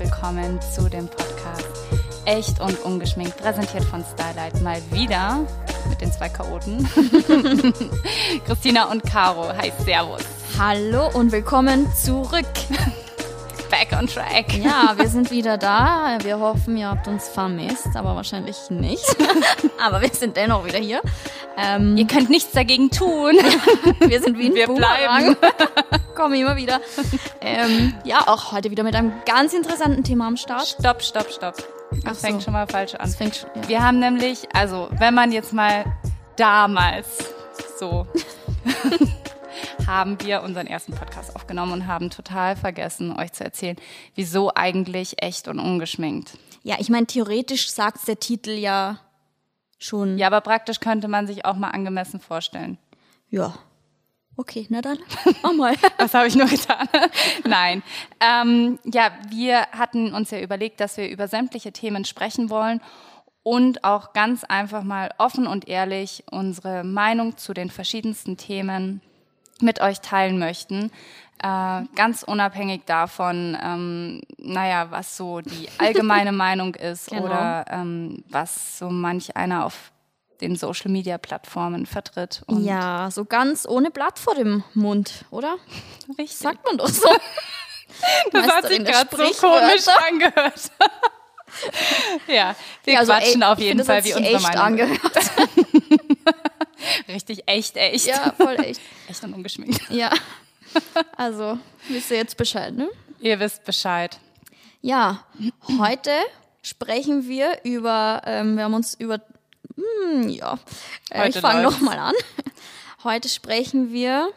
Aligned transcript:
willkommen 0.00 0.58
zu 0.62 0.88
dem 0.88 1.06
Podcast 1.08 1.68
Echt 2.24 2.58
und 2.58 2.82
Ungeschminkt, 2.84 3.36
präsentiert 3.36 3.84
von 3.84 4.02
Starlight 4.14 4.58
mal 4.62 4.80
wieder 4.90 5.46
mit 5.90 6.00
den 6.00 6.10
zwei 6.10 6.30
Chaoten. 6.30 6.88
Christina 8.46 8.84
und 8.90 9.02
Caro. 9.02 9.48
Hi, 9.58 9.70
Servus. 9.84 10.22
Hallo 10.58 11.10
und 11.12 11.32
willkommen 11.32 11.86
zurück. 11.94 12.46
Back 13.70 13.92
on 13.98 14.06
track. 14.06 14.54
Ja, 14.56 14.94
wir 14.96 15.08
sind 15.08 15.30
wieder 15.30 15.58
da. 15.58 16.16
Wir 16.22 16.38
hoffen, 16.40 16.78
ihr 16.78 16.88
habt 16.88 17.06
uns 17.06 17.28
vermisst, 17.28 17.94
aber 17.94 18.16
wahrscheinlich 18.16 18.56
nicht. 18.70 19.04
aber 19.78 20.00
wir 20.00 20.08
sind 20.08 20.34
dennoch 20.34 20.64
wieder 20.64 20.78
hier. 20.78 21.02
Ähm, 21.58 21.98
ihr 21.98 22.06
könnt 22.06 22.30
nichts 22.30 22.52
dagegen 22.52 22.90
tun. 22.90 23.34
wir 24.00 24.22
sind 24.22 24.38
wie 24.38 24.46
ein 24.46 24.54
Wir 24.54 24.66
Boomerang. 24.66 25.36
bleiben. 25.36 26.02
Kommen 26.20 26.34
immer 26.34 26.56
wieder. 26.56 26.80
Ähm, 27.42 27.94
ja, 28.04 28.28
auch 28.28 28.52
heute 28.52 28.70
wieder 28.70 28.82
mit 28.82 28.94
einem 28.94 29.14
ganz 29.24 29.54
interessanten 29.54 30.04
Thema 30.04 30.26
am 30.26 30.36
Start. 30.36 30.66
Stopp, 30.66 31.02
stopp, 31.02 31.30
stopp. 31.30 31.56
Das 31.90 32.04
Ach 32.04 32.14
so. 32.14 32.26
fängt 32.26 32.42
schon 32.42 32.52
mal 32.52 32.66
falsch 32.66 32.94
an. 32.94 33.00
Das 33.00 33.16
fängt 33.16 33.36
schon, 33.36 33.48
ja. 33.54 33.68
Wir 33.68 33.82
haben 33.82 33.98
nämlich, 33.98 34.46
also 34.52 34.90
wenn 34.98 35.14
man 35.14 35.32
jetzt 35.32 35.54
mal 35.54 35.86
damals 36.36 37.06
so 37.78 38.06
haben 39.86 40.20
wir 40.20 40.42
unseren 40.42 40.66
ersten 40.66 40.92
Podcast 40.92 41.34
aufgenommen 41.34 41.72
und 41.72 41.86
haben 41.86 42.10
total 42.10 42.56
vergessen, 42.56 43.18
euch 43.18 43.32
zu 43.32 43.42
erzählen, 43.42 43.76
wieso 44.14 44.52
eigentlich 44.54 45.22
echt 45.22 45.48
und 45.48 45.58
ungeschminkt. 45.58 46.36
Ja, 46.62 46.76
ich 46.78 46.90
meine, 46.90 47.06
theoretisch 47.06 47.70
sagt 47.70 48.06
der 48.06 48.20
Titel 48.20 48.50
ja 48.50 49.00
schon. 49.78 50.18
Ja, 50.18 50.26
aber 50.26 50.42
praktisch 50.42 50.80
könnte 50.80 51.08
man 51.08 51.26
sich 51.26 51.46
auch 51.46 51.56
mal 51.56 51.70
angemessen 51.70 52.20
vorstellen. 52.20 52.76
Ja. 53.30 53.54
Okay, 54.40 54.64
na 54.70 54.80
dann. 54.80 54.96
Mach 55.42 55.52
mal. 55.52 55.74
Was 55.98 56.14
habe 56.14 56.26
ich 56.26 56.34
nur 56.34 56.46
getan? 56.46 56.88
Nein. 57.46 57.82
Ähm, 58.20 58.78
ja, 58.84 59.10
wir 59.28 59.66
hatten 59.72 60.14
uns 60.14 60.30
ja 60.30 60.40
überlegt, 60.40 60.80
dass 60.80 60.96
wir 60.96 61.10
über 61.10 61.28
sämtliche 61.28 61.72
Themen 61.72 62.06
sprechen 62.06 62.48
wollen 62.48 62.80
und 63.42 63.84
auch 63.84 64.14
ganz 64.14 64.44
einfach 64.44 64.82
mal 64.82 65.10
offen 65.18 65.46
und 65.46 65.68
ehrlich 65.68 66.24
unsere 66.30 66.84
Meinung 66.84 67.36
zu 67.36 67.52
den 67.52 67.68
verschiedensten 67.68 68.38
Themen 68.38 69.02
mit 69.60 69.82
euch 69.82 70.00
teilen 70.00 70.38
möchten. 70.38 70.90
Äh, 71.42 71.82
ganz 71.94 72.22
unabhängig 72.22 72.86
davon, 72.86 73.58
ähm, 73.62 74.22
naja, 74.38 74.90
was 74.90 75.18
so 75.18 75.42
die 75.42 75.68
allgemeine 75.76 76.32
Meinung 76.46 76.74
ist 76.76 77.10
Genau. 77.10 77.24
oder 77.24 77.66
ähm, 77.68 78.24
was 78.30 78.78
so 78.78 78.88
manch 78.88 79.36
einer 79.36 79.66
auf 79.66 79.92
den 80.40 80.56
Social 80.56 80.90
Media 80.90 81.18
Plattformen 81.18 81.86
vertritt. 81.86 82.42
Und 82.46 82.64
Ja, 82.64 83.10
so 83.10 83.24
ganz 83.24 83.66
ohne 83.66 83.90
Blatt 83.90 84.18
vor 84.18 84.34
dem 84.34 84.64
Mund, 84.74 85.24
oder? 85.30 85.56
richtig. 86.18 86.36
Sagt 86.38 86.64
man 86.66 86.76
doch 86.78 86.88
so. 86.88 87.08
Das 88.32 88.46
hat 88.46 88.68
sich 88.68 88.82
gerade 88.84 89.10
so 89.14 89.46
komisch 89.46 89.86
angehört. 90.08 90.70
ja, 92.28 92.54
wir 92.84 92.92
Ja, 92.94 93.00
also, 93.00 93.12
quatschen 93.12 93.42
ey, 93.42 93.48
auf 93.48 93.58
jeden 93.58 93.84
Fall, 93.84 94.04
wie 94.04 94.14
unsere 94.14 94.34
echt 94.36 94.42
Meinung 94.42 94.62
angehört. 94.62 95.00
Richtig, 97.08 97.42
echt, 97.46 97.76
echt. 97.76 98.06
Ja, 98.06 98.32
voll 98.36 98.54
echt. 98.60 98.80
Echt 99.08 99.22
und 99.24 99.34
ungeschminkt. 99.34 99.80
Ja. 99.90 100.10
Also, 101.16 101.58
wisst 101.88 102.10
ihr 102.10 102.18
jetzt 102.18 102.36
Bescheid, 102.36 102.74
ne? 102.74 102.88
Ihr 103.20 103.38
wisst 103.40 103.64
Bescheid. 103.64 104.18
Ja, 104.80 105.24
heute 105.78 106.12
sprechen 106.62 107.28
wir 107.28 107.58
über, 107.64 108.22
ähm, 108.24 108.56
wir 108.56 108.64
haben 108.64 108.74
uns 108.74 108.94
über, 108.94 109.20
hm, 109.76 110.28
ja, 110.28 110.58
äh, 111.10 111.20
Heute 111.20 111.38
ich 111.38 111.40
fange 111.40 111.62
nochmal 111.62 111.98
an. 111.98 112.14
Heute 113.04 113.28
sprechen 113.28 113.92
wir, 113.92 114.30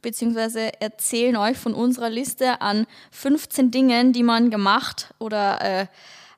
beziehungsweise 0.00 0.80
erzählen 0.80 1.36
euch 1.36 1.58
von 1.58 1.74
unserer 1.74 2.10
Liste 2.10 2.60
an 2.60 2.86
15 3.10 3.70
Dingen, 3.70 4.12
die 4.12 4.22
man 4.22 4.50
gemacht 4.50 5.14
oder 5.18 5.60
äh, 5.60 5.86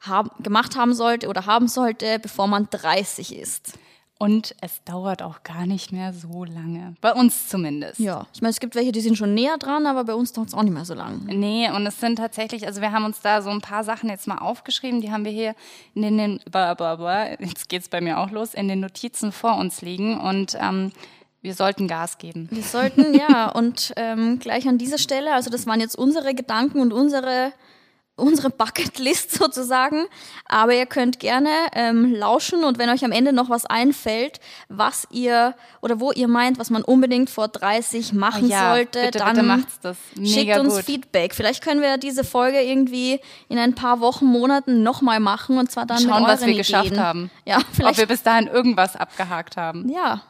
haben, 0.01 0.31
gemacht 0.43 0.77
haben 0.77 0.95
sollte 0.95 1.29
oder 1.29 1.47
haben 1.47 1.69
sollte, 1.69 2.19
bevor 2.19 2.47
man 2.47 2.69
30 2.71 3.37
ist. 3.37 3.75
Und 4.21 4.57
es 4.61 4.83
dauert 4.83 5.23
auch 5.23 5.45
gar 5.45 5.65
nicht 5.65 5.93
mehr 5.93 6.13
so 6.13 6.45
lange. 6.45 6.97
Bei 7.01 7.13
uns 7.13 7.49
zumindest. 7.49 8.01
Ja, 8.01 8.27
ich 8.35 8.43
meine, 8.43 8.51
es 8.51 8.59
gibt 8.59 8.75
welche, 8.75 8.91
die 8.91 9.01
sind 9.01 9.17
schon 9.17 9.33
näher 9.33 9.59
dran, 9.59 9.87
aber 9.87 10.03
bei 10.03 10.15
uns 10.15 10.33
dauert 10.33 10.49
es 10.49 10.55
auch 10.55 10.65
nicht 10.65 10.75
mehr 10.75 10.85
so 10.85 10.95
lang. 10.95 11.23
Nee, 11.27 11.71
und 11.71 11.87
es 11.87 12.01
sind 12.01 12.17
tatsächlich, 12.17 12.67
also 12.67 12.81
wir 12.81 12.91
haben 12.91 13.05
uns 13.05 13.21
da 13.21 13.43
so 13.43 13.51
ein 13.51 13.61
paar 13.61 13.85
Sachen 13.85 14.11
jetzt 14.11 14.27
mal 14.27 14.39
aufgeschrieben, 14.39 15.01
die 15.01 15.13
haben 15.13 15.25
wir 15.25 15.31
hier 15.31 15.55
in 15.95 16.19
den, 16.19 16.41
bla, 16.51 16.75
bla, 16.75 16.97
bla, 16.97 17.31
jetzt 17.31 17.69
geht's 17.69 17.89
bei 17.89 18.01
mir 18.01 18.19
auch 18.19 18.33
los, 18.33 18.55
in 18.55 18.67
den 18.67 18.81
Notizen 18.81 19.31
vor 19.31 19.57
uns 19.57 19.83
liegen 19.83 20.19
und 20.19 20.59
ähm, 20.61 20.91
wir 21.41 21.55
sollten 21.55 21.87
Gas 21.87 22.19
geben. 22.19 22.49
Wir 22.51 22.65
sollten, 22.65 23.15
ja, 23.15 23.51
und 23.51 23.93
ähm, 23.97 24.41
gleich 24.41 24.67
an 24.67 24.79
dieser 24.79 24.99
Stelle, 24.99 25.33
also 25.33 25.49
das 25.49 25.67
waren 25.69 25.81
jetzt 25.81 25.97
unsere 25.97 26.35
Gedanken 26.35 26.81
und 26.81 26.93
unsere, 26.93 27.53
unsere 28.19 28.51
Bucketlist 28.51 29.31
sozusagen, 29.39 30.07
aber 30.47 30.75
ihr 30.75 30.87
könnt 30.87 31.21
gerne 31.21 31.49
ähm, 31.73 32.15
lauschen 32.15 32.65
und 32.65 32.79
wenn 32.79 32.91
euch 32.91 33.05
am 33.05 33.13
Ende 33.13 33.33
noch 33.33 33.49
was 33.49 33.65
einfällt, 33.67 34.41
was 34.69 35.07
ihr 35.11 35.55
oder 35.81 36.01
wo 36.01 36.13
ihr 36.13 36.29
meint, 36.29 36.59
was 36.59 36.71
man 36.71 36.83
unbedingt 36.83 37.31
vor 37.31 37.49
30 37.49 38.13
machen 38.13 38.45
Oh 38.47 38.49
ja, 38.49 38.75
sollte, 38.75 39.01
bitte, 39.03 39.19
dann 39.19 39.35
bitte 39.37 39.43
macht's 39.47 39.81
das. 39.81 39.97
schickt 40.15 40.37
Mega 40.37 40.61
uns 40.61 40.75
gut. 40.77 40.85
Feedback. 40.85 41.35
Vielleicht 41.35 41.63
können 41.63 41.81
wir 41.81 41.97
diese 41.97 42.25
Folge 42.25 42.61
irgendwie 42.61 43.21
in 43.49 43.59
ein 43.59 43.75
paar 43.75 44.01
Wochen, 44.01 44.27
Monaten 44.27 44.83
nochmal 44.83 45.21
machen 45.21 45.59
und 45.59 45.71
zwar 45.71 45.87
dann 45.87 46.01
Schauen, 46.01 46.25
was 46.25 46.41
wir 46.41 46.49
Ideen. 46.49 46.59
geschafft 46.59 46.99
haben. 46.99 47.31
Ja, 47.45 47.59
Ob 47.59 47.65
vielleicht 47.73 47.99
wir 47.99 48.07
bis 48.07 48.23
dahin 48.23 48.47
irgendwas 48.49 48.97
abgehakt 48.97 49.57
haben. 49.57 49.89
ja, 49.89 50.23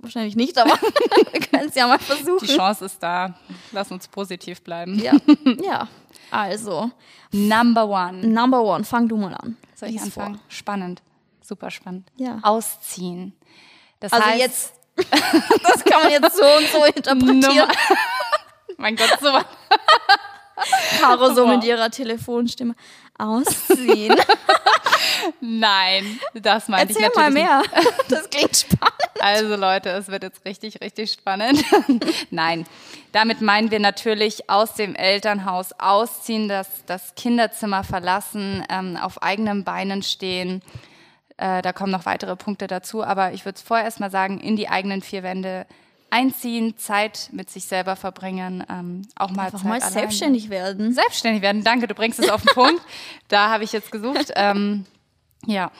wahrscheinlich 0.00 0.36
nicht, 0.36 0.56
aber 0.58 0.70
wir 1.32 1.40
können 1.40 1.68
es 1.68 1.74
ja 1.74 1.86
mal 1.86 1.98
versuchen. 1.98 2.46
Die 2.46 2.54
Chance 2.56 2.84
ist 2.84 3.02
da. 3.02 3.34
Lass 3.72 3.90
uns 3.90 4.06
positiv 4.08 4.62
bleiben. 4.62 4.98
Ja, 5.02 5.12
ja. 5.62 5.88
Also, 6.30 6.90
Number 7.32 7.86
one. 7.86 8.26
Number 8.26 8.62
one, 8.62 8.84
fang 8.84 9.08
du 9.08 9.16
mal 9.16 9.34
an. 9.34 9.56
Soll 9.74 9.88
ich 9.90 9.94
Lies 9.96 10.04
anfangen? 10.04 10.34
vor. 10.36 10.44
Spannend. 10.48 11.02
Super 11.42 11.70
spannend. 11.70 12.08
Ja. 12.16 12.38
Ausziehen. 12.42 13.32
Das 14.00 14.12
Also 14.12 14.24
heißt, 14.26 14.38
jetzt, 14.38 14.72
das 14.96 15.84
kann 15.84 16.02
man 16.04 16.10
jetzt 16.12 16.36
so 16.36 16.44
und 16.44 16.68
so 16.68 16.84
interpretieren. 16.84 17.40
Nummer- 17.40 17.68
mein 18.78 18.96
Gott, 18.96 19.16
so 19.20 19.30
Caro 21.00 21.32
so 21.34 21.46
mit 21.46 21.64
ihrer 21.64 21.90
Telefonstimme. 21.90 22.74
Ausziehen. 23.18 24.16
Nein, 25.40 26.18
das 26.34 26.68
meinte 26.68 26.94
Erzähl 26.94 27.08
ich 27.08 27.16
mal 27.16 27.30
natürlich 27.30 27.48
mehr. 27.48 27.62
Das 28.08 28.30
klingt 28.30 28.56
spannend. 28.56 28.98
Nicht. 29.14 29.22
Also 29.22 29.56
Leute, 29.56 29.90
es 29.90 30.08
wird 30.08 30.22
jetzt 30.22 30.44
richtig, 30.44 30.80
richtig 30.80 31.12
spannend. 31.12 31.64
Nein, 32.30 32.66
damit 33.12 33.40
meinen 33.40 33.70
wir 33.70 33.80
natürlich 33.80 34.48
aus 34.48 34.74
dem 34.74 34.94
Elternhaus 34.94 35.72
ausziehen, 35.78 36.48
das, 36.48 36.84
das 36.86 37.14
Kinderzimmer 37.14 37.84
verlassen, 37.84 38.64
ähm, 38.70 38.96
auf 38.96 39.22
eigenen 39.22 39.64
Beinen 39.64 40.02
stehen. 40.02 40.62
Äh, 41.36 41.62
da 41.62 41.72
kommen 41.72 41.92
noch 41.92 42.06
weitere 42.06 42.36
Punkte 42.36 42.66
dazu, 42.66 43.04
aber 43.04 43.32
ich 43.32 43.44
würde 43.44 43.60
vorher 43.64 43.84
erst 43.84 44.00
mal 44.00 44.10
sagen, 44.10 44.40
in 44.40 44.56
die 44.56 44.68
eigenen 44.68 45.02
vier 45.02 45.22
Wände 45.22 45.66
einziehen, 46.10 46.76
Zeit 46.76 47.28
mit 47.32 47.50
sich 47.50 47.64
selber 47.64 47.96
verbringen, 47.96 48.64
ähm, 48.70 49.02
auch 49.16 49.30
mal 49.30 49.46
Einfach 49.46 49.58
Zeit 49.58 49.68
mal 49.68 49.76
alleine. 49.76 49.92
selbstständig 49.92 50.50
werden. 50.50 50.92
Selbstständig 50.94 51.42
werden, 51.42 51.64
danke, 51.64 51.86
du 51.86 51.94
bringst 51.94 52.18
es 52.18 52.28
auf 52.30 52.42
den 52.42 52.48
Punkt. 52.54 52.82
Da 53.28 53.50
habe 53.50 53.64
ich 53.64 53.72
jetzt 53.72 53.92
gesucht. 53.92 54.32
Ähm, 54.36 54.86
ja, 55.46 55.70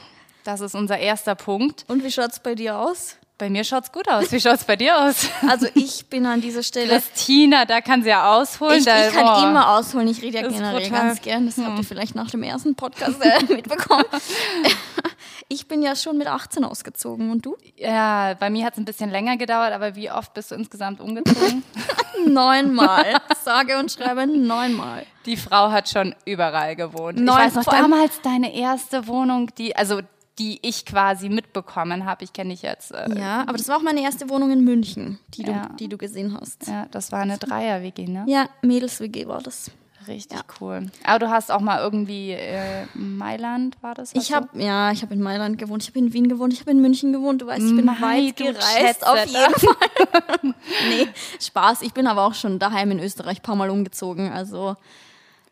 das 0.45 0.61
ist 0.61 0.75
unser 0.75 0.99
erster 0.99 1.35
Punkt. 1.35 1.85
Und 1.89 2.05
wie 2.05 2.11
schaut's 2.11 2.41
bei 2.41 2.55
dir 2.55 2.79
aus? 2.79 3.17
Bei 3.39 3.49
mir 3.49 3.63
schaut's 3.63 3.93
gut 3.93 4.09
aus. 4.09 4.33
Wie 4.33 4.41
schaut's 4.41 4.65
bei 4.65 4.75
dir 4.75 5.01
aus? 5.01 5.29
Also 5.49 5.69
ich 5.75 6.07
bin 6.07 6.27
an 6.27 6.41
dieser 6.41 6.65
Stelle. 6.65 6.89
Christina, 6.89 7.67
da 7.67 7.81
kann 7.81 8.03
sie 8.03 8.09
ja 8.09 8.35
ausholen. 8.37 8.81
Ich, 8.81 8.85
da, 8.85 9.07
ich 9.07 9.15
kann 9.15 9.27
boah. 9.27 9.49
immer 9.49 9.77
ausholen. 9.77 10.09
Ich 10.09 10.21
rede 10.23 10.41
ja 10.41 10.49
generell 10.49 10.81
brutal. 10.83 11.07
ganz 11.07 11.23
gern. 11.23 11.47
Das 11.47 11.57
habt 11.57 11.79
ihr 11.79 11.85
vielleicht 11.85 12.17
nach 12.17 12.31
dem 12.33 12.43
ersten 12.43 12.75
Podcast 12.75 13.23
äh, 13.25 13.45
mitbekommen. 13.55 14.05
Ich 15.51 15.67
bin 15.67 15.83
ja 15.83 15.97
schon 15.97 16.19
mit 16.19 16.27
18 16.27 16.63
ausgezogen. 16.65 17.31
Und 17.31 17.47
du? 17.47 17.57
Ja, 17.77 18.35
bei 18.35 18.51
mir 18.51 18.67
hat's 18.67 18.77
ein 18.77 18.85
bisschen 18.85 19.09
länger 19.11 19.37
gedauert, 19.39 19.73
aber 19.73 19.97
wie 19.97 20.11
oft 20.11 20.35
bist 20.35 20.51
du 20.51 20.55
insgesamt 20.55 21.01
umgezogen? 21.01 21.63
Neunmal. 22.27 23.21
Sage 23.43 23.79
und 23.79 23.91
schreibe 23.91 24.27
neunmal. 24.27 25.07
die 25.27 25.37
Frau 25.37 25.71
hat 25.71 25.89
schon 25.89 26.15
überall 26.25 26.77
gewohnt. 26.77 27.19
Neun- 27.19 27.29
ich 27.39 27.45
weiß 27.47 27.55
noch, 27.55 27.65
damals 27.65 28.21
deine 28.21 28.55
erste 28.55 29.07
Wohnung, 29.07 29.51
die, 29.57 29.75
also 29.77 30.01
die 30.39 30.59
ich 30.63 30.85
quasi 30.85 31.29
mitbekommen 31.29 32.05
habe. 32.05 32.25
Ich 32.25 32.33
kenne 32.33 32.51
dich 32.51 32.63
jetzt. 32.63 32.93
Äh, 32.93 33.19
Ja, 33.19 33.41
aber 33.43 33.55
das 33.55 33.69
war 33.69 33.77
auch 33.79 33.83
meine 33.83 34.03
erste 34.03 34.29
Wohnung 34.29 34.51
in 34.53 34.63
München, 34.65 35.19
die 35.35 35.43
du, 35.45 35.51
Ja. 35.53 35.69
die 35.81 35.89
du 35.89 35.97
gesehen 35.99 36.37
hast. 36.41 36.67
ja, 36.69 36.87
das 36.91 37.11
war 37.11 37.21
eine 37.21 37.39
Dreier-WG, 37.39 38.07
ne? 38.07 38.25
Ja, 38.29 38.49
Mädels-WG 38.63 39.27
war 39.27 39.41
das. 39.43 39.71
Richtig 40.09 40.39
cool. 40.61 40.91
Aber 41.05 41.19
du 41.19 41.31
hast 41.31 41.53
auch 41.53 41.61
mal 41.61 41.81
irgendwie 41.81 42.33
äh, 42.33 42.87
Mailand, 42.95 43.77
war 43.83 43.95
das? 43.95 44.15
Ich 44.15 44.33
habe 44.33 44.49
ja, 44.55 44.91
ich 44.91 45.03
habe 45.03 45.13
in 45.15 45.21
Mailand 45.21 45.59
gewohnt, 45.59 45.83
ich 45.83 45.91
habe 45.91 45.99
in 45.99 46.13
Wien 46.13 46.29
gewohnt, 46.29 46.53
ich 46.53 46.61
habe 46.61 46.71
in 46.71 46.81
München 46.81 47.13
gewohnt. 47.13 47.43
Du 47.43 47.47
weißt, 47.47 47.65
ich 47.65 47.77
bin 47.77 47.85
Mei, 47.85 48.01
weit 48.01 48.37
gereist, 48.37 49.07
auf 49.07 49.27
jeden 49.27 49.55
Fall. 49.55 50.55
nee, 50.89 51.07
Spaß. 51.41 51.83
Ich 51.83 51.93
bin 51.93 52.07
aber 52.07 52.25
auch 52.25 52.35
schon 52.35 52.59
daheim 52.59 52.91
in 52.91 53.01
Österreich 53.01 53.41
ein 53.41 53.43
paar 53.43 53.57
Mal 53.57 53.71
umgezogen. 53.71 54.33
Also 54.33 54.77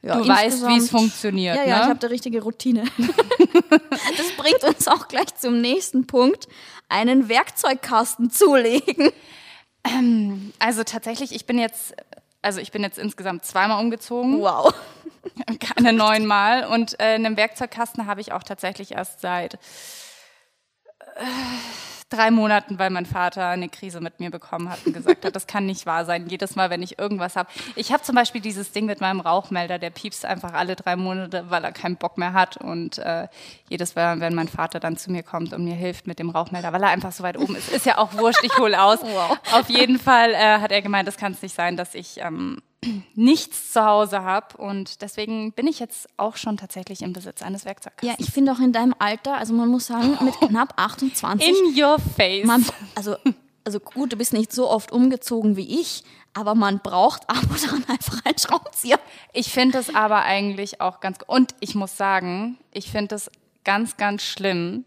ja, 0.02 0.16
Du 0.16 0.26
weißt, 0.26 0.66
wie 0.68 0.78
es 0.78 0.90
funktioniert, 0.90 1.56
Ja, 1.56 1.64
ja, 1.64 1.76
ne? 1.76 1.82
ich 1.82 1.88
habe 1.88 1.98
da 1.98 2.06
richtige 2.06 2.42
Routine. 2.42 2.84
das 2.98 4.32
bringt 4.36 4.64
uns 4.64 4.88
auch 4.88 5.08
gleich 5.08 5.34
zum 5.36 5.60
nächsten 5.60 6.06
Punkt: 6.06 6.48
einen 6.88 7.28
Werkzeugkasten 7.28 8.30
zulegen. 8.30 9.10
Also 10.58 10.82
tatsächlich, 10.82 11.32
ich 11.32 11.46
bin 11.46 11.58
jetzt 11.58 11.94
also 12.46 12.60
ich 12.60 12.70
bin 12.70 12.82
jetzt 12.84 12.96
insgesamt 12.96 13.44
zweimal 13.44 13.82
umgezogen, 13.82 14.40
Wow. 14.40 14.72
keine 15.60 15.92
neunmal. 15.92 16.64
Und 16.66 16.98
äh, 17.00 17.14
einen 17.14 17.36
Werkzeugkasten 17.36 18.06
habe 18.06 18.20
ich 18.20 18.30
auch 18.32 18.44
tatsächlich 18.44 18.92
erst 18.92 19.20
seit 19.20 19.54
äh, 19.54 19.58
drei 22.08 22.30
Monaten, 22.30 22.78
weil 22.78 22.90
mein 22.90 23.06
Vater 23.06 23.48
eine 23.48 23.68
Krise 23.68 24.00
mit 24.00 24.20
mir 24.20 24.30
bekommen 24.30 24.70
hat 24.70 24.78
und 24.86 24.92
gesagt 24.92 25.24
hat, 25.24 25.34
das 25.34 25.46
kann 25.46 25.66
nicht 25.66 25.86
wahr 25.86 26.04
sein. 26.04 26.28
Jedes 26.28 26.54
Mal, 26.54 26.70
wenn 26.70 26.82
ich 26.82 26.98
irgendwas 26.98 27.34
habe. 27.34 27.48
Ich 27.74 27.92
habe 27.92 28.02
zum 28.02 28.14
Beispiel 28.14 28.40
dieses 28.40 28.70
Ding 28.70 28.86
mit 28.86 29.00
meinem 29.00 29.20
Rauchmelder, 29.20 29.78
der 29.78 29.90
piepst 29.90 30.24
einfach 30.24 30.52
alle 30.52 30.76
drei 30.76 30.94
Monate, 30.94 31.46
weil 31.48 31.64
er 31.64 31.72
keinen 31.72 31.96
Bock 31.96 32.16
mehr 32.16 32.32
hat. 32.32 32.56
Und 32.56 32.98
äh, 32.98 33.26
jedes 33.68 33.96
Mal, 33.96 34.20
wenn 34.20 34.34
mein 34.34 34.48
Vater 34.48 34.78
dann 34.78 34.96
zu 34.96 35.10
mir 35.10 35.24
kommt 35.24 35.52
und 35.52 35.64
mir 35.64 35.74
hilft 35.74 36.06
mit 36.06 36.18
dem 36.18 36.30
Rauchmelder, 36.30 36.72
weil 36.72 36.82
er 36.82 36.90
einfach 36.90 37.12
so 37.12 37.24
weit 37.24 37.38
oben 37.38 37.56
ist, 37.56 37.72
ist 37.72 37.86
ja 37.86 37.98
auch 37.98 38.12
wurscht, 38.14 38.44
ich 38.44 38.56
hole 38.58 38.80
aus. 38.80 39.00
Wow. 39.16 39.38
Auf 39.52 39.70
jeden 39.70 39.98
Fall 39.98 40.34
äh, 40.34 40.58
hat 40.58 40.72
er 40.72 40.82
gemeint, 40.82 41.06
das 41.06 41.16
kann 41.16 41.32
es 41.32 41.40
nicht 41.40 41.54
sein, 41.54 41.76
dass 41.76 41.94
ich 41.94 42.18
ähm, 42.20 42.60
nichts 43.14 43.72
zu 43.72 43.84
Hause 43.84 44.22
habe. 44.22 44.56
Und 44.56 45.02
deswegen 45.02 45.52
bin 45.52 45.66
ich 45.66 45.78
jetzt 45.78 46.08
auch 46.16 46.36
schon 46.36 46.56
tatsächlich 46.56 47.02
im 47.02 47.12
Besitz 47.12 47.42
eines 47.42 47.64
Werkzeugkastens. 47.64 48.18
Ja, 48.18 48.24
ich 48.24 48.32
finde 48.32 48.52
auch 48.52 48.60
in 48.60 48.72
deinem 48.72 48.94
Alter, 48.98 49.36
also 49.36 49.52
man 49.54 49.68
muss 49.68 49.86
sagen, 49.86 50.18
mit 50.22 50.34
knapp 50.40 50.74
28, 50.76 51.48
In 51.48 51.82
your 51.82 51.98
face. 51.98 52.44
man, 52.46 52.64
also, 52.94 53.16
also 53.64 53.80
gut, 53.80 54.12
du 54.12 54.16
bist 54.16 54.32
nicht 54.32 54.52
so 54.52 54.68
oft 54.68 54.92
umgezogen 54.92 55.56
wie 55.56 55.80
ich, 55.80 56.04
aber 56.34 56.54
man 56.54 56.80
braucht 56.80 57.28
ab 57.30 57.42
und 57.48 57.72
an 57.72 57.84
einfach 57.88 58.24
einen 58.24 58.38
Schraubenzieher. 58.38 59.00
Ich 59.32 59.50
finde 59.50 59.78
es 59.78 59.94
aber 59.94 60.22
eigentlich 60.22 60.80
auch 60.80 61.00
ganz. 61.00 61.18
Und 61.26 61.54
ich 61.60 61.74
muss 61.74 61.96
sagen, 61.96 62.58
ich 62.72 62.90
finde 62.90 63.14
es 63.14 63.30
ganz, 63.64 63.96
ganz 63.96 64.22
schlimm 64.22 64.84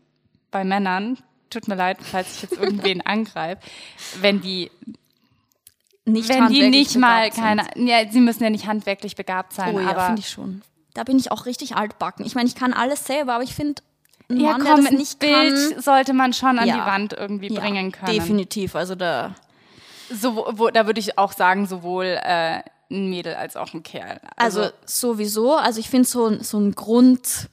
bei 0.51 0.63
Männern. 0.63 1.17
Tut 1.49 1.67
mir 1.67 1.75
leid, 1.75 1.97
falls 2.01 2.35
ich 2.35 2.41
jetzt 2.43 2.57
irgendwen 2.57 3.01
angreife, 3.05 3.61
wenn 4.21 4.41
die, 4.41 4.69
Nicht 6.11 6.29
wenn 6.29 6.47
die 6.47 6.69
nicht 6.69 6.95
mal 6.97 7.29
keine, 7.29 7.63
ja, 7.75 8.09
sie 8.09 8.19
müssen 8.21 8.44
ja 8.44 8.50
nicht 8.50 8.67
handwerklich 8.67 9.15
begabt 9.15 9.53
sein, 9.53 9.75
Oh 9.75 9.79
ja, 9.79 9.89
aber 9.89 10.06
finde 10.07 10.21
ich 10.21 10.29
schon. 10.29 10.61
Da 10.94 11.03
bin 11.03 11.17
ich 11.17 11.31
auch 11.31 11.45
richtig 11.45 11.75
altbacken. 11.75 12.25
Ich 12.25 12.35
meine, 12.35 12.47
ich 12.47 12.56
kann 12.56 12.73
alles 12.73 13.06
selber, 13.06 13.35
aber 13.35 13.44
ich 13.44 13.53
finde, 13.53 13.81
ein 14.29 14.39
ja, 14.39 14.51
Mann, 14.51 14.63
komm, 14.63 14.83
der 14.83 14.94
nicht 14.94 15.19
Bild 15.19 15.73
kann, 15.73 15.81
sollte 15.81 16.13
man 16.13 16.33
schon 16.33 16.59
an 16.59 16.67
Ja. 16.67 16.75
die 16.75 16.85
Wand 16.85 17.13
irgendwie 17.13 17.51
ja, 17.53 17.59
bringen 17.59 17.91
können. 17.91 18.13
Definitiv, 18.13 18.75
also 18.75 18.95
da. 18.95 19.35
So, 20.11 20.47
wo, 20.53 20.69
da 20.69 20.85
würde 20.85 21.00
ich 21.00 21.17
auch 21.17 21.31
sagen, 21.31 21.67
sowohl 21.67 22.06
äh, 22.06 22.61
ein 22.91 23.09
Mädel 23.09 23.35
als 23.35 23.56
auch 23.56 23.73
ein 23.73 23.83
Kerl. 23.83 24.19
Also, 24.35 24.69
sowieso, 24.85 25.56
also 25.56 25.79
ich 25.79 25.89
finde 25.89 26.07
so, 26.07 26.41
so 26.41 26.57
ein 26.59 26.73
Grund, 26.73 27.50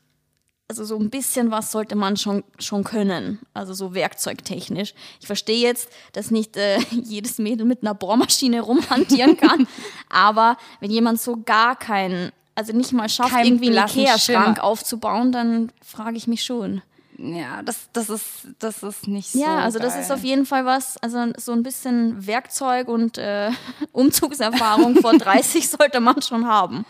also 0.69 0.85
so 0.85 0.99
ein 0.99 1.11
bisschen 1.11 1.51
was 1.51 1.71
sollte 1.71 1.95
man 1.95 2.17
schon, 2.17 2.43
schon 2.59 2.83
können, 2.85 3.39
also 3.55 3.73
so 3.73 3.95
werkzeugtechnisch. 3.95 4.95
Ich 5.21 5.27
verstehe 5.27 5.61
jetzt, 5.63 5.89
dass 6.13 6.31
nicht 6.31 6.57
äh, 6.57 6.79
jedes 6.91 7.39
Mädel 7.39 7.67
mit 7.67 7.83
einer 7.83 7.95
Bohrmaschine 7.95 8.61
rumhantieren 8.61 9.37
kann, 9.39 9.69
aber 10.09 10.57
wenn 10.81 10.91
jemand 10.91 11.21
so 11.21 11.37
gar 11.45 11.77
keinen, 11.77 12.33
also 12.55 12.73
nicht 12.73 12.93
mal 12.93 13.09
schafft, 13.09 13.31
Keinen 13.31 13.47
irgendwie 13.47 13.79
einen 13.79 13.89
Ikea-Schrank 13.89 14.59
aufzubauen, 14.61 15.31
dann 15.31 15.71
frage 15.85 16.17
ich 16.17 16.27
mich 16.27 16.43
schon. 16.43 16.83
ja, 17.19 17.63
das, 17.63 17.89
das 17.93 18.11
ist, 18.11 18.25
das 18.59 18.83
ist 18.83 19.07
nicht 19.07 19.31
so. 19.33 19.39
Ja, 19.39 19.59
also 19.59 19.79
das 19.79 19.93
geil. 19.95 20.03
ist 20.03 20.11
auf 20.11 20.25
jeden 20.25 20.47
Fall 20.47 20.65
was, 20.65 20.97
also 20.99 21.19
so 21.37 21.53
ein 21.53 21.63
bisschen 21.63 22.27
Werkzeug 22.27 22.89
und 22.89 23.19
äh, 23.19 23.51
Umzugserfahrung 23.93 24.97
vor 24.97 25.17
30 25.17 25.69
sollte 25.69 26.01
man 26.01 26.21
schon 26.23 26.47
haben. 26.47 26.85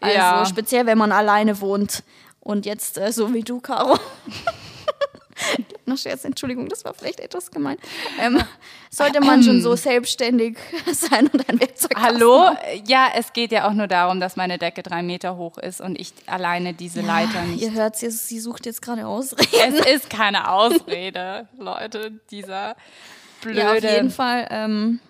Also 0.00 0.16
Ja. 0.16 0.46
speziell, 0.46 0.86
wenn 0.86 0.98
man 0.98 1.10
alleine 1.12 1.60
wohnt 1.60 2.02
und 2.46 2.64
jetzt 2.64 2.96
äh, 2.96 3.12
so 3.12 3.34
wie 3.34 3.42
du, 3.42 3.60
Caro. 3.60 3.98
Noch 5.84 5.98
Scherz, 5.98 6.24
Entschuldigung, 6.24 6.68
das 6.68 6.84
war 6.84 6.94
vielleicht 6.94 7.20
etwas 7.20 7.50
gemein. 7.50 7.76
Ähm, 8.20 8.42
sollte 8.90 9.20
man 9.20 9.42
schon 9.42 9.60
so 9.60 9.76
selbstständig 9.76 10.56
sein 10.92 11.26
und 11.26 11.48
ein 11.48 11.60
Werkzeug 11.60 11.94
Hallo? 11.96 12.50
Ja, 12.86 13.08
es 13.14 13.32
geht 13.32 13.52
ja 13.52 13.68
auch 13.68 13.72
nur 13.72 13.86
darum, 13.86 14.18
dass 14.18 14.36
meine 14.36 14.58
Decke 14.58 14.82
drei 14.82 15.02
Meter 15.02 15.36
hoch 15.36 15.58
ist 15.58 15.80
und 15.80 16.00
ich 16.00 16.12
alleine 16.26 16.72
diese 16.72 17.02
Leiter 17.02 17.42
nicht. 17.42 17.62
Ihr 17.62 17.72
hört 17.72 17.96
sie, 17.96 18.10
sie 18.10 18.40
sucht 18.40 18.64
jetzt 18.64 18.80
gerade 18.80 19.06
Ausreden. 19.06 19.74
Es 19.76 20.02
ist 20.02 20.10
keine 20.10 20.50
Ausrede, 20.50 21.48
Leute, 21.58 22.12
dieser 22.30 22.76
blöde. 23.42 23.60
Ja, 23.60 23.72
auf 23.72 23.82
jeden 23.82 24.10
Fall 24.10 24.46
ähm, 24.50 25.00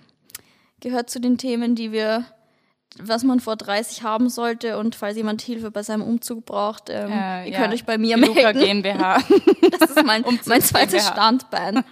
gehört 0.80 1.08
zu 1.08 1.20
den 1.20 1.38
Themen, 1.38 1.76
die 1.76 1.92
wir, 1.92 2.24
was 3.02 3.24
man 3.24 3.40
vor 3.40 3.56
30 3.56 4.02
haben 4.02 4.28
sollte 4.28 4.78
und 4.78 4.94
falls 4.94 5.16
jemand 5.16 5.42
Hilfe 5.42 5.70
bei 5.70 5.82
seinem 5.82 6.02
Umzug 6.02 6.44
braucht, 6.46 6.88
ähm, 6.90 7.10
Äh, 7.12 7.46
ihr 7.46 7.52
ja. 7.52 7.58
könnt 7.60 7.74
euch 7.74 7.84
bei 7.84 7.98
mir 7.98 8.16
Luca 8.16 8.52
melden. 8.52 8.82
GmbH. 8.82 9.18
Das 9.78 9.90
ist 9.90 10.04
mein, 10.04 10.22
mein 10.46 10.62
zweites 10.62 10.92
GmbH. 11.04 11.12
Standbein. 11.12 11.84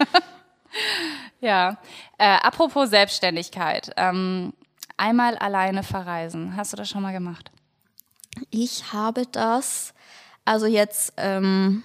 ja. 1.40 1.78
Äh, 2.18 2.36
apropos 2.42 2.90
Selbstständigkeit. 2.90 3.90
Ähm, 3.96 4.52
einmal 4.96 5.36
alleine 5.36 5.82
verreisen. 5.82 6.56
Hast 6.56 6.72
du 6.72 6.76
das 6.76 6.88
schon 6.88 7.02
mal 7.02 7.12
gemacht? 7.12 7.50
Ich 8.50 8.92
habe 8.92 9.26
das, 9.30 9.92
also 10.44 10.66
jetzt, 10.66 11.12
ähm, 11.16 11.82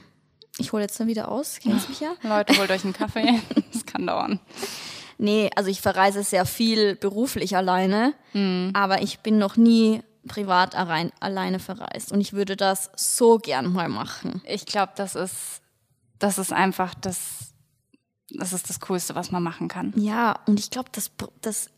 ich 0.57 0.71
hole 0.73 0.83
jetzt 0.83 0.99
dann 0.99 1.07
wieder 1.07 1.29
aus, 1.29 1.59
kennst 1.61 1.89
mich 1.89 1.99
ja? 1.99 2.13
Leute, 2.23 2.57
holt 2.57 2.71
euch 2.71 2.83
einen 2.83 2.93
Kaffee. 2.93 3.39
Das 3.71 3.85
kann 3.85 4.07
dauern. 4.07 4.39
Nee, 5.21 5.49
also 5.55 5.69
ich 5.69 5.81
verreise 5.81 6.23
sehr 6.23 6.45
viel 6.45 6.95
beruflich 6.95 7.55
alleine, 7.57 8.13
Mhm. 8.33 8.71
aber 8.73 9.01
ich 9.01 9.19
bin 9.19 9.37
noch 9.37 9.57
nie 9.57 10.01
privat 10.27 10.75
allein, 10.75 11.11
alleine 11.19 11.59
verreist 11.59 12.11
und 12.11 12.21
ich 12.21 12.33
würde 12.33 12.55
das 12.55 12.89
so 12.95 13.37
gern 13.37 13.71
mal 13.73 13.89
machen. 13.89 14.41
Ich 14.45 14.65
glaube, 14.65 14.93
das 14.95 15.15
ist, 15.15 15.61
das 16.19 16.37
ist 16.37 16.53
einfach 16.53 16.93
das, 16.95 17.53
das 18.29 18.53
ist 18.53 18.69
das 18.69 18.79
Coolste, 18.79 19.13
was 19.15 19.31
man 19.31 19.43
machen 19.43 19.67
kann. 19.67 19.93
Ja, 19.97 20.39
und 20.47 20.59
ich 20.59 20.69
glaube, 20.69 20.89
das, 20.93 21.11
das 21.41 21.69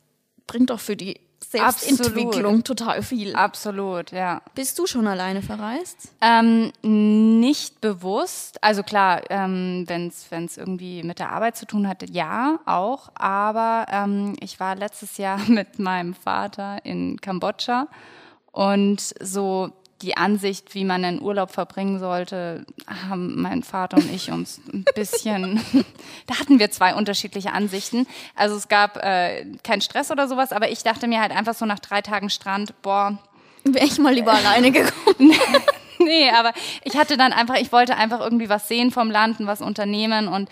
bringt 0.47 0.71
auch 0.71 0.79
für 0.79 0.95
die 0.95 1.19
Selbstentwicklung 1.43 2.63
total 2.63 3.01
viel. 3.01 3.35
Absolut, 3.35 4.11
ja. 4.11 4.41
Bist 4.55 4.77
du 4.79 4.85
schon 4.85 5.07
alleine 5.07 5.41
verreist? 5.41 6.13
Ähm, 6.21 6.71
nicht 6.81 7.81
bewusst. 7.81 8.63
Also 8.63 8.83
klar, 8.83 9.21
ähm, 9.29 9.85
wenn 9.87 10.07
es 10.07 10.57
irgendwie 10.57 11.03
mit 11.03 11.19
der 11.19 11.31
Arbeit 11.31 11.57
zu 11.57 11.65
tun 11.65 11.87
hatte, 11.87 12.05
ja, 12.05 12.59
auch. 12.65 13.09
Aber 13.15 13.85
ähm, 13.91 14.35
ich 14.39 14.59
war 14.59 14.75
letztes 14.75 15.17
Jahr 15.17 15.39
mit 15.47 15.79
meinem 15.79 16.13
Vater 16.13 16.85
in 16.85 17.19
Kambodscha 17.19 17.87
und 18.51 19.01
so 19.19 19.71
die 20.01 20.17
Ansicht, 20.17 20.73
wie 20.73 20.85
man 20.85 21.03
einen 21.05 21.21
Urlaub 21.21 21.51
verbringen 21.51 21.99
sollte, 21.99 22.65
haben 22.87 23.41
mein 23.41 23.63
Vater 23.63 23.97
und 23.97 24.11
ich 24.11 24.31
uns 24.31 24.59
ein 24.71 24.85
bisschen, 24.95 25.61
da 26.27 26.39
hatten 26.39 26.59
wir 26.59 26.71
zwei 26.71 26.95
unterschiedliche 26.95 27.53
Ansichten. 27.53 28.07
Also 28.35 28.55
es 28.55 28.67
gab 28.67 28.97
äh, 28.97 29.45
keinen 29.63 29.81
Stress 29.81 30.11
oder 30.11 30.27
sowas, 30.27 30.51
aber 30.51 30.69
ich 30.69 30.83
dachte 30.83 31.07
mir 31.07 31.21
halt 31.21 31.31
einfach 31.31 31.53
so 31.53 31.65
nach 31.65 31.79
drei 31.79 32.01
Tagen 32.01 32.29
Strand, 32.29 32.81
boah, 32.81 33.17
Wäre 33.63 33.85
ich 33.85 33.97
mal 33.99 34.13
lieber 34.13 34.33
alleine 34.33 34.71
gekommen. 34.71 35.33
nee, 35.99 36.29
aber 36.29 36.53
ich 36.83 36.97
hatte 36.97 37.17
dann 37.17 37.33
einfach, 37.33 37.55
ich 37.55 37.71
wollte 37.71 37.95
einfach 37.95 38.19
irgendwie 38.19 38.49
was 38.49 38.67
sehen 38.67 38.91
vom 38.91 39.11
Land 39.11 39.39
und 39.39 39.47
was 39.47 39.61
unternehmen 39.61 40.27
und 40.27 40.49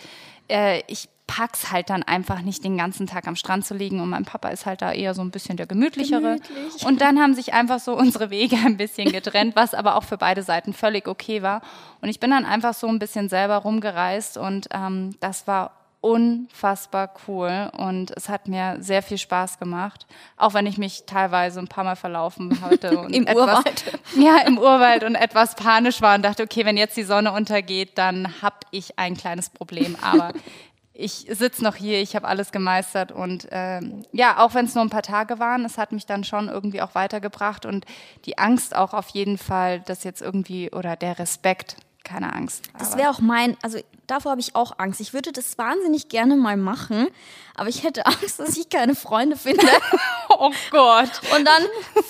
äh, 0.50 0.82
ich 0.88 1.10
pack's 1.30 1.72
halt 1.72 1.92
dann 1.92 2.02
einfach 2.02 2.42
nicht 2.42 2.64
den 2.64 2.76
ganzen 2.76 3.06
Tag 3.06 3.28
am 3.28 3.36
Strand 3.36 3.64
zu 3.64 3.76
liegen 3.76 4.02
und 4.02 4.10
mein 4.10 4.26
Papa 4.26 4.50
ist 4.50 4.66
halt 4.66 4.82
da 4.82 4.92
eher 4.92 5.14
so 5.14 5.22
ein 5.22 5.30
bisschen 5.30 5.58
der 5.58 5.68
gemütlichere. 5.68 6.40
Gemütlich. 6.40 6.86
Und 6.86 7.02
dann 7.02 7.20
haben 7.20 7.36
sich 7.36 7.54
einfach 7.54 7.80
so 7.80 7.94
unsere 7.98 8.32
Wege 8.32 8.56
ein 8.58 8.78
bisschen 8.78 9.12
getrennt, 9.12 9.56
was 9.56 9.76
aber 9.76 9.96
auch 9.96 10.04
für 10.04 10.18
beide 10.18 10.42
Seiten 10.42 10.74
völlig 10.74 11.08
okay 11.08 11.44
war. 11.44 11.62
Und 12.02 12.10
ich 12.10 12.20
bin 12.20 12.32
dann 12.32 12.46
einfach 12.46 12.74
so 12.74 12.88
ein 12.88 12.98
bisschen 12.98 13.30
selber 13.30 13.58
rumgereist 13.58 14.38
und 14.38 14.70
ähm, 14.72 15.16
das 15.20 15.46
war 15.46 15.79
unfassbar 16.02 17.14
cool 17.28 17.70
und 17.78 18.12
es 18.16 18.30
hat 18.30 18.48
mir 18.48 18.78
sehr 18.80 19.04
viel 19.04 19.18
Spaß 19.18 19.60
gemacht, 19.60 20.08
auch 20.38 20.54
wenn 20.54 20.66
ich 20.66 20.78
mich 20.78 21.04
teilweise 21.06 21.60
ein 21.60 21.68
paar 21.68 21.84
Mal 21.84 21.96
verlaufen 21.98 22.62
hatte 22.62 23.00
und 23.00 23.14
Im 23.14 23.28
etwas, 23.28 23.60
Urwald. 23.60 24.00
ja, 24.18 24.38
im 24.48 24.58
Urwald 24.58 25.04
und 25.04 25.16
etwas 25.16 25.56
panisch 25.56 26.02
war 26.02 26.16
und 26.16 26.24
dachte, 26.24 26.44
okay, 26.44 26.66
wenn 26.66 26.78
jetzt 26.78 26.96
die 26.96 27.04
Sonne 27.04 27.34
untergeht, 27.34 27.98
dann 27.98 28.42
habe 28.42 28.58
ich 28.72 28.98
ein 28.98 29.18
kleines 29.18 29.50
Problem. 29.50 29.98
Aber 30.02 30.32
ich 30.94 31.26
sitze 31.30 31.64
noch 31.64 31.76
hier, 31.76 32.02
ich 32.02 32.16
habe 32.16 32.28
alles 32.28 32.52
gemeistert 32.52 33.12
und 33.12 33.48
ähm, 33.52 34.06
ja, 34.14 34.40
auch 34.40 34.54
wenn 34.54 34.66
es 34.66 34.76
nur 34.76 34.84
ein 34.84 34.90
paar 34.90 35.02
Tage 35.02 35.40
waren, 35.40 35.66
es 35.66 35.78
hat 35.78 35.92
mich 35.92 36.06
dann 36.06 36.24
schon 36.24 36.48
irgendwie 36.48 36.82
auch 36.82 36.96
weitergebracht 36.96 37.66
und 37.66 37.86
die 38.26 38.38
Angst 38.38 38.76
auch 38.76 38.94
auf 38.94 39.10
jeden 39.10 39.38
Fall, 39.38 39.82
dass 39.82 40.04
jetzt 40.04 40.22
irgendwie 40.22 40.72
oder 40.72 40.96
der 40.96 41.20
Respekt, 41.20 41.78
keine 42.04 42.34
Angst. 42.34 42.70
Das 42.80 42.98
wäre 42.98 43.10
auch 43.10 43.20
mein, 43.20 43.56
also 43.62 43.78
davor 44.08 44.32
habe 44.32 44.42
ich 44.42 44.56
auch 44.56 44.74
Angst. 44.80 45.00
Ich 45.02 45.14
würde 45.14 45.32
das 45.32 45.58
wahnsinnig 45.58 46.10
gerne 46.10 46.36
mal 46.36 46.58
machen, 46.58 47.08
aber 47.56 47.70
ich 47.70 47.84
hätte 47.84 48.06
Angst, 48.06 48.40
dass 48.40 48.58
ich 48.58 48.70
keine 48.70 48.96
Freunde 48.96 49.36
finde 49.36 49.66
oh 50.30 50.52
Gott. 50.72 51.12
und 51.36 51.46
dann 51.46 51.64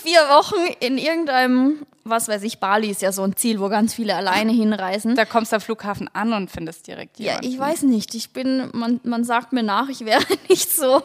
vier 0.04 0.22
Wochen 0.30 0.56
in 0.80 0.98
irgendeinem, 0.98 1.86
was 2.06 2.28
weiß 2.28 2.44
ich, 2.44 2.60
Bali 2.60 2.90
ist 2.90 3.02
ja 3.02 3.12
so 3.12 3.24
ein 3.24 3.36
Ziel, 3.36 3.60
wo 3.60 3.68
ganz 3.70 3.94
viele 3.94 4.16
alleine 4.16 4.52
hinreisen. 4.52 5.16
Da 5.16 5.26
kommst 5.26 5.52
du 5.52 5.58
am 5.58 5.62
Flughafen 5.62 6.10
an 6.14 6.34
und 6.34 6.50
findest 6.50 6.88
direkt 6.88 7.20
Ja, 7.20 7.34
jemanden. 7.34 7.48
ich 7.52 7.60
weiß 7.60 7.82
nicht. 7.84 8.16
Ich 8.16 8.32
bin, 8.32 8.70
man, 8.74 9.00
man 9.04 9.24
sagt 9.24 9.52
mir 9.54 9.64
nach, 9.64 9.90
ich 9.90 10.06
wäre 10.06 10.24
nicht 10.50 10.72
so, 10.72 11.04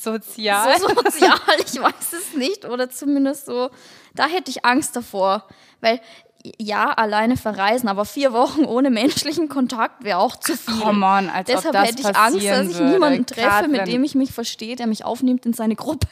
Sozial. 0.00 0.78
so 0.80 0.88
sozial. 0.88 1.38
Ich 1.58 1.80
weiß 1.80 2.12
es 2.12 2.34
nicht. 2.36 2.64
Oder 2.64 2.90
zumindest 2.90 3.46
so, 3.46 3.70
da 4.14 4.26
hätte 4.26 4.50
ich 4.50 4.64
Angst 4.64 4.96
davor. 4.96 5.44
Weil 5.80 6.00
ja, 6.58 6.90
alleine 6.92 7.36
verreisen, 7.36 7.88
aber 7.88 8.04
vier 8.04 8.32
Wochen 8.32 8.64
ohne 8.64 8.90
menschlichen 8.90 9.48
Kontakt 9.48 10.04
wäre 10.04 10.18
auch 10.18 10.36
zu 10.36 10.56
viel. 10.56 10.80
Come 10.80 11.04
on, 11.04 11.28
als 11.28 11.46
Deshalb 11.46 11.66
ob 11.66 11.72
das 11.72 11.88
hätte 11.88 12.00
ich 12.02 12.16
Angst, 12.16 12.46
dass 12.46 12.68
ich 12.68 12.80
niemanden 12.80 13.26
treffe, 13.26 13.48
Grad 13.48 13.68
mit 13.70 13.86
dem 13.88 14.04
ich 14.04 14.14
mich 14.14 14.32
verstehe, 14.32 14.76
der 14.76 14.86
mich 14.86 15.04
aufnimmt 15.04 15.44
in 15.46 15.52
seine 15.52 15.74
Gruppe. 15.76 16.06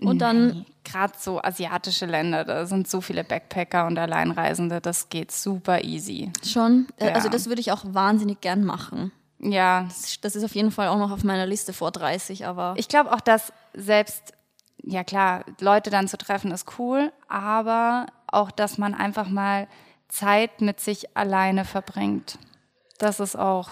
Und 0.00 0.18
dann, 0.20 0.64
Gerade 0.84 1.14
so 1.18 1.42
asiatische 1.42 2.06
Länder, 2.06 2.44
da 2.44 2.64
sind 2.64 2.88
so 2.88 3.00
viele 3.00 3.24
Backpacker 3.24 3.88
und 3.88 3.98
Alleinreisende, 3.98 4.80
das 4.80 5.08
geht 5.08 5.32
super 5.32 5.82
easy. 5.82 6.30
schon, 6.44 6.86
äh, 6.98 7.08
Ja. 7.08 7.14
also 7.14 7.28
das 7.28 7.48
würde 7.48 7.60
ich 7.60 7.72
auch 7.72 7.82
wahnsinnig 7.84 8.40
gern 8.40 8.62
machen. 8.64 9.10
Ja, 9.40 9.88
Das 10.22 10.36
ist 10.36 10.44
auf 10.44 10.54
jeden 10.54 10.70
Fall 10.70 10.86
auch 10.88 10.98
noch 10.98 11.10
auf 11.10 11.24
meiner 11.24 11.44
Liste 11.44 11.72
vor 11.72 11.90
30, 11.90 12.46
aber 12.46 12.74
ich 12.76 12.86
glaube 12.86 13.12
auch, 13.12 13.20
dass 13.20 13.52
selbst, 13.74 14.32
ja 14.82 15.04
klar, 15.04 15.44
Leute 15.60 15.90
dann 15.90 16.08
zu 16.08 16.18
treffen 16.18 16.50
ist 16.50 16.78
cool, 16.78 17.12
aber 17.28 18.06
auch, 18.26 18.50
dass 18.50 18.78
man 18.78 18.94
einfach 18.94 19.28
mal 19.28 19.68
Zeit 20.08 20.60
mit 20.60 20.80
sich 20.80 21.16
alleine 21.16 21.64
verbringt. 21.64 22.38
Das 22.98 23.20
ist 23.20 23.36
auch, 23.36 23.70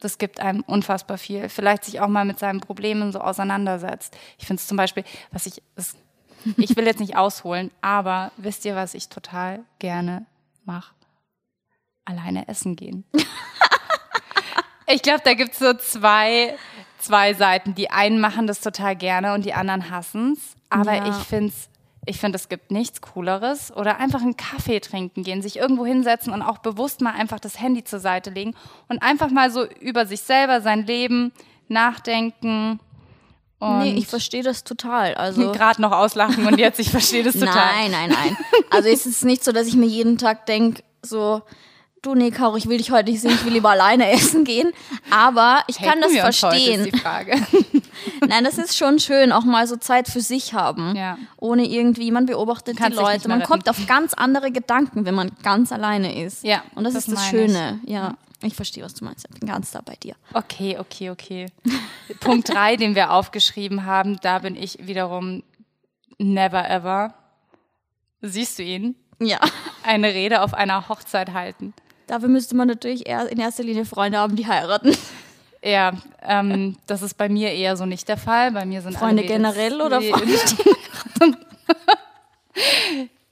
das 0.00 0.18
gibt 0.18 0.40
einem 0.40 0.62
unfassbar 0.62 1.18
viel. 1.18 1.48
Vielleicht 1.48 1.84
sich 1.84 2.00
auch 2.00 2.08
mal 2.08 2.24
mit 2.24 2.38
seinen 2.38 2.60
Problemen 2.60 3.12
so 3.12 3.20
auseinandersetzt. 3.20 4.16
Ich 4.38 4.46
finde 4.46 4.60
es 4.60 4.66
zum 4.66 4.76
Beispiel, 4.76 5.04
was 5.30 5.46
ich, 5.46 5.62
es, 5.76 5.96
ich 6.56 6.76
will 6.76 6.86
jetzt 6.86 7.00
nicht 7.00 7.16
ausholen, 7.16 7.70
aber 7.80 8.32
wisst 8.36 8.64
ihr, 8.64 8.74
was 8.76 8.94
ich 8.94 9.08
total 9.08 9.64
gerne 9.78 10.26
mache? 10.64 10.94
Alleine 12.04 12.48
essen 12.48 12.76
gehen. 12.76 13.04
Ich 14.92 15.02
glaube, 15.02 15.20
da 15.24 15.34
gibt 15.34 15.52
es 15.52 15.58
so 15.60 15.72
zwei, 15.74 16.56
zwei 17.00 17.34
Seiten. 17.34 17.74
Die 17.74 17.90
einen 17.90 18.20
machen 18.20 18.46
das 18.46 18.60
total 18.60 18.96
gerne 18.96 19.34
und 19.34 19.44
die 19.44 19.54
anderen 19.54 19.90
hassen 19.90 20.32
es. 20.34 20.54
Aber 20.70 20.94
Ja. 20.94 21.08
ich 21.08 21.26
finde 21.26 21.52
ich 22.06 22.18
finde, 22.18 22.36
es 22.36 22.48
gibt 22.48 22.70
nichts 22.70 23.02
Cooleres. 23.02 23.70
Oder 23.76 23.98
einfach 23.98 24.22
einen 24.22 24.36
Kaffee 24.36 24.80
trinken 24.80 25.22
gehen, 25.22 25.42
sich 25.42 25.56
irgendwo 25.58 25.84
hinsetzen 25.84 26.32
und 26.32 26.40
auch 26.42 26.58
bewusst 26.58 27.02
mal 27.02 27.12
einfach 27.12 27.38
das 27.38 27.60
Handy 27.60 27.84
zur 27.84 28.00
Seite 28.00 28.30
legen 28.30 28.54
und 28.88 29.02
einfach 29.02 29.30
mal 29.30 29.50
so 29.50 29.66
über 29.66 30.06
sich 30.06 30.22
selber, 30.22 30.62
sein 30.62 30.86
Leben 30.86 31.30
nachdenken. 31.68 32.80
Und 33.58 33.80
nee, 33.80 33.92
ich 33.98 34.06
verstehe 34.06 34.42
das 34.42 34.64
total. 34.64 35.14
Also 35.14 35.52
gerade 35.52 35.82
noch 35.82 35.92
auslachen 35.92 36.46
und 36.46 36.58
jetzt, 36.58 36.80
ich 36.80 36.90
verstehe 36.90 37.22
das 37.22 37.34
total. 37.38 37.54
Nein, 37.54 37.90
nein, 37.90 38.08
nein. 38.10 38.36
Also 38.70 38.88
es 38.88 39.04
ist 39.04 39.24
nicht 39.24 39.44
so, 39.44 39.52
dass 39.52 39.66
ich 39.66 39.76
mir 39.76 39.86
jeden 39.86 40.16
Tag 40.16 40.46
denke, 40.46 40.82
so, 41.02 41.42
du 42.02 42.14
nee, 42.14 42.30
Caro, 42.30 42.56
ich 42.56 42.68
will 42.68 42.78
dich 42.78 42.90
heute 42.90 43.10
nicht 43.10 43.20
sehen, 43.20 43.32
ich 43.32 43.44
will 43.44 43.52
lieber 43.52 43.70
alleine 43.70 44.10
essen 44.10 44.44
gehen. 44.44 44.72
Aber 45.10 45.62
ich 45.66 45.78
kann 45.78 46.02
Haten 46.02 46.14
das 46.14 46.38
verstehen. 46.38 46.80
Heute, 46.80 46.88
ist 46.88 46.94
die 46.94 46.98
Frage. 46.98 47.34
Nein, 48.26 48.44
das 48.44 48.58
ist 48.58 48.76
schon 48.76 48.98
schön, 48.98 49.32
auch 49.32 49.44
mal 49.44 49.66
so 49.66 49.76
Zeit 49.76 50.08
für 50.08 50.20
sich 50.20 50.54
haben. 50.54 50.96
Ja. 50.96 51.18
Ohne 51.36 51.66
irgendwie, 51.66 52.10
man 52.10 52.26
beobachtet 52.26 52.78
die 52.78 52.92
Leute. 52.92 53.28
Man 53.28 53.42
kommt 53.42 53.68
auf 53.68 53.86
ganz 53.86 54.14
andere 54.14 54.50
Gedanken, 54.50 55.04
wenn 55.04 55.14
man 55.14 55.30
ganz 55.42 55.72
alleine 55.72 56.22
ist. 56.22 56.44
Ja, 56.44 56.62
Und 56.74 56.84
das, 56.84 56.94
das 56.94 57.08
ist 57.08 57.12
das 57.16 57.32
meine 57.32 57.44
ich. 57.44 57.52
Schöne. 57.52 57.80
Ja. 57.86 58.16
Ich 58.42 58.54
verstehe, 58.54 58.82
was 58.82 58.94
du 58.94 59.04
meinst. 59.04 59.26
Ich 59.30 59.38
bin 59.38 59.46
ganz 59.48 59.70
da 59.70 59.82
bei 59.82 59.96
dir. 59.96 60.14
Okay, 60.32 60.78
okay, 60.78 61.10
okay. 61.10 61.46
Punkt 62.20 62.48
drei, 62.48 62.76
den 62.76 62.94
wir 62.94 63.12
aufgeschrieben 63.12 63.84
haben, 63.84 64.18
da 64.22 64.38
bin 64.38 64.56
ich 64.56 64.78
wiederum 64.86 65.42
never 66.16 66.68
ever. 66.70 67.14
Siehst 68.22 68.58
du 68.58 68.62
ihn? 68.62 68.96
Ja. 69.20 69.38
Eine 69.82 70.14
Rede 70.14 70.40
auf 70.40 70.54
einer 70.54 70.88
Hochzeit 70.88 71.32
halten. 71.34 71.74
Dafür 72.10 72.28
müsste 72.28 72.56
man 72.56 72.66
natürlich 72.66 73.06
eher 73.06 73.30
in 73.30 73.38
erster 73.38 73.62
Linie 73.62 73.84
Freunde 73.84 74.18
haben, 74.18 74.34
die 74.34 74.44
heiraten. 74.48 74.96
Ja, 75.62 75.92
ähm, 76.26 76.76
das 76.88 77.02
ist 77.02 77.14
bei 77.16 77.28
mir 77.28 77.52
eher 77.52 77.76
so 77.76 77.86
nicht 77.86 78.08
der 78.08 78.16
Fall. 78.16 78.50
Bei 78.50 78.64
mir 78.64 78.82
sind 78.82 78.96
Freunde 78.98 79.22
generell 79.22 79.80
oder 79.80 80.00
Nee, 80.00 80.10
Freunde? 80.10 81.36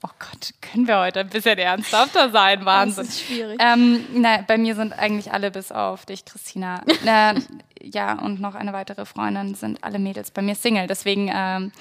Oh 0.04 0.10
Gott, 0.20 0.54
können 0.60 0.86
wir 0.86 1.00
heute 1.00 1.18
ein 1.20 1.28
bisschen 1.28 1.58
ernsthafter 1.58 2.30
sein? 2.30 2.64
Wahnsinn. 2.64 3.04
Das 3.04 3.14
ist 3.16 3.22
schwierig. 3.24 3.58
Ähm, 3.60 4.04
nein, 4.14 4.44
bei 4.46 4.56
mir 4.56 4.76
sind 4.76 4.96
eigentlich 4.96 5.32
alle 5.32 5.50
bis 5.50 5.72
auf 5.72 6.06
dich, 6.06 6.24
Christina. 6.24 6.84
äh, 7.04 7.34
ja, 7.82 8.12
und 8.16 8.40
noch 8.40 8.54
eine 8.54 8.72
weitere 8.72 9.04
Freundin 9.06 9.56
sind 9.56 9.82
alle 9.82 9.98
Mädels 9.98 10.30
bei 10.30 10.40
mir 10.40 10.54
Single. 10.54 10.86
Deswegen 10.86 11.28
ähm, 11.34 11.72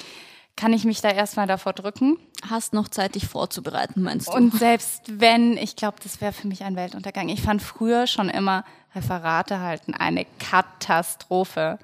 kann 0.58 0.74
ich 0.74 0.84
mich 0.84 1.00
da 1.00 1.10
erstmal 1.10 1.48
davor 1.48 1.72
drücken. 1.72 2.18
Hast 2.50 2.74
noch 2.74 2.90
Zeit, 2.90 3.16
dich 3.16 3.28
vorzubereiten, 3.28 4.02
meinst 4.02 4.28
du? 4.28 4.34
Und 4.34 4.54
selbst 4.58 5.04
wenn, 5.08 5.56
ich 5.56 5.78
glaube, 5.78 5.98
das 6.04 6.20
wäre 6.20 6.34
für 6.34 6.48
mich 6.48 6.64
ein 6.64 6.76
Weltuntergang. 6.76 7.30
Ich 7.30 7.42
fand 7.42 7.62
früher 7.62 8.08
schon 8.08 8.28
immer 8.30 8.66
Referate 8.96 9.60
halten 9.60 9.94
eine 9.94 10.26
Katastrophe. 10.40 11.78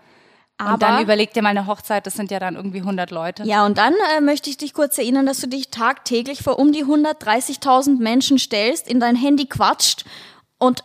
Aber- 0.58 0.74
und 0.74 0.82
dann 0.84 1.02
überleg 1.02 1.34
dir 1.34 1.42
mal 1.42 1.50
eine 1.50 1.68
Hochzeit, 1.68 2.06
das 2.06 2.16
sind 2.16 2.32
ja 2.32 2.40
dann 2.40 2.56
irgendwie 2.56 2.80
100 2.80 3.12
Leute. 3.12 3.44
Ja, 3.44 3.66
und 3.66 3.78
dann 3.78 3.94
äh, 4.18 4.22
möchte 4.22 4.50
ich 4.50 4.58
dich 4.58 4.74
kurz 4.74 4.98
erinnern, 4.98 5.26
dass 5.26 5.40
du 5.40 5.48
dich 5.48 5.70
tagtäglich 5.70 6.42
vor 6.42 6.60
um 6.60 6.72
die 6.72 6.84
130.000 6.84 8.00
Menschen 8.00 8.40
stellst, 8.40 8.88
in 8.88 9.00
dein 9.00 9.16
Handy 9.16 9.46
quatscht 9.46 10.06
und 10.58 10.84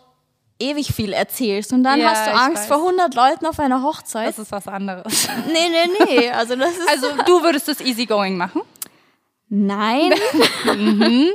ewig 0.60 0.92
viel 0.92 1.12
erzählst. 1.12 1.72
Und 1.72 1.82
dann 1.84 2.00
Ja, 2.00 2.10
hast 2.10 2.26
du 2.26 2.32
Angst 2.34 2.66
vor 2.66 2.78
100 2.78 3.14
Leuten 3.14 3.46
auf 3.46 3.58
einer 3.60 3.82
Hochzeit. 3.82 4.28
Das 4.28 4.38
ist 4.38 4.52
was 4.52 4.66
anderes. 4.68 5.28
nee, 5.46 5.52
nee, 5.70 6.04
nee. 6.16 6.30
Also 6.30 6.56
das 6.56 6.70
ist 6.76 6.88
Also 6.88 7.06
du 7.24 7.42
würdest 7.42 7.68
das 7.68 7.80
easygoing 7.80 8.36
machen? 8.36 8.62
Nein. 9.48 10.12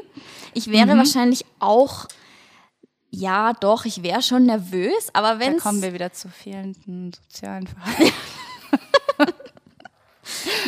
Ich 0.56 0.70
wäre 0.70 0.96
wahrscheinlich 0.98 1.46
auch, 1.58 2.06
ja, 3.10 3.54
doch, 3.54 3.86
ich 3.86 4.04
wäre 4.04 4.22
schon 4.22 4.46
nervös, 4.46 5.10
aber 5.14 5.30
Da 5.34 5.40
wenn 5.40 5.58
kommen 5.58 5.82
wir 5.82 5.94
wieder 5.94 6.14
zu 6.14 6.30
fehlenden 6.30 7.12
sozialen 7.12 7.66
Verhalten. 7.66 8.14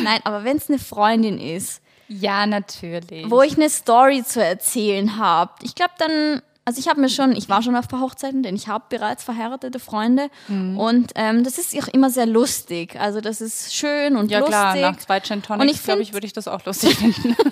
nein, 0.02 0.20
aber 0.24 0.42
wenn 0.44 0.56
es 0.56 0.68
eine 0.68 0.78
Freundin 0.80 1.38
ist, 1.38 1.80
Ja, 2.08 2.46
natürlich. 2.46 3.30
wo 3.30 3.42
ich 3.42 3.56
eine 3.56 3.70
Story 3.70 4.24
zu 4.24 4.42
erzählen 4.44 5.16
habe, 5.18 5.52
ich 5.62 5.74
glaube 5.76 5.94
dann, 5.98 6.42
also 6.66 6.78
ich 6.80 6.88
habe 6.88 7.00
mir 7.00 7.08
schon, 7.08 7.32
ich 7.34 7.48
war 7.48 7.62
schon 7.62 7.74
auf 7.76 7.84
ein 7.86 7.88
paar 7.88 8.00
Hochzeiten, 8.00 8.42
denn 8.42 8.54
ich 8.56 8.66
habe 8.68 8.84
bereits 8.90 9.22
verheiratete 9.24 9.78
Freunde 9.78 10.28
Mhm. 10.48 10.78
und 10.78 11.12
ähm, 11.14 11.44
das 11.44 11.56
ist 11.58 11.74
auch 11.82 11.88
immer 11.88 12.10
sehr 12.10 12.26
lustig. 12.26 12.98
Also 13.00 13.20
das 13.22 13.40
ist 13.40 13.72
schön 13.74 14.16
und 14.16 14.30
ja 14.30 14.40
lustig. 14.40 14.52
klar, 14.54 14.76
nach 14.76 14.96
zwei 14.98 15.20
Gin 15.20 15.36
Und 15.38 15.46
Tonics, 15.46 15.78
ich 15.78 15.84
glaube 15.84 16.02
ich, 16.02 16.12
würde 16.12 16.26
ich 16.26 16.32
das 16.34 16.48
auch 16.48 16.64
lustig 16.66 16.94
finden. 16.96 17.34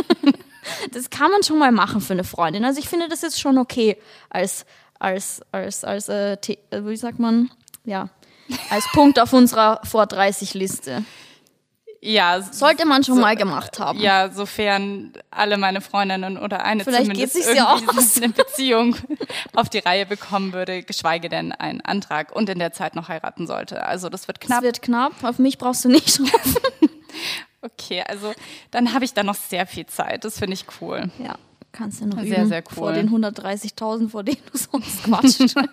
Das 0.92 1.10
kann 1.10 1.30
man 1.30 1.42
schon 1.42 1.58
mal 1.58 1.72
machen 1.72 2.00
für 2.00 2.14
eine 2.14 2.24
Freundin. 2.24 2.64
Also 2.64 2.78
ich 2.80 2.88
finde, 2.88 3.08
das 3.08 3.22
ist 3.22 3.38
schon 3.38 3.58
okay 3.58 3.98
als, 4.30 4.64
als, 4.98 5.42
als, 5.52 5.84
als, 5.84 6.08
äh, 6.08 6.32
äh, 6.34 6.86
wie 6.86 6.96
sagt 6.96 7.18
man, 7.18 7.50
ja, 7.84 8.08
als 8.70 8.84
Punkt 8.92 9.20
auf 9.20 9.32
unserer 9.34 9.80
vor 9.84 10.06
30 10.06 10.54
Liste. 10.54 11.04
Ja, 12.06 12.42
Sollte 12.42 12.86
man 12.86 13.02
schon 13.02 13.18
mal 13.18 13.34
gemacht 13.34 13.78
haben. 13.78 13.98
ja, 13.98 14.30
sofern 14.30 15.12
alle 15.30 15.56
meine 15.56 15.80
Freundinnen 15.80 16.36
oder 16.38 16.64
eine 16.64 16.84
Vielleicht 16.84 17.06
zumindest 17.06 17.34
geht 17.34 17.56
ja 17.56 17.74
irgendwie 17.76 17.98
aus. 17.98 18.16
eine 18.18 18.28
Beziehung 18.32 18.96
auf 19.54 19.68
die 19.70 19.78
Reihe 19.78 20.04
bekommen 20.06 20.52
würde, 20.52 20.82
geschweige 20.82 21.28
denn 21.28 21.52
einen 21.52 21.80
Antrag 21.80 22.30
und 22.36 22.48
in 22.48 22.58
der 22.58 22.72
Zeit 22.72 22.94
noch 22.94 23.08
heiraten 23.08 23.46
sollte. 23.46 23.86
Also 23.86 24.08
das 24.10 24.28
wird 24.28 24.40
knapp. 24.40 24.62
wird 24.62 24.82
knapp. 24.82 25.12
Auf 25.24 25.38
mich 25.38 25.56
brauchst 25.58 25.84
du 25.84 25.88
nicht 25.88 26.18
hoffen. 26.20 26.56
Okay, 27.62 28.04
also 28.06 28.34
dann 28.72 28.92
habe 28.92 29.06
ich 29.06 29.14
da 29.14 29.22
noch 29.22 29.36
sehr 29.36 29.66
viel 29.66 29.86
Zeit. 29.86 30.26
Das 30.26 30.38
finde 30.38 30.52
ich 30.52 30.66
cool. 30.82 31.10
Ja, 31.18 31.36
kannst 31.72 32.02
du 32.02 32.06
noch 32.06 32.18
Sehr, 32.18 32.40
üben 32.40 32.48
sehr 32.48 32.62
cool. 32.70 32.74
vor 32.74 32.92
den 32.92 33.08
130.000, 33.08 34.10
vor 34.10 34.22
denen 34.22 34.42
du 34.52 34.58
sonst 34.58 35.04
quatscht. 35.04 35.54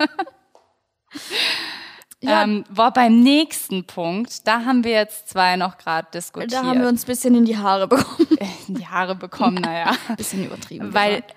Ja. 2.22 2.44
Ähm, 2.44 2.64
war 2.70 2.94
beim 2.94 3.22
nächsten 3.22 3.84
Punkt, 3.84 4.48
da 4.48 4.64
haben 4.64 4.84
wir 4.84 4.92
jetzt 4.92 5.30
zwei 5.30 5.56
noch 5.56 5.80
gerade 5.80 6.08
diskutiert. 6.14 6.54
da 6.54 6.64
haben 6.64 6.82
wir 6.82 6.88
uns 6.88 7.04
ein 7.04 7.08
bisschen 7.08 7.34
in 7.34 7.46
die 7.46 7.58
Haare 7.58 7.88
bekommen. 7.88 8.28
in 8.68 8.76
die 8.76 8.88
Haare 8.88 9.16
bekommen, 9.16 9.56
naja. 9.56 9.96
Ein 10.08 10.16
bisschen 10.18 10.46
übertrieben. 10.46 10.94
Weil 10.94 11.22
gesagt. 11.22 11.36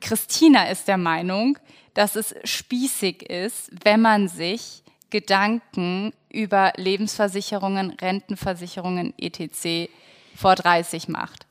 Christina 0.00 0.64
ist 0.68 0.88
der 0.88 0.98
Meinung, 0.98 1.58
dass 1.94 2.16
es 2.16 2.34
spießig 2.44 3.22
ist, 3.30 3.70
wenn 3.82 4.02
man 4.02 4.28
sich 4.28 4.82
Gedanken 5.08 6.12
über 6.30 6.74
Lebensversicherungen, 6.76 7.90
Rentenversicherungen 7.90 9.14
etc. 9.18 9.90
vor 10.34 10.54
30 10.54 11.08
macht. 11.08 11.45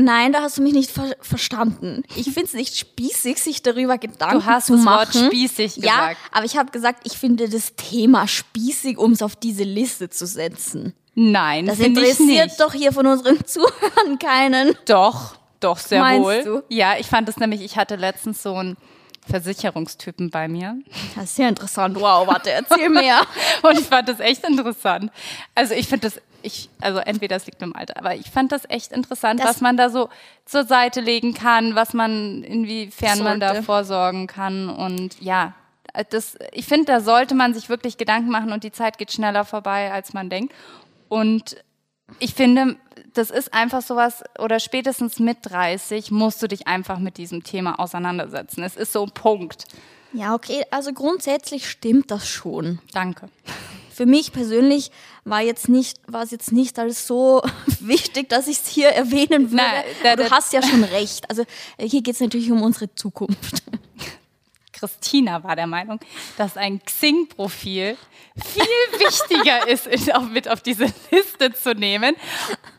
Nein, 0.00 0.32
da 0.32 0.42
hast 0.42 0.58
du 0.58 0.62
mich 0.62 0.74
nicht 0.74 0.92
ver 0.92 1.16
verstanden. 1.20 2.04
Ich 2.14 2.26
finde 2.26 2.44
es 2.44 2.54
nicht 2.54 2.76
spießig, 2.76 3.42
sich 3.42 3.62
darüber 3.62 3.98
Gedanken 3.98 4.38
Du 4.38 4.46
hast 4.46 4.66
zu 4.66 4.76
das 4.76 4.84
machen. 4.84 5.14
Wort 5.22 5.26
spießig 5.26 5.76
Ja, 5.78 5.82
gesagt. 6.10 6.16
aber 6.30 6.44
ich 6.44 6.56
habe 6.56 6.70
gesagt, 6.70 7.00
ich 7.04 7.18
finde 7.18 7.48
das 7.48 7.74
Thema 7.74 8.28
spießig, 8.28 8.96
um 8.96 9.10
es 9.10 9.22
auf 9.22 9.34
diese 9.34 9.64
Liste 9.64 10.08
zu 10.08 10.24
setzen. 10.26 10.94
Nein, 11.16 11.66
Das 11.66 11.80
interessiert 11.80 12.52
doch 12.60 12.72
hier 12.74 12.92
von 12.92 13.06
unseren 13.08 13.44
Zuhörern 13.44 14.20
keinen. 14.20 14.76
Doch, 14.86 15.34
doch, 15.58 15.78
sehr 15.78 16.00
Meinst 16.00 16.24
wohl. 16.24 16.42
du? 16.44 16.62
Ja, 16.68 16.96
ich 16.96 17.08
fand 17.08 17.28
es 17.28 17.36
nämlich, 17.38 17.60
ich 17.60 17.76
hatte 17.76 17.96
letztens 17.96 18.40
so 18.40 18.54
einen 18.54 18.76
Versicherungstypen 19.28 20.30
bei 20.30 20.48
mir. 20.48 20.76
Das 21.14 21.24
ist 21.24 21.36
sehr 21.36 21.48
interessant. 21.48 21.96
Wow, 21.96 22.26
warte, 22.28 22.50
erzähl 22.50 22.88
mehr. 22.88 23.20
Und 23.62 23.78
ich 23.78 23.86
fand 23.86 24.08
das 24.08 24.20
echt 24.20 24.44
interessant. 24.44 25.10
Also 25.54 25.74
ich 25.74 25.86
finde 25.88 26.08
das, 26.10 26.20
ich, 26.42 26.68
also 26.80 26.98
entweder 26.98 27.36
es 27.36 27.46
liegt 27.46 27.60
im 27.62 27.74
Alter, 27.74 27.96
aber 27.98 28.14
ich 28.14 28.30
fand 28.30 28.52
das 28.52 28.62
echt 28.68 28.92
interessant, 28.92 29.40
Das- 29.40 29.46
was 29.48 29.60
man 29.60 29.76
da 29.76 29.90
so 29.90 30.08
zur 30.44 30.64
Seite 30.64 31.00
legen 31.00 31.34
kann, 31.34 31.74
was 31.74 31.92
man, 31.94 32.42
inwiefern 32.44 33.22
man 33.22 33.40
da 33.40 33.48
Sollte. 33.48 33.62
vorsorgen 33.64 34.26
kann. 34.26 34.68
Und 34.70 35.20
ja, 35.20 35.54
das, 36.10 36.36
ich 36.52 36.66
finde, 36.66 36.86
da 36.86 37.00
sollte 37.00 37.34
man 37.34 37.54
sich 37.54 37.68
wirklich 37.68 37.96
Gedanken 37.98 38.30
machen 38.30 38.52
und 38.52 38.62
die 38.64 38.72
Zeit 38.72 38.98
geht 38.98 39.12
schneller 39.12 39.44
vorbei, 39.44 39.90
als 39.92 40.12
man 40.12 40.30
denkt. 40.30 40.54
Und 41.08 41.56
ich 42.20 42.34
finde, 42.34 42.76
das 43.14 43.30
ist 43.30 43.52
einfach 43.52 43.82
sowas, 43.82 44.22
oder 44.38 44.60
spätestens 44.60 45.18
mit 45.18 45.38
30 45.42 46.10
musst 46.10 46.42
du 46.42 46.46
dich 46.46 46.66
einfach 46.66 46.98
mit 46.98 47.18
diesem 47.18 47.42
Thema 47.42 47.78
auseinandersetzen. 47.80 48.62
Es 48.62 48.76
ist 48.76 48.92
so 48.92 49.02
ein 49.04 49.10
Punkt. 49.10 49.64
Ja, 50.14 50.34
okay, 50.34 50.64
also 50.70 50.92
grundsätzlich 50.94 51.68
stimmt 51.68 52.10
das 52.10 52.26
schon. 52.28 52.78
Danke. 52.94 53.28
Für 53.98 54.06
mich 54.06 54.30
persönlich 54.32 54.92
war 55.24 55.40
jetzt 55.40 55.68
nicht, 55.68 55.98
war 56.06 56.22
es 56.22 56.30
jetzt 56.30 56.52
nicht 56.52 56.78
alles 56.78 57.04
so 57.08 57.42
wichtig, 57.80 58.28
dass 58.28 58.46
ich 58.46 58.58
es 58.58 58.68
hier 58.68 58.90
erwähnen 58.90 59.50
würde. 59.50 59.56
Nein, 59.56 59.84
da- 60.04 60.14
du 60.14 60.30
hast 60.30 60.52
ja 60.52 60.62
schon 60.62 60.84
recht. 60.84 61.28
Also 61.28 61.42
äh, 61.78 61.88
hier 61.88 62.00
geht 62.02 62.14
es 62.14 62.20
natürlich 62.20 62.52
um 62.52 62.62
unsere 62.62 62.94
Zukunft. 62.94 63.64
Christina 64.72 65.42
war 65.42 65.56
der 65.56 65.66
Meinung, 65.66 65.98
dass 66.36 66.56
ein 66.56 66.80
Xing-Profil 66.84 67.96
viel 68.36 68.62
wichtiger 69.00 69.66
ist, 69.66 70.14
auf, 70.14 70.28
mit 70.28 70.48
auf 70.48 70.60
diese 70.60 70.86
Liste 71.10 71.52
zu 71.52 71.74
nehmen, 71.74 72.14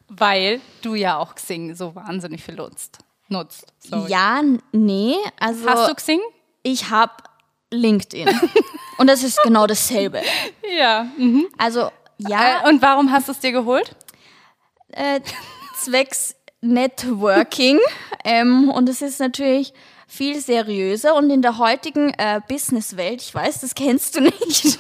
weil 0.08 0.62
du 0.82 0.96
ja 0.96 1.18
auch 1.18 1.36
Xing 1.36 1.76
so 1.76 1.94
wahnsinnig 1.96 2.42
viel 2.42 2.56
nutzt. 2.56 3.00
nutzt. 3.28 3.66
Sorry. 3.80 4.10
Ja, 4.10 4.42
nee, 4.72 5.16
also 5.38 5.68
Hast 5.70 5.90
du 5.90 5.96
Xing? 5.96 6.22
ich 6.64 6.90
habe 6.90 7.12
LinkedIn. 7.72 8.30
Und 9.00 9.08
das 9.08 9.24
ist 9.24 9.41
genau 9.44 9.65
dasselbe. 9.65 10.22
Ja. 10.77 11.08
Mhm. 11.18 11.48
Also 11.58 11.89
ja, 12.18 12.62
Äh, 12.63 12.70
und 12.70 12.82
warum 12.82 13.12
hast 13.12 13.27
du 13.27 13.32
es 13.32 13.39
dir 13.39 13.51
geholt? 13.51 13.96
äh, 14.91 15.22
zwecks 15.77 16.36
Networking. 16.62 17.79
ähm, 18.25 18.70
und 18.70 18.89
es 18.89 19.01
ist 19.01 19.20
natürlich 19.20 19.74
viel 20.08 20.39
seriöser 20.41 21.15
und 21.15 21.29
in 21.29 21.41
der 21.41 21.58
heutigen 21.60 22.10
äh, 22.18 22.41
Businesswelt, 22.48 23.22
ich 23.22 23.34
weiß, 23.34 23.62
das 23.62 23.75
kennst 23.75 24.15
du 24.15 24.22
nicht. 24.22 24.79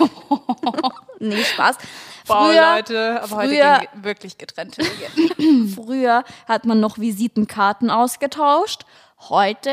nee, 1.19 1.43
Spaß. 1.43 1.77
Wow, 2.25 2.47
Früher, 2.49 2.75
Leute, 2.75 3.21
aber 3.23 3.35
heute 3.37 3.49
früher, 3.49 3.79
gehen 3.79 4.03
wirklich 4.03 4.37
getrennte 4.37 4.81
Wege. 4.81 5.67
früher 5.75 6.23
hat 6.47 6.65
man 6.65 6.79
noch 6.79 6.97
Visitenkarten 6.97 7.89
ausgetauscht. 7.89 8.81
Heute 9.29 9.71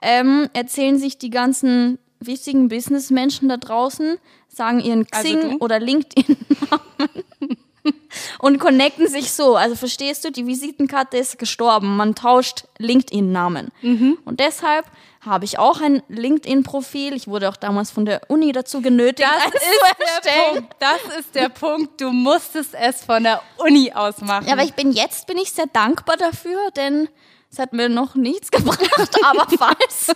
ähm, 0.00 0.48
erzählen 0.52 0.98
sich 0.98 1.18
die 1.18 1.30
ganzen 1.30 1.98
wichtigen 2.20 2.68
Businessmenschen 2.68 3.48
da 3.48 3.56
draußen, 3.56 4.18
sagen 4.48 4.80
ihren 4.80 5.06
Also 5.10 5.28
Xing 5.28 5.50
du? 5.50 5.56
oder 5.64 5.78
LinkedIn-Namen 5.80 7.24
und 8.40 8.58
connecten 8.58 9.06
sich 9.08 9.32
so. 9.32 9.56
Also 9.56 9.76
verstehst 9.76 10.24
du, 10.24 10.30
die 10.32 10.46
Visitenkarte 10.46 11.16
ist 11.18 11.38
gestorben. 11.38 11.96
Man 11.96 12.14
tauscht 12.14 12.64
LinkedIn-Namen. 12.78 13.68
Mhm. 13.82 14.18
Und 14.24 14.40
deshalb 14.40 14.86
habe 15.20 15.44
ich 15.44 15.58
auch 15.58 15.80
ein 15.80 16.02
LinkedIn-Profil. 16.08 17.12
Ich 17.14 17.26
wurde 17.26 17.48
auch 17.48 17.56
damals 17.56 17.90
von 17.90 18.04
der 18.06 18.22
Uni 18.30 18.52
dazu 18.52 18.80
genötigt, 18.80 19.28
Das 19.28 19.52
ist 19.54 19.62
zu 19.62 20.20
der. 20.24 20.50
Punkt. 20.52 20.76
Das 20.78 21.18
ist 21.18 21.34
der 21.34 21.48
Punkt. 21.48 22.00
Du 22.00 22.10
musstest 22.10 22.74
es 22.74 23.04
von 23.04 23.24
der 23.24 23.42
Uni 23.58 23.92
aus 23.92 24.20
machen. 24.20 24.46
Ja, 24.46 24.52
aber 24.54 24.62
ich 24.62 24.74
bin 24.74 24.92
jetzt 24.92 25.26
bin 25.26 25.36
ich 25.38 25.52
sehr 25.52 25.66
dankbar 25.66 26.16
dafür, 26.16 26.70
denn 26.76 27.08
es 27.50 27.58
hat 27.58 27.72
mir 27.72 27.88
noch 27.88 28.14
nichts 28.14 28.50
gebracht. 28.52 28.80
Aber 29.24 29.46
falls, 29.58 30.14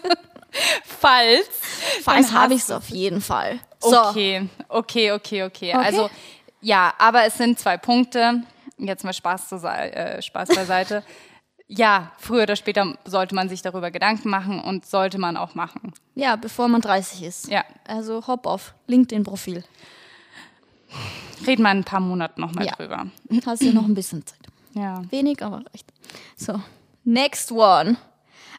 falls, 0.85 1.47
falls 2.03 2.33
habe 2.33 2.55
ich 2.55 2.63
es 2.63 2.71
auf 2.71 2.89
jeden 2.89 3.21
Fall. 3.21 3.59
So, 3.81 3.99
Okay, 4.09 4.49
okay, 4.69 5.13
okay, 5.13 5.43
okay. 5.45 5.73
Also 5.73 6.11
ja, 6.61 6.93
aber 6.99 7.25
es 7.25 7.35
sind 7.39 7.59
zwei 7.59 7.77
Punkte. 7.79 8.43
Jetzt 8.79 9.05
mal 9.05 9.13
Spaß, 9.13 9.49
zu, 9.49 9.59
sei- 9.59 9.89
äh, 9.91 10.23
Spaß 10.23 10.49
beiseite. 10.51 11.03
ja, 11.69 12.13
früher 12.19 12.43
oder 12.43 12.57
später 12.57 12.95
sollte 13.05 13.35
man 13.35 13.49
sich 13.49 13.63
darüber 13.63 13.91
Gedanken 13.91 14.29
machen 14.31 14.61
und 14.61 14.85
sollte 14.87 15.19
man 15.19 15.37
auch 15.37 15.55
machen. 15.55 15.93
ja, 16.15 16.37
bevor 16.37 16.69
man 16.69 16.81
30 16.81 17.23
ist. 17.23 17.49
Ja, 17.49 17.65
Also 17.87 18.27
hopp 18.27 18.47
auf 18.47 18.75
LinkedIn-Profil. 18.89 19.65
reden 21.47 21.63
wir 21.63 21.71
in 21.71 21.79
ein 21.79 21.85
paar 21.85 22.01
Monaten 22.01 22.41
nochmal 22.41 22.67
Ja. 22.67 22.73
drüber. 22.73 23.07
Hast 23.47 23.63
ja 23.63 23.73
noch 23.73 23.85
ein 23.85 23.95
bisschen 23.95 24.25
Zeit. 24.27 24.39
Ja. 24.75 25.03
Wenig, 25.11 25.43
aber 25.43 25.63
recht. 25.73 25.87
So, 26.37 26.61
next 27.05 27.51
one. 27.53 27.97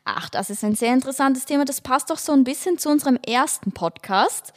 Ach, 0.04 0.30
das 0.30 0.50
ist 0.50 0.64
ein 0.64 0.76
sehr 0.76 0.94
interessantes 0.94 1.46
Thema. 1.46 1.66
Das 1.66 1.82
passt 1.82 2.10
doch 2.10 2.18
so 2.18 2.32
ein 2.32 2.44
bisschen 2.44 2.78
zu 2.78 2.90
unserem 2.90 3.18
ersten 3.18 3.72
Podcast. 3.72 4.54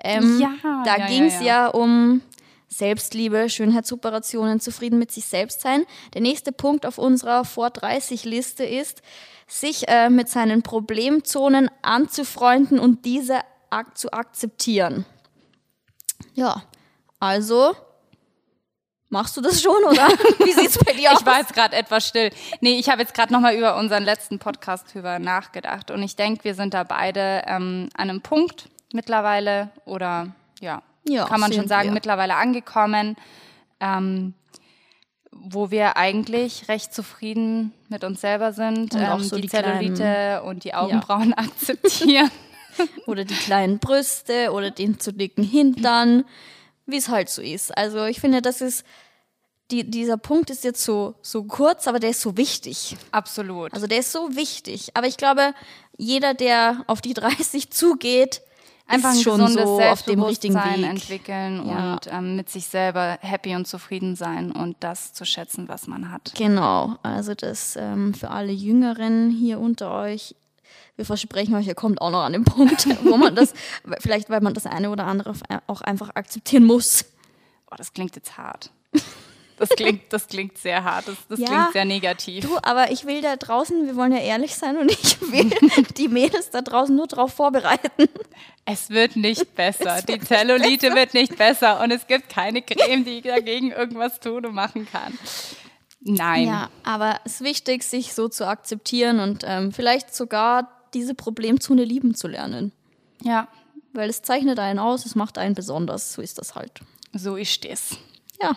Ähm, 0.00 0.40
Ja, 0.40 0.82
da 0.84 0.96
ja, 0.96 1.06
ging 1.06 1.24
es 1.24 1.34
ja. 1.34 1.42
ja 1.42 1.66
um 1.68 2.20
Selbstliebe, 2.68 3.48
Schönheitsoperationen, 3.48 4.60
zufrieden 4.60 4.98
mit 4.98 5.10
sich 5.10 5.24
selbst 5.24 5.60
sein. 5.60 5.84
Der 6.14 6.20
nächste 6.20 6.52
Punkt 6.52 6.84
auf 6.84 6.98
unserer 6.98 7.44
Vor 7.44 7.70
30 7.70 8.24
Liste 8.24 8.64
ist, 8.64 9.02
sich 9.46 9.88
äh, 9.88 10.10
mit 10.10 10.28
seinen 10.28 10.62
Problemzonen 10.62 11.70
anzufreunden 11.82 12.78
und 12.78 13.04
diese 13.04 13.40
ak 13.70 13.96
zu 13.96 14.12
akzeptieren. 14.12 15.06
Ja, 16.34 16.62
also 17.18 17.74
machst 19.10 19.36
du 19.36 19.40
das 19.40 19.62
schon 19.62 19.82
oder 19.84 20.08
wie 20.44 20.52
sieht's 20.52 20.78
bei 20.78 20.92
dir 20.92 21.12
aus? 21.12 21.20
Ich 21.20 21.26
war 21.26 21.38
jetzt 21.38 21.54
gerade 21.54 21.76
etwas 21.76 22.06
still. 22.06 22.30
Nee, 22.60 22.78
ich 22.78 22.88
habe 22.88 23.00
jetzt 23.02 23.14
gerade 23.14 23.32
nochmal 23.32 23.54
über 23.54 23.76
unseren 23.76 24.04
letzten 24.04 24.38
Podcast 24.38 24.92
drüber 24.92 25.18
nachgedacht 25.18 25.90
und 25.90 26.02
ich 26.02 26.16
denke, 26.16 26.44
wir 26.44 26.54
sind 26.54 26.74
da 26.74 26.84
beide 26.84 27.42
ähm, 27.46 27.88
an 27.94 28.10
einem 28.10 28.20
Punkt 28.20 28.68
mittlerweile 28.92 29.70
oder 29.84 30.28
ja, 30.60 30.82
Ja, 31.08 31.26
kann 31.26 31.40
man 31.40 31.52
schon 31.52 31.68
sagen, 31.68 31.88
wir. 31.88 31.94
mittlerweile 31.94 32.34
angekommen, 32.36 33.16
ähm, 33.80 34.34
wo 35.30 35.70
wir 35.70 35.96
eigentlich 35.96 36.68
recht 36.68 36.92
zufrieden 36.92 37.72
mit 37.88 38.02
uns 38.02 38.20
selber 38.20 38.52
sind, 38.52 38.94
Und 38.94 39.04
auch 39.04 39.18
ähm, 39.18 39.24
so 39.24 39.36
die, 39.36 39.42
die 39.42 39.48
Zellulite 39.48 40.42
und 40.44 40.64
die 40.64 40.74
Augenbrauen 40.74 41.32
akzeptieren. 41.36 42.30
oder 43.06 43.24
die 43.24 43.34
kleinen 43.34 43.78
Brüste 43.78 44.52
oder 44.52 44.70
den 44.70 44.98
zu 45.00 45.12
dicken 45.12 45.44
Hintern, 45.44 46.24
wie 46.88 46.96
es 46.96 47.08
halt 47.08 47.28
so 47.28 47.42
ist. 47.42 47.76
Also 47.76 48.04
ich 48.04 48.20
finde, 48.20 48.42
das 48.42 48.60
ist, 48.60 48.84
die, 49.70 49.88
dieser 49.88 50.16
Punkt 50.16 50.50
ist 50.50 50.64
jetzt 50.64 50.82
so, 50.82 51.14
so 51.22 51.44
kurz, 51.44 51.86
aber 51.86 52.00
der 52.00 52.10
ist 52.10 52.20
so 52.22 52.36
wichtig. 52.36 52.96
Absolut. 53.12 53.72
Also 53.74 53.86
der 53.86 53.98
ist 53.98 54.12
so 54.12 54.34
wichtig. 54.34 54.90
Aber 54.94 55.06
ich 55.06 55.16
glaube, 55.16 55.52
jeder, 55.96 56.34
der 56.34 56.84
auf 56.86 57.00
die 57.00 57.14
30 57.14 57.70
zugeht, 57.70 58.40
einfach 58.86 59.10
ein 59.10 59.16
ist 59.16 59.22
schon 59.22 59.38
gesundes 59.40 59.64
so 59.64 59.80
auf 59.82 60.02
dem 60.04 60.22
richtigen 60.22 60.54
Weg. 60.54 60.82
entwickeln 60.82 61.68
Ja. 61.68 61.92
und 61.94 62.06
ähm, 62.10 62.36
mit 62.36 62.48
sich 62.48 62.66
selber 62.66 63.18
happy 63.20 63.54
und 63.54 63.66
zufrieden 63.68 64.16
sein 64.16 64.50
und 64.52 64.76
das 64.80 65.12
zu 65.12 65.26
schätzen, 65.26 65.68
was 65.68 65.86
man 65.86 66.10
hat. 66.10 66.32
Genau, 66.36 66.96
also 67.02 67.34
das 67.34 67.76
ähm, 67.76 68.14
für 68.14 68.30
alle 68.30 68.52
Jüngeren 68.52 69.30
hier 69.30 69.60
unter 69.60 69.92
euch. 69.92 70.34
Wir 70.96 71.04
versprechen 71.04 71.54
euch, 71.54 71.66
ihr 71.66 71.74
kommt 71.74 72.00
auch 72.00 72.10
noch 72.10 72.22
an 72.22 72.32
den 72.32 72.44
Punkt, 72.44 72.86
wo 73.04 73.16
man 73.16 73.34
das, 73.34 73.52
vielleicht 74.00 74.30
weil 74.30 74.40
man 74.40 74.54
das 74.54 74.66
eine 74.66 74.90
oder 74.90 75.04
andere 75.06 75.32
auch 75.66 75.80
einfach 75.80 76.10
akzeptieren 76.14 76.64
muss. 76.64 77.04
Boah, 77.68 77.76
das 77.76 77.92
klingt 77.92 78.16
jetzt 78.16 78.36
hart. 78.36 78.70
Das 79.58 79.70
klingt, 79.70 80.12
das 80.12 80.28
klingt 80.28 80.56
sehr 80.56 80.84
hart. 80.84 81.08
Das, 81.08 81.16
das 81.28 81.40
Ja. 81.40 81.46
klingt 81.46 81.72
sehr 81.72 81.84
negativ. 81.84 82.44
Du, 82.44 82.58
aber 82.62 82.92
ich 82.92 83.06
will 83.06 83.20
da 83.22 83.34
draußen, 83.34 83.86
wir 83.86 83.96
wollen 83.96 84.12
ja 84.12 84.18
ehrlich 84.20 84.54
sein 84.54 84.76
und 84.76 84.88
ich 84.90 85.20
will 85.32 85.50
die 85.96 86.06
Mädels 86.08 86.50
da 86.50 86.62
draußen 86.62 86.94
nur 86.94 87.08
darauf 87.08 87.32
vorbereiten. 87.34 87.90
Es 88.64 88.88
wird 88.90 89.16
nicht 89.16 89.54
besser. 89.56 90.00
Die 90.02 90.20
Zellulite 90.20 90.94
wird 90.94 91.12
nicht 91.12 91.36
besser 91.36 91.80
und 91.82 91.90
es 91.90 92.06
gibt 92.06 92.28
keine 92.28 92.62
Creme, 92.62 93.04
die 93.04 93.20
dagegen 93.20 93.72
irgendwas 93.72 94.20
tun 94.20 94.46
und 94.46 94.54
machen 94.54 94.86
kann. 94.90 95.18
Nein. 96.00 96.46
Ja, 96.46 96.70
aber 96.84 97.20
es 97.24 97.34
ist 97.34 97.40
wichtig, 97.42 97.82
sich 97.82 98.14
so 98.14 98.28
zu 98.28 98.46
akzeptieren 98.46 99.20
und 99.20 99.42
ähm, 99.46 99.72
vielleicht 99.72 100.14
sogar 100.14 100.68
diese 100.94 101.14
Problemzone 101.14 101.84
lieben 101.84 102.14
zu 102.14 102.28
lernen. 102.28 102.72
ja, 103.22 103.48
Weil 103.92 104.08
es 104.08 104.22
zeichnet 104.22 104.58
einen 104.58 104.78
aus, 104.78 105.04
es 105.06 105.14
macht 105.14 105.38
einen 105.38 105.54
besonders, 105.54 106.12
so 106.12 106.22
ist 106.22 106.38
das 106.38 106.54
halt. 106.54 106.80
so 107.12 107.36
ist 107.36 107.64
es. 107.64 107.96
Ja. 108.40 108.52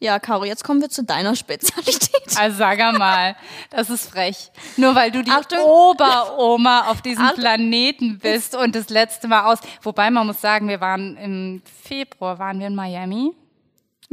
Ja, 0.00 0.18
Caro, 0.18 0.44
jetzt 0.44 0.64
kommen 0.64 0.80
wir 0.82 0.90
zu 0.90 1.02
deiner 1.04 1.34
Spezialität. 1.34 2.10
Also 2.36 2.56
sag 2.58 2.78
mal, 2.98 3.36
das 3.70 3.90
ist 3.90 4.10
frech. 4.10 4.50
Nur 4.76 4.94
weil 4.94 5.10
du 5.12 5.22
die 5.22 5.30
Achtung. 5.30 5.60
Oberoma 5.60 6.90
auf 6.90 7.00
diesem 7.00 7.24
Achtung. 7.24 7.40
Planeten 7.40 8.18
bist 8.18 8.56
und 8.56 8.74
das 8.74 8.88
letzte 8.88 9.28
Mal 9.28 9.44
aus. 9.52 9.58
Wobei 9.82 10.10
man 10.10 10.26
muss 10.26 10.40
sagen, 10.40 10.68
wir 10.68 10.80
waren 10.80 11.16
im 11.16 11.62
Februar, 11.84 12.38
waren 12.38 12.58
wir 12.58 12.66
in 12.66 12.74
Miami. 12.74 13.32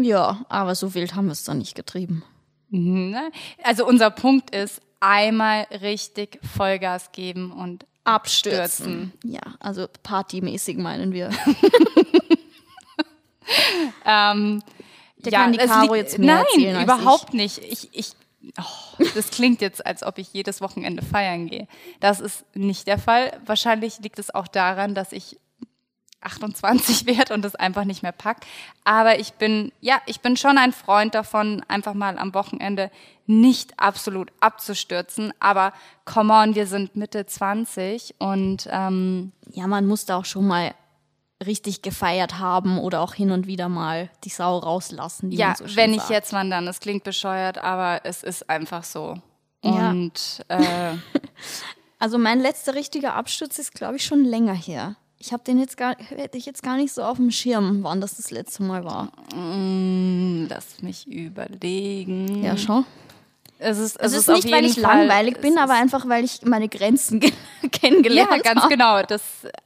Ja, 0.03 0.45
aber 0.49 0.75
so 0.75 0.93
wild 0.93 1.15
haben 1.15 1.27
wir 1.27 1.33
es 1.33 1.43
dann 1.43 1.57
nicht 1.57 1.75
getrieben. 1.75 2.23
Ne? 2.69 3.31
Also 3.63 3.85
unser 3.85 4.11
Punkt 4.11 4.55
ist, 4.55 4.81
einmal 5.01 5.65
richtig 5.81 6.39
Vollgas 6.55 7.11
geben 7.11 7.51
und 7.51 7.85
Abstürzen. 8.03 9.13
Ja, 9.23 9.41
also 9.59 9.87
partymäßig 10.03 10.77
meinen 10.77 11.11
wir. 11.11 11.29
ähm, 14.05 14.63
Der 15.17 15.31
kann 15.31 15.53
die 15.53 15.59
Caro 15.59 15.95
jetzt 15.95 16.17
mehr 16.17 16.35
Nein, 16.35 16.45
erzählen 16.45 16.83
überhaupt 16.83 17.33
nicht. 17.33 17.59
Ich, 17.59 17.89
ich, 17.91 18.13
oh, 18.57 19.03
das 19.15 19.29
klingt 19.29 19.61
jetzt, 19.61 19.85
als 19.85 20.03
ob 20.03 20.17
ich 20.17 20.33
jedes 20.33 20.61
Wochenende 20.61 21.03
feiern 21.03 21.47
gehe. 21.47 21.67
Das 21.99 22.19
ist 22.19 22.43
nicht 22.55 22.87
der 22.87 22.97
Fall. 22.97 23.39
Wahrscheinlich 23.45 23.99
liegt 23.99 24.17
es 24.17 24.33
auch 24.33 24.47
daran, 24.47 24.95
dass 24.95 25.11
ich 25.11 25.37
28 26.21 27.05
werde 27.05 27.34
und 27.34 27.43
das 27.43 27.55
einfach 27.55 27.84
nicht 27.84 28.03
mehr 28.03 28.12
pack. 28.12 28.45
Aber 28.84 29.19
ich 29.19 29.34
bin, 29.34 29.71
ja, 29.81 30.01
ich 30.05 30.21
bin 30.21 30.38
schon 30.38 30.57
ein 30.57 30.73
Freund 30.73 31.15
davon, 31.15 31.63
einfach 31.67 31.93
mal 31.93 32.17
am 32.17 32.34
Wochenende 32.34 32.91
nicht 33.27 33.79
absolut 33.79 34.31
abzustürzen. 34.39 35.34
Aber 35.39 35.73
come 36.05 36.34
on, 36.34 36.55
wir 36.55 36.67
sind 36.67 36.95
Mitte 36.95 37.25
20 37.25 38.15
und 38.19 38.67
ähm, 38.71 39.31
Ja, 39.51 39.67
man 39.67 39.86
muss 39.88 40.05
da 40.05 40.17
auch 40.17 40.25
schon 40.25 40.47
mal 40.47 40.73
richtig 41.45 41.81
gefeiert 41.81 42.38
haben 42.38 42.77
oder 42.77 43.01
auch 43.01 43.15
hin 43.15 43.31
und 43.31 43.47
wieder 43.47 43.67
mal 43.67 44.10
die 44.23 44.29
Sau 44.29 44.60
rauslassen. 44.60 45.31
Ja, 45.31 45.55
so 45.55 45.65
wenn 45.75 45.91
ich 45.91 46.01
sagt. 46.01 46.12
jetzt 46.12 46.34
wandern, 46.34 46.67
das 46.67 46.79
klingt 46.79 47.03
bescheuert, 47.03 47.57
aber 47.57 48.01
es 48.03 48.21
ist 48.21 48.47
einfach 48.49 48.84
so. 48.84 49.15
Ja. 49.63 49.89
Und 49.89 50.45
äh, 50.49 50.93
Also 52.01 52.17
mein 52.17 52.39
letzter 52.39 52.73
richtiger 52.73 53.13
Absturz 53.13 53.60
ist, 53.60 53.75
glaube 53.75 53.97
ich, 53.97 54.03
schon 54.03 54.25
länger 54.25 54.55
her. 54.55 54.95
Ich 55.23 55.31
habe 55.31 55.43
den 55.43 55.60
jetzt 55.60 55.77
gar, 55.77 55.95
hätte 55.99 56.36
ich 56.39 56.47
jetzt 56.47 56.63
gar 56.63 56.77
nicht 56.77 56.91
so 56.91 57.03
auf 57.03 57.17
dem 57.17 57.29
Schirm, 57.29 57.84
wann 57.84 58.01
das 58.01 58.15
das 58.17 58.31
letzte 58.31 58.63
Mal 58.63 58.84
war. 58.84 59.12
mm, 59.36 60.47
lass 60.49 60.81
mich 60.81 61.07
überlegen. 61.07 62.43
Ja, 62.43 62.57
schon. 62.57 62.86
Es 63.63 63.78
ist, 63.78 63.95
Es 64.00 64.13
es 64.13 64.19
ist 64.21 64.30
auf 64.30 64.36
nicht, 64.43 64.52
weil 64.52 64.65
ich 64.65 64.80
Fall- 64.82 64.97
langweilig 65.08 65.39
bin, 65.39 65.58
aber 65.60 65.74
ist- 65.76 65.80
einfach, 65.82 66.10
weil 66.10 66.24
ich 66.24 66.41
meine 66.43 66.67
Grenzen 66.67 67.19
ge- 67.21 67.32
kennengelernt 67.71 68.32
Ja, 68.32 68.38
ganz 68.41 68.62
habe. 68.63 68.74
genau. 68.74 69.02
Das 69.04 69.21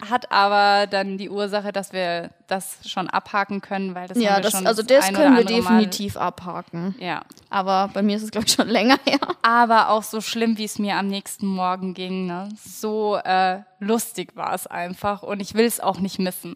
hat 0.10 0.32
aber 0.32 0.86
dann 0.88 1.18
die 1.18 1.30
Ursache, 1.30 1.72
dass 1.72 1.94
wir 1.94 2.30
das 2.48 2.78
schon 2.86 3.10
abhaken 3.10 3.62
können, 3.62 3.96
weil 3.96 4.08
das 4.10 4.18
Ja, 4.18 4.32
haben 4.32 4.38
wir 4.38 4.42
das, 4.44 4.52
schon 4.52 4.68
also 4.68 4.84
das 4.84 5.06
können 5.06 5.18
wir 5.20 5.26
andere 5.28 5.44
Mal- 5.44 5.78
definitiv 5.80 6.18
abhaken. 6.18 6.94
Ja. 7.00 7.22
Aber 7.50 7.90
bei 7.94 8.02
mir 8.02 8.18
ist 8.18 8.24
es, 8.24 8.32
glaube 8.32 8.48
ich, 8.48 8.54
schon 8.54 8.68
länger 8.68 8.98
her. 9.06 9.20
Aber 9.44 9.90
auch 9.90 10.04
so 10.04 10.20
schlimm, 10.20 10.58
wie 10.58 10.66
es 10.66 10.78
mir 10.78 10.98
am 10.98 11.08
nächsten 11.08 11.48
Morgen 11.48 11.94
ging. 11.94 12.26
Ne? 12.28 12.50
So 12.64 13.16
äh, 13.24 13.60
lustig 13.80 14.36
war 14.36 14.54
es 14.54 14.68
einfach 14.68 15.24
und 15.24 15.40
ich 15.40 15.54
will 15.54 15.66
es 15.66 15.80
auch 15.80 16.00
nicht 16.00 16.20
missen. 16.20 16.56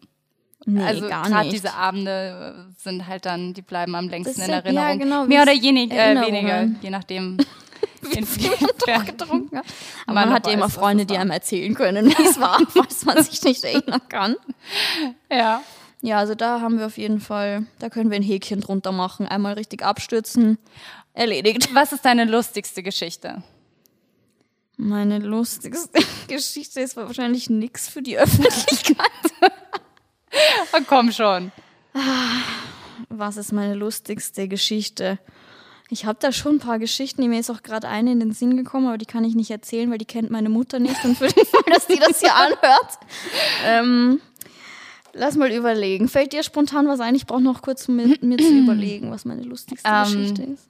Nee, 0.66 0.82
also 0.84 1.06
gerade 1.08 1.48
diese 1.50 1.72
Abende 1.74 2.66
äh, 2.70 2.82
sind 2.82 3.06
halt 3.06 3.24
dann, 3.24 3.54
die 3.54 3.62
bleiben 3.62 3.94
am 3.94 4.08
längsten 4.08 4.34
Das 4.38 4.46
in 4.48 4.52
sind- 4.54 4.64
Erinnerung. 4.64 4.88
ja, 4.90 4.94
genau, 4.96 5.24
Mehr 5.26 5.42
oder 5.42 5.52
jenig, 5.52 5.90
äh, 5.92 6.14
weniger, 6.20 6.68
je 6.82 6.90
nachdem. 6.90 7.38
inwiefern 8.12 9.04
getrunken 9.06 9.58
hat. 9.58 9.64
Aber 10.06 10.14
man 10.14 10.28
man 10.28 10.34
hat 10.34 10.46
immer 10.46 10.62
weiß, 10.64 10.68
was 10.68 10.74
Freunde, 10.74 11.06
die 11.06 11.16
einem 11.16 11.30
erzählen 11.30 11.74
können, 11.74 12.06
wie 12.18 12.22
es 12.22 12.38
war, 12.40 12.58
falls 12.68 13.04
man 13.04 13.22
sich 13.22 13.42
nicht 13.42 13.64
erinnern 13.64 14.00
kann. 14.08 14.36
Ja. 15.30 15.62
Ja, 16.02 16.18
also 16.18 16.34
da 16.34 16.60
haben 16.62 16.78
wir 16.78 16.86
auf 16.86 16.96
jeden 16.98 17.20
Fall, 17.20 17.66
da 17.78 17.90
können 17.90 18.10
wir 18.10 18.16
ein 18.16 18.22
Häkchen 18.22 18.60
drunter 18.62 18.90
machen. 18.92 19.26
Einmal 19.26 19.52
richtig 19.54 19.82
abstürzen, 19.82 20.56
erledigt. 21.12 21.74
Was 21.74 21.92
ist 21.92 22.04
deine 22.06 22.24
lustigste 22.24 22.82
Geschichte? 22.82 23.42
Meine 24.78 25.18
lustigste 25.18 26.00
Geschichte 26.26 26.80
ist 26.80 26.96
wahrscheinlich 26.96 27.50
nichts 27.50 27.86
für 27.88 28.00
die 28.00 28.16
Öffentlichkeit. 28.18 28.96
Oh, 30.32 30.78
komm 30.88 31.12
schon. 31.12 31.52
Was 33.08 33.36
ist 33.36 33.52
meine 33.52 33.74
lustigste 33.74 34.46
Geschichte? 34.48 35.18
Ich 35.92 36.04
habe 36.04 36.18
da 36.20 36.30
schon 36.30 36.56
ein 36.56 36.60
paar 36.60 36.78
Geschichten, 36.78 37.20
die 37.20 37.26
mir 37.28 37.40
ist 37.40 37.50
auch 37.50 37.62
gerade 37.64 37.88
eine 37.88 38.12
in 38.12 38.20
den 38.20 38.30
Sinn 38.32 38.56
gekommen, 38.56 38.86
aber 38.86 38.96
die 38.98 39.06
kann 39.06 39.24
ich 39.24 39.34
nicht 39.34 39.50
erzählen, 39.50 39.90
weil 39.90 39.98
die 39.98 40.04
kennt 40.04 40.30
meine 40.30 40.48
Mutter 40.48 40.78
nicht 40.78 41.04
und 41.04 41.18
für 41.18 41.26
den 41.26 41.44
Fall, 41.44 41.64
dass 41.66 41.88
die 41.88 41.98
das 41.98 42.20
hier 42.20 42.32
anhört. 42.34 42.98
Ähm, 43.66 44.20
lass 45.12 45.34
mal 45.34 45.50
überlegen. 45.50 46.06
Fällt 46.08 46.32
dir 46.32 46.44
spontan 46.44 46.86
was 46.86 47.00
ein? 47.00 47.16
Ich 47.16 47.26
brauche 47.26 47.40
noch 47.42 47.60
kurz 47.62 47.88
mit 47.88 48.22
mir 48.22 48.38
zu 48.38 48.52
überlegen, 48.52 49.10
was 49.10 49.24
meine 49.24 49.42
lustigste 49.42 49.88
Ähm, 49.88 50.04
Geschichte 50.04 50.42
ist. 50.44 50.68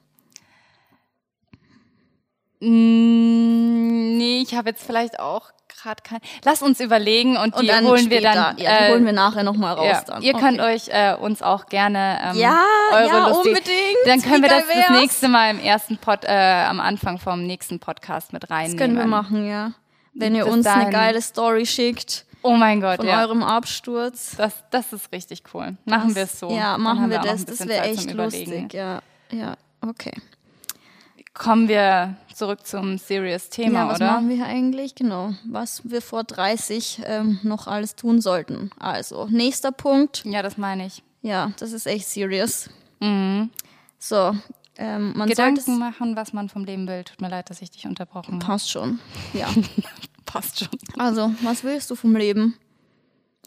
Mm, 2.61 4.17
Nee, 4.17 4.41
ich 4.41 4.53
habe 4.55 4.69
jetzt 4.69 4.83
vielleicht 4.83 5.19
auch 5.19 5.51
gerade 5.81 6.01
kein. 6.03 6.19
Lass 6.45 6.61
uns 6.61 6.79
überlegen 6.79 7.37
und 7.37 7.59
die 7.59 7.67
dann 7.67 7.85
holen 7.85 8.09
wir 8.09 8.17
später. 8.19 8.33
dann. 8.33 8.57
Ja, 8.57 8.77
die 8.79 8.85
äh, 8.85 8.91
holen 8.91 9.05
wir 9.05 9.13
nachher 9.13 9.43
nochmal 9.43 9.73
raus 9.75 9.85
ja. 9.87 10.01
dann. 10.05 10.21
Ihr 10.21 10.35
Okay. 10.35 10.43
könnt 10.45 10.61
euch 10.61 10.87
äh, 10.89 11.15
uns 11.15 11.41
auch 11.41 11.65
gerne 11.67 12.19
ähm, 12.23 12.37
Ja, 12.37 12.59
eure 12.93 13.07
ja, 13.07 13.27
lustig- 13.29 13.47
unbedingt. 13.47 13.97
Dann 14.05 14.21
können 14.21 14.37
Wie 14.37 14.41
wir 14.43 14.49
das 14.49 14.67
geil 14.67 14.75
das 14.81 14.89
wär's? 14.89 15.01
nächste 15.01 15.27
Mal 15.29 15.51
im 15.51 15.59
ersten 15.59 15.97
Pod, 15.97 16.19
äh, 16.25 16.63
am 16.67 16.79
Anfang 16.79 17.17
vom 17.19 17.45
nächsten 17.45 17.79
Podcast 17.79 18.33
mit 18.33 18.49
reinnehmen. 18.49 18.77
Das 18.77 18.85
können 18.85 18.97
wir 18.97 19.07
machen, 19.07 19.47
ja. 19.47 19.71
Wenn 20.13 20.35
ihr 20.35 20.43
Bis 20.45 20.53
uns 20.53 20.65
eine 20.67 20.79
dahin. 20.81 20.91
geile 20.93 21.21
Story 21.21 21.65
schickt 21.65 22.25
Oh 22.43 22.51
mein 22.55 22.81
Gott, 22.81 22.97
von 22.97 23.07
ja. 23.07 23.21
eurem 23.21 23.43
Absturz. 23.43 24.33
Das, 24.35 24.53
das 24.71 24.91
ist 24.93 25.11
richtig 25.11 25.43
cool. 25.53 25.77
Machen 25.85 26.15
wir 26.15 26.23
es 26.23 26.39
so. 26.39 26.49
Ja, 26.49 26.71
Dann 26.73 26.81
machen 26.81 27.09
wir 27.11 27.17
noch 27.19 27.25
das. 27.25 27.45
Das 27.45 27.67
wäre 27.67 27.85
echt 27.85 28.11
lustig. 28.13 28.73
Ja, 28.73 28.99
ja, 29.31 29.53
okay. 29.87 30.11
Kommen 31.33 31.67
wir 31.69 32.17
zurück 32.33 32.65
zum 32.67 32.97
Serious-Thema, 32.97 33.79
ja, 33.79 33.87
was 33.87 33.95
oder? 33.97 34.11
machen 34.11 34.29
wir 34.29 34.45
eigentlich? 34.45 34.95
Genau, 34.95 35.33
was 35.45 35.81
wir 35.89 36.01
vor 36.01 36.23
30 36.23 37.01
ähm, 37.05 37.39
noch 37.43 37.67
alles 37.67 37.95
tun 37.95 38.19
sollten. 38.19 38.69
Also, 38.79 39.27
nächster 39.29 39.71
Punkt. 39.71 40.23
Ja, 40.25 40.41
das 40.41 40.57
meine 40.57 40.85
ich. 40.85 41.03
Ja, 41.21 41.51
das 41.57 41.71
ist 41.71 41.87
echt 41.87 42.07
serious. 42.07 42.69
So, 43.97 44.35
ähm, 44.77 45.13
man 45.15 45.27
sollte 45.27 45.53
Gedanken 45.53 45.79
machen, 45.79 46.15
was 46.15 46.33
man 46.33 46.49
vom 46.49 46.65
Leben 46.65 46.87
will. 46.87 47.03
Tut 47.03 47.21
mir 47.21 47.29
leid, 47.29 47.49
dass 47.49 47.61
ich 47.61 47.71
dich 47.71 47.85
unterbrochen 47.85 48.35
habe. 48.35 48.45
Passt 48.45 48.69
schon. 48.69 48.99
Ja. 49.33 49.47
Passt 50.25 50.59
schon. 50.59 50.69
Also, 50.97 51.31
was 51.41 51.63
willst 51.63 51.89
du 51.91 51.95
vom 51.95 52.15
Leben? 52.15 52.55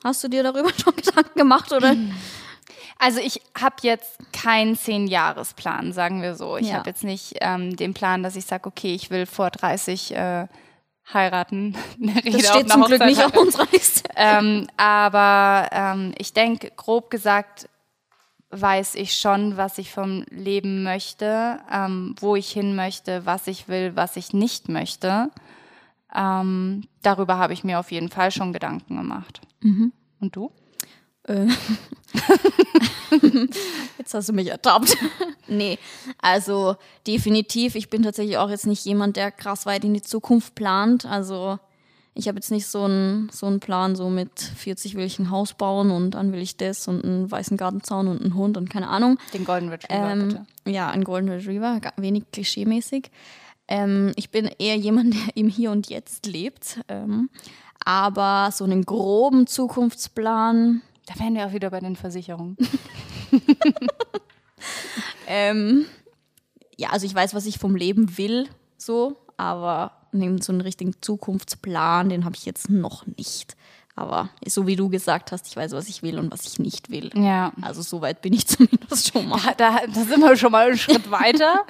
Hast 0.03 0.23
du 0.23 0.29
dir 0.29 0.43
darüber 0.43 0.71
schon 0.83 0.95
Gedanken 0.95 1.39
gemacht 1.39 1.73
oder? 1.73 1.97
Also 2.99 3.21
ich 3.21 3.41
habe 3.61 3.77
jetzt 3.83 4.19
keinen 4.33 4.77
Zehn-Jahres-Plan, 4.77 5.93
sagen 5.93 6.23
wir 6.23 6.35
so. 6.37 6.57
Ich 6.57 6.69
Ja. 6.69 6.77
habe 6.77 6.89
jetzt 6.91 7.05
nicht 7.05 7.35
ähm, 7.41 7.77
den 7.77 7.93
Plan, 7.95 8.23
dass 8.23 8.37
ich 8.37 8.47
sage, 8.47 8.67
okay, 8.69 8.95
ich 8.95 9.11
will 9.11 9.27
vor 9.27 9.51
30 9.51 10.15
äh, 10.15 10.47
heiraten. 11.13 11.77
Eine 12.01 12.17
Rede 12.25 12.39
Das 12.39 12.51
auf 12.51 12.57
steht 12.57 12.71
zum 12.71 12.83
Glück 12.85 13.01
Hochzeit 13.01 13.09
nicht 13.11 13.19
auf 13.19 13.33
halten. 13.33 13.39
unserer 13.39 13.67
Liste. 13.73 14.09
ähm, 14.17 14.67
aber 14.77 15.69
ähm, 15.73 16.15
ich 16.19 16.33
denke, 16.33 16.71
grob 16.77 17.11
gesagt, 17.11 17.69
weiß 18.51 18.95
ich 18.95 19.19
schon, 19.19 19.57
was 19.57 19.79
ich 19.79 19.91
vom 19.91 20.25
Leben 20.31 20.85
möchte, 20.85 21.59
ähm, 21.73 22.15
wo 22.21 22.37
ich 22.37 22.51
hin 22.53 22.77
möchte, 22.77 23.27
was 23.27 23.49
ich 23.49 23.67
will, 23.69 23.97
was 23.97 24.17
ich 24.17 24.33
nicht 24.33 24.69
möchte. 24.69 25.31
Ähm, 26.15 26.87
darüber 27.03 27.39
habe 27.39 27.53
ich 27.53 27.65
mir 27.65 27.81
auf 27.81 27.91
jeden 27.91 28.09
Fall 28.09 28.31
schon 28.31 28.53
Gedanken 28.53 28.97
gemacht. 28.97 29.41
Mhm. 29.61 29.93
Und 30.21 30.37
du? 30.37 30.53
Äh. 31.25 31.47
Jetzt 33.99 34.15
hast 34.15 34.29
du 34.29 34.33
mich 34.33 34.49
ertappt. 34.49 34.97
nee, 35.49 35.79
also 36.19 36.77
definitiv. 37.07 37.75
Ich 37.75 37.91
bin 37.91 38.03
tatsächlich 38.03 38.39
auch 38.39 38.51
jetzt 38.51 38.67
nicht 38.67 38.85
jemand, 38.85 39.17
der 39.17 39.31
krass 39.31 39.67
weit 39.67 39.85
in 39.85 39.95
die 39.95 40.03
Zukunft 40.03 40.55
plant. 40.55 41.07
Also 41.07 41.59
ich 42.15 42.29
habe 42.29 42.37
jetzt 42.39 42.51
nicht 42.51 42.67
so 42.67 42.85
einen 42.85 43.29
so 43.33 43.47
einen 43.47 43.61
Plan, 43.61 43.97
so 43.97 44.09
mit 44.11 44.39
40 44.41 44.95
will 44.97 45.05
ich 45.05 45.19
ein 45.19 45.31
Haus 45.31 45.55
bauen 45.55 45.91
und 45.91 46.13
dann 46.13 46.33
will 46.33 46.41
ich 46.43 46.57
das 46.57 46.87
und 46.89 47.05
einen 47.05 47.31
weißen 47.31 47.57
Gartenzaun 47.57 48.09
und 48.09 48.21
einen 48.23 48.35
Hund 48.35 48.57
und 48.57 48.71
keine 48.71 48.89
Ahnung. 48.89 49.19
Den 49.33 49.45
Golden 49.45 49.69
Retriever, 49.69 50.11
Ähm, 50.11 50.29
bitte. 50.29 50.47
ja, 50.67 50.91
ein 50.91 51.05
Golden 51.05 51.29
Retriever, 51.29 51.81
wenig 51.97 52.25
klischeemäßig. 52.33 53.11
Ähm, 53.67 54.13
ich 54.17 54.31
bin 54.31 54.51
eher 54.59 54.77
jemand, 54.77 55.15
der 55.15 55.37
im 55.37 55.49
Hier 55.49 55.71
und 55.71 55.89
Jetzt 55.89 56.27
lebt. 56.27 56.81
Ähm, 56.89 57.31
aber 57.85 58.51
so 58.53 58.65
einen 58.65 58.85
groben 58.85 59.47
Zukunftsplan, 59.47 60.83
Da 61.07 61.19
wären 61.19 61.35
wir 61.35 61.47
auch 61.47 61.53
wieder 61.53 61.71
bei 61.71 61.81
den 61.81 61.97
Versicherungen. 61.97 62.57
Ähm, 65.27 65.87
ja, 66.77 66.91
also 66.91 67.07
ich 67.07 67.15
weiß, 67.15 67.35
was 67.35 67.47
ich 67.47 67.59
vom 67.59 67.77
Leben 67.77 68.19
will, 68.19 68.49
so, 68.77 69.17
aber 69.37 69.93
neben 70.13 70.41
so 70.41 70.53
einen 70.53 70.61
richtigen 70.61 70.95
Zukunftsplan, 71.01 72.09
den 72.09 72.25
habe 72.25 72.37
ich 72.37 72.45
jetzt 72.45 72.71
noch 72.71 73.07
nicht. 73.07 73.57
Aber 73.97 74.29
so 74.45 74.67
wie 74.67 74.75
du 74.75 74.89
gesagt 74.89 75.31
hast, 75.31 75.47
ich 75.47 75.57
weiß, 75.57 75.71
was 75.73 75.89
ich 75.89 76.03
will 76.03 76.19
und 76.19 76.33
was 76.33 76.45
ich 76.47 76.59
nicht 76.59 76.91
will. 76.91 77.11
Ja. 77.15 77.53
Also 77.63 77.81
so 77.81 78.01
weit 78.01 78.23
bin 78.23 78.33
ich 78.33 78.47
zumindest 78.49 79.13
schon 79.13 79.29
mal. 79.29 79.41
Da, 79.57 79.83
da 79.87 80.05
sind 80.05 80.21
wir 80.21 80.37
schon 80.37 80.51
mal 80.51 80.67
einen 80.67 80.79
Schritt 80.79 81.13
weiter. 81.13 81.65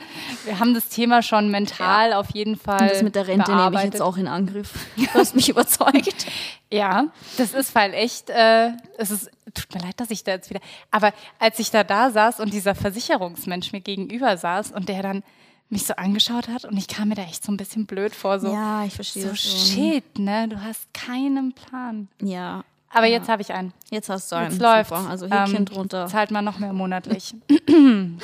Wir 0.46 0.58
haben 0.58 0.72
das 0.72 0.88
Thema 0.88 1.22
schon 1.22 1.50
mental 1.50 2.14
auf 2.14 2.30
jeden 2.30 2.56
Fall. 2.56 2.88
Das 2.88 3.02
mit 3.02 3.14
der 3.14 3.26
Rente 3.26 3.54
nehme 3.54 3.76
ich 3.76 3.84
jetzt 3.84 4.00
auch 4.00 4.16
in 4.16 4.26
Angriff. 4.26 4.72
Du 4.96 5.06
hast 5.12 5.34
mich 5.34 5.48
überzeugt. 5.48 6.26
Ja, 6.72 7.06
das 7.36 7.54
ist 7.54 7.72
weil 7.76 7.94
echt, 7.94 8.30
äh, 8.30 8.70
es 8.98 9.12
ist, 9.12 9.30
tut 9.54 9.72
mir 9.74 9.80
leid, 9.80 10.00
dass 10.00 10.10
ich 10.10 10.24
da 10.24 10.32
jetzt 10.32 10.50
wieder, 10.50 10.58
aber 10.90 11.12
als 11.38 11.60
ich 11.60 11.70
da 11.70 11.84
da 11.84 12.10
saß 12.10 12.40
und 12.40 12.52
dieser 12.52 12.74
Versicherungsmensch 12.74 13.70
mir 13.70 13.80
gegenüber 13.80 14.36
saß 14.36 14.72
und 14.72 14.88
der 14.88 15.02
dann 15.04 15.22
mich 15.70 15.86
so 15.86 15.94
angeschaut 15.94 16.48
hat 16.48 16.64
und 16.64 16.76
ich 16.76 16.86
kam 16.88 17.08
mir 17.08 17.14
da 17.14 17.22
echt 17.22 17.44
so 17.44 17.50
ein 17.50 17.56
bisschen 17.56 17.86
blöd 17.86 18.14
vor, 18.14 18.38
so, 18.38 18.52
Ja, 18.52 18.84
ich 18.84 18.94
verstehe 18.94 19.28
so 19.28 19.34
shit, 19.34 20.18
ne, 20.18 20.48
du 20.48 20.62
hast 20.62 20.92
keinen 20.94 21.52
Plan. 21.52 22.08
Ja, 22.22 22.64
Aber 22.90 23.06
jetzt 23.06 23.28
habe 23.28 23.42
ich 23.42 23.52
einen. 23.52 23.72
jetzt 23.90 24.08
hast 24.08 24.30
du 24.30 24.36
einen. 24.36 24.50
Jetzt. 24.52 24.58
Super. 24.60 25.06
Also 25.08 25.26
Häkchen 25.26 25.56
Ähm, 25.56 25.64
drunter. 25.64 26.06
Zahlt 26.06 26.30
man 26.30 26.44
noch 26.44 26.58
mehr 26.58 26.72
monatlich. 26.72 27.34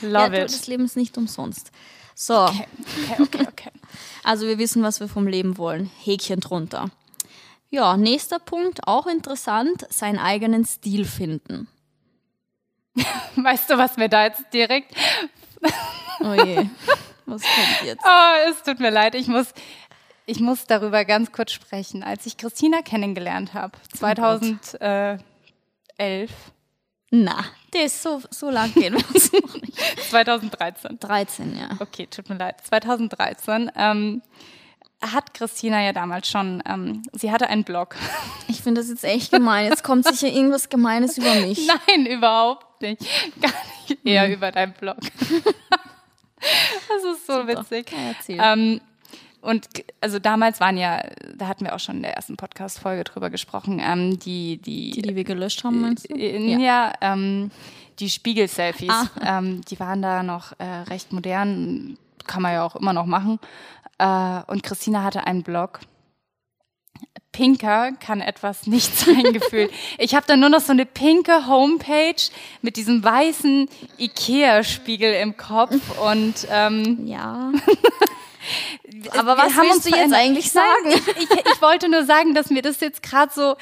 Ja, 0.00 0.08
Love 0.26 0.30
du, 0.36 0.42
it. 0.42 0.44
das 0.44 0.66
Leben 0.68 0.84
ist 0.84 0.96
nicht 0.96 1.18
umsonst. 1.18 1.72
So, 2.14 2.44
Okay, 2.44 2.66
okay, 3.18 3.22
okay, 3.22 3.46
okay. 3.48 3.70
Also 4.24 4.46
wir 4.46 4.58
wissen, 4.58 4.82
was 4.84 5.00
wir 5.00 5.08
vom 5.08 5.26
Leben 5.26 5.58
wollen. 5.58 5.90
Häkchen 6.04 6.38
drunter. 6.40 6.90
Ja, 7.70 7.96
nächster 7.96 8.38
Punkt, 8.38 8.86
auch 8.86 9.06
interessant, 9.08 9.86
seinen 9.90 10.18
eigenen 10.18 10.64
Stil 10.64 11.04
finden. 11.04 11.66
Weißt 13.36 13.70
du, 13.70 13.78
was 13.78 13.96
mir 13.96 14.08
da 14.08 14.24
jetzt 14.24 14.44
direkt 14.52 14.94
Oh 16.20 16.32
je, 16.34 16.68
was 17.26 17.42
kommt 17.42 17.82
jetzt? 17.84 18.02
Oh, 18.04 18.50
es 18.50 18.62
tut 18.62 18.80
mir 18.80 18.90
leid, 18.90 19.14
ich 19.14 19.28
muss, 19.28 19.52
ich 20.26 20.40
muss 20.40 20.66
darüber 20.66 21.04
ganz 21.04 21.30
kurz 21.32 21.52
sprechen. 21.52 22.02
Als 22.02 22.26
ich 22.26 22.36
Christina 22.36 22.82
kennengelernt 22.82 23.54
habe, 23.54 23.78
2011, 23.96 25.20
Na, 27.10 27.44
das 27.72 28.02
so, 28.02 28.20
so 28.30 28.50
lang 28.50 28.72
gehen 28.74 28.94
wir 28.94 29.14
uns 29.14 29.32
noch 29.32 29.54
nicht. 29.54 29.78
2013. 30.10 30.98
13, 30.98 31.56
ja. 31.58 31.68
Okay, 31.80 32.06
tut 32.06 32.28
mir 32.28 32.36
leid, 32.36 32.60
2013, 32.66 33.70
ähm, 33.76 34.22
hat 35.00 35.32
Christina 35.34 35.80
ja 35.82 35.92
damals 35.92 36.28
schon, 36.28 36.62
ähm, 36.66 37.02
sie 37.12 37.30
hatte 37.30 37.48
einen 37.48 37.62
Blog. 37.64 37.94
Ich 38.48 38.62
finde 38.62 38.80
das 38.80 38.90
jetzt 38.90 39.04
echt 39.04 39.30
gemein. 39.30 39.66
Jetzt 39.66 39.84
kommt 39.84 40.04
sicher 40.04 40.26
irgendwas 40.26 40.68
Gemeines 40.68 41.16
über 41.18 41.34
mich. 41.34 41.66
Nein, 41.88 42.06
überhaupt 42.06 42.66
nicht. 42.80 43.02
Gar 43.40 43.52
nicht. 43.88 44.04
Eher 44.04 44.26
mhm. 44.26 44.34
über 44.34 44.52
deinen 44.52 44.72
Blog. 44.72 44.98
das 45.00 47.04
ist 47.12 47.26
so 47.26 47.40
Super. 47.40 47.48
witzig. 47.48 47.92
Ähm, 48.28 48.80
und 49.40 49.68
also 50.00 50.18
damals 50.18 50.60
waren 50.60 50.76
ja, 50.76 51.02
da 51.36 51.46
hatten 51.46 51.64
wir 51.64 51.74
auch 51.74 51.80
schon 51.80 51.96
in 51.96 52.02
der 52.02 52.14
ersten 52.14 52.36
Podcast-Folge 52.36 53.04
drüber 53.04 53.30
gesprochen, 53.30 53.80
ähm, 53.82 54.18
die, 54.18 54.58
die, 54.58 54.90
die, 54.90 55.02
die 55.02 55.16
wir 55.16 55.24
gelöscht 55.24 55.62
haben, 55.62 55.80
meinst 55.80 56.10
du? 56.10 56.14
Äh, 56.14 56.52
ja, 56.52 56.58
ja 56.58 56.92
ähm, 57.00 57.50
die 58.00 58.10
Spiegel-Selfies, 58.10 58.90
ah. 58.90 59.38
ähm, 59.38 59.60
die 59.62 59.78
waren 59.78 60.02
da 60.02 60.22
noch 60.22 60.52
äh, 60.58 60.64
recht 60.64 61.12
modern, 61.12 61.96
kann 62.26 62.42
man 62.42 62.52
ja 62.52 62.64
auch 62.64 62.76
immer 62.76 62.92
noch 62.92 63.06
machen. 63.06 63.38
Äh, 63.98 64.40
und 64.48 64.62
Christina 64.62 65.04
hatte 65.04 65.26
einen 65.26 65.42
Blog. 65.42 65.80
Pinker 67.32 67.92
kann 68.00 68.20
etwas 68.20 68.66
nicht 68.66 68.98
sein 68.98 69.32
gefühlt. 69.32 69.70
Ich 69.98 70.14
habe 70.14 70.26
da 70.26 70.36
nur 70.36 70.48
noch 70.48 70.60
so 70.60 70.72
eine 70.72 70.86
pinke 70.86 71.46
Homepage 71.46 72.20
mit 72.62 72.76
diesem 72.76 73.04
weißen 73.04 73.68
Ikea-Spiegel 73.98 75.14
im 75.14 75.36
Kopf 75.36 75.76
und 76.00 76.34
ähm, 76.50 77.06
ja. 77.06 77.52
Aber 79.16 79.36
was 79.36 79.54
willst 79.56 79.86
du 79.86 79.96
jetzt 79.96 80.14
eigentlich 80.14 80.50
sagen? 80.50 80.66
Nein, 80.84 81.00
ich, 81.16 81.30
ich, 81.30 81.30
ich, 81.30 81.62
wollte 81.62 81.88
nur 81.88 82.04
sagen, 82.04 82.34
dass 82.34 82.50
mir 82.50 82.62
das 82.62 82.80
jetzt 82.80 83.02
gerade 83.02 83.32
so 83.32 83.56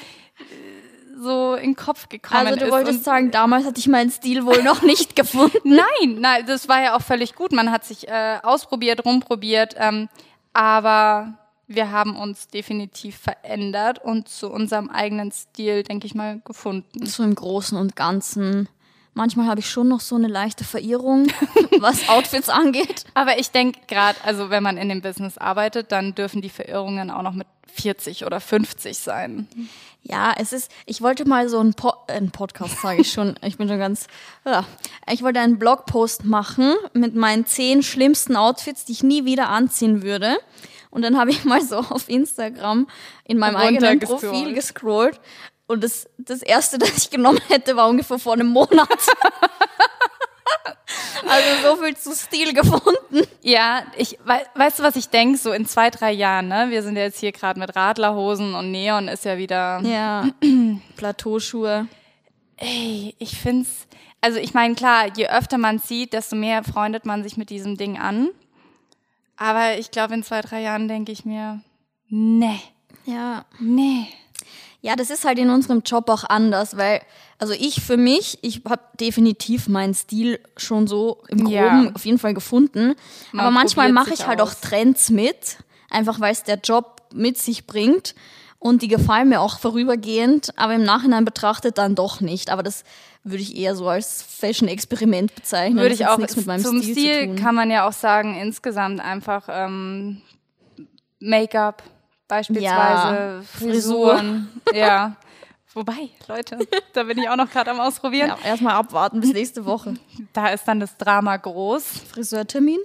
so 1.19 1.55
in 1.55 1.71
den 1.71 1.75
Kopf 1.75 2.09
gekommen 2.09 2.47
ist. 2.47 2.53
Also 2.53 2.65
du 2.65 2.71
wolltest 2.71 3.03
sagen, 3.03 3.31
damals 3.31 3.65
hatte 3.65 3.79
ich 3.79 3.87
meinen 3.87 4.11
Stil 4.11 4.45
wohl 4.45 4.63
noch 4.63 4.81
nicht 4.81 5.15
gefunden. 5.15 5.59
nein, 5.63 6.17
nein, 6.19 6.45
das 6.45 6.67
war 6.67 6.81
ja 6.81 6.95
auch 6.95 7.01
völlig 7.01 7.35
gut. 7.35 7.51
Man 7.51 7.71
hat 7.71 7.85
sich 7.85 8.07
äh, 8.07 8.37
ausprobiert, 8.43 9.03
rumprobiert, 9.05 9.75
ähm, 9.77 10.09
aber 10.53 11.33
wir 11.67 11.91
haben 11.91 12.15
uns 12.15 12.47
definitiv 12.47 13.17
verändert 13.17 13.99
und 14.03 14.29
zu 14.29 14.49
unserem 14.49 14.89
eigenen 14.89 15.31
Stil, 15.31 15.83
denke 15.83 16.07
ich 16.07 16.15
mal, 16.15 16.39
gefunden. 16.45 17.05
So 17.05 17.23
im 17.23 17.35
Großen 17.35 17.77
und 17.77 17.95
Ganzen 17.95 18.69
Manchmal 19.17 19.47
habe 19.47 19.61
ich 19.61 19.67
schon 19.67 19.87
noch 19.87 19.99
so 19.99 20.15
eine 20.15 20.27
leichte 20.27 20.63
Verirrung, 20.63 21.25
was 21.79 22.07
Outfits 22.07 22.49
angeht. 22.49 23.03
Aber 23.15 23.39
ich 23.39 23.49
denke 23.49 23.79
gerade, 23.87 24.15
also 24.23 24.51
wenn 24.51 24.61
man 24.61 24.77
in 24.77 24.89
dem 24.89 25.01
Business 25.01 25.39
arbeitet, 25.39 25.91
dann 25.91 26.13
dürfen 26.13 26.43
die 26.43 26.51
Verirrungen 26.51 27.09
auch 27.09 27.23
noch 27.23 27.33
mit 27.33 27.47
40 27.73 28.27
oder 28.27 28.39
50 28.39 28.95
sein. 28.95 29.47
Ja, 30.03 30.35
es 30.37 30.53
ist, 30.53 30.71
ich 30.85 31.01
wollte 31.01 31.27
mal 31.27 31.49
so 31.49 31.59
einen, 31.59 31.73
po 31.73 31.93
einen 32.05 32.29
Podcast, 32.29 32.79
sage 32.79 33.01
ich 33.01 33.11
schon, 33.11 33.39
ich 33.43 33.57
bin 33.57 33.67
schon 33.67 33.79
ganz, 33.79 34.05
ja. 34.45 34.63
ich 35.11 35.23
wollte 35.23 35.39
einen 35.39 35.57
Blogpost 35.57 36.23
machen 36.23 36.75
mit 36.93 37.15
meinen 37.15 37.47
zehn 37.47 37.81
schlimmsten 37.81 38.35
Outfits, 38.35 38.85
die 38.85 38.91
ich 38.91 39.01
nie 39.01 39.25
wieder 39.25 39.49
anziehen 39.49 40.03
würde. 40.03 40.37
Und 40.97 41.03
dann 41.03 41.15
habe 41.15 41.29
ich 41.29 41.45
mal 41.45 41.61
so 41.61 41.77
auf 41.77 42.09
Instagram 42.09 42.87
in 43.23 43.37
meinem 43.37 43.55
eigenen 43.55 43.99
Profil 43.99 44.55
gescrollt 44.55 45.19
und 45.67 45.83
das, 45.83 46.09
das 46.17 46.41
erste, 46.41 46.77
das 46.79 46.97
ich 46.97 47.11
genommen 47.11 47.39
hätte, 47.49 47.75
war 47.75 47.87
ungefähr 47.87 48.17
vor 48.17 48.33
einem 48.33 48.47
Monat. 48.47 48.89
also 51.27 51.69
so 51.69 51.75
viel 51.83 51.95
zu 51.95 52.15
Stil 52.15 52.51
gefunden. 52.55 53.27
Ja, 53.43 53.83
ich 53.95 54.17
we 54.25 54.41
weißt 54.55 54.79
du, 54.79 54.83
was 54.83 54.95
ich 54.95 55.09
denke? 55.09 55.37
So 55.37 55.51
in 55.51 55.67
zwei, 55.67 55.91
drei 55.91 56.13
Jahren, 56.13 56.47
ne? 56.47 56.71
Wir 56.71 56.81
sind 56.81 56.95
ja 56.95 57.03
jetzt 57.03 57.19
hier 57.19 57.31
gerade 57.31 57.59
mit 57.59 57.75
Radlerhosen 57.75 58.55
und 58.55 58.71
Neon 58.71 59.07
ist 59.07 59.23
ja 59.23 59.37
wieder. 59.37 59.81
Ja. 59.81 60.27
Plateauschuhe. 60.97 61.87
Ey, 62.55 63.13
ich 63.19 63.37
find's. 63.37 63.85
Also 64.19 64.39
ich 64.39 64.55
meine, 64.55 64.73
klar, 64.73 65.15
je 65.15 65.27
öfter 65.27 65.59
man 65.59 65.77
sieht, 65.77 66.13
desto 66.13 66.35
mehr 66.35 66.63
freundet 66.63 67.05
man 67.05 67.21
sich 67.21 67.37
mit 67.37 67.51
diesem 67.51 67.77
Ding 67.77 67.99
an. 67.99 68.29
Aber 69.37 69.77
ich 69.77 69.91
glaube, 69.91 70.15
in 70.15 70.23
zwei, 70.23 70.41
drei 70.41 70.61
Jahren 70.61 70.87
denke 70.87 71.11
ich 71.11 71.23
mir, 71.23 71.61
nee. 72.09 72.59
Ja. 73.05 73.45
Nee. 73.59 74.07
Ja, 74.81 74.95
das 74.95 75.09
ist 75.09 75.25
halt 75.25 75.39
in 75.39 75.49
unserem 75.49 75.81
Job 75.83 76.09
auch 76.09 76.23
anders, 76.23 76.77
weil, 76.77 77.01
also 77.39 77.53
ich 77.53 77.81
für 77.81 77.97
mich, 77.97 78.37
ich 78.41 78.61
habe 78.67 78.81
definitiv 78.99 79.67
meinen 79.67 79.93
Stil 79.93 80.39
schon 80.55 80.87
so 80.87 81.23
im 81.29 81.39
Groben 81.39 81.51
ja. 81.85 81.91
auf 81.93 82.05
jeden 82.05 82.19
Fall 82.19 82.33
gefunden. 82.33 82.95
Man 83.31 83.41
aber 83.41 83.51
manchmal 83.51 83.91
mache 83.91 84.13
ich 84.13 84.27
halt 84.27 84.41
aus. 84.41 84.49
auch 84.49 84.61
Trends 84.61 85.09
mit, 85.09 85.57
einfach 85.89 86.19
weil 86.19 86.31
es 86.31 86.43
der 86.43 86.59
Job 86.59 87.01
mit 87.13 87.37
sich 87.37 87.65
bringt. 87.65 88.13
Und 88.59 88.81
die 88.81 88.87
gefallen 88.87 89.29
mir 89.29 89.41
auch 89.41 89.59
vorübergehend, 89.59 90.57
aber 90.57 90.73
im 90.73 90.83
Nachhinein 90.83 91.25
betrachtet 91.25 91.77
dann 91.77 91.93
doch 91.93 92.21
nicht. 92.21 92.49
Aber 92.49 92.63
das 92.63 92.83
würde 93.23 93.43
ich 93.43 93.55
eher 93.55 93.75
so 93.75 93.87
als 93.87 94.23
Fashion-Experiment 94.23 95.35
bezeichnen. 95.35 95.79
Würde 95.79 95.93
ich 95.93 96.07
auch. 96.07 96.17
Mit 96.17 96.45
meinem 96.45 96.63
zum 96.63 96.81
Stil, 96.81 96.93
Stil 96.93 97.35
kann 97.35 97.53
man 97.53 97.69
ja 97.69 97.87
auch 97.87 97.93
sagen, 97.93 98.35
insgesamt 98.35 98.99
einfach 98.99 99.47
ähm, 99.49 100.21
Make-up, 101.19 101.83
beispielsweise 102.27 102.65
ja, 102.65 103.41
Frisuren. 103.43 104.49
ja. 104.73 105.15
Wobei, 105.73 106.09
Leute, 106.27 106.57
da 106.93 107.03
bin 107.03 107.19
ich 107.19 107.29
auch 107.29 107.35
noch 107.35 107.51
gerade 107.51 107.69
am 107.69 107.79
Ausprobieren. 107.79 108.29
Ja, 108.29 108.49
erstmal 108.49 108.73
abwarten 108.73 109.21
bis 109.21 109.33
nächste 109.33 109.65
Woche. 109.65 109.93
Da 110.33 110.47
ist 110.47 110.67
dann 110.67 110.79
das 110.79 110.97
Drama 110.97 111.37
groß. 111.37 111.83
Friseurtermin. 112.11 112.79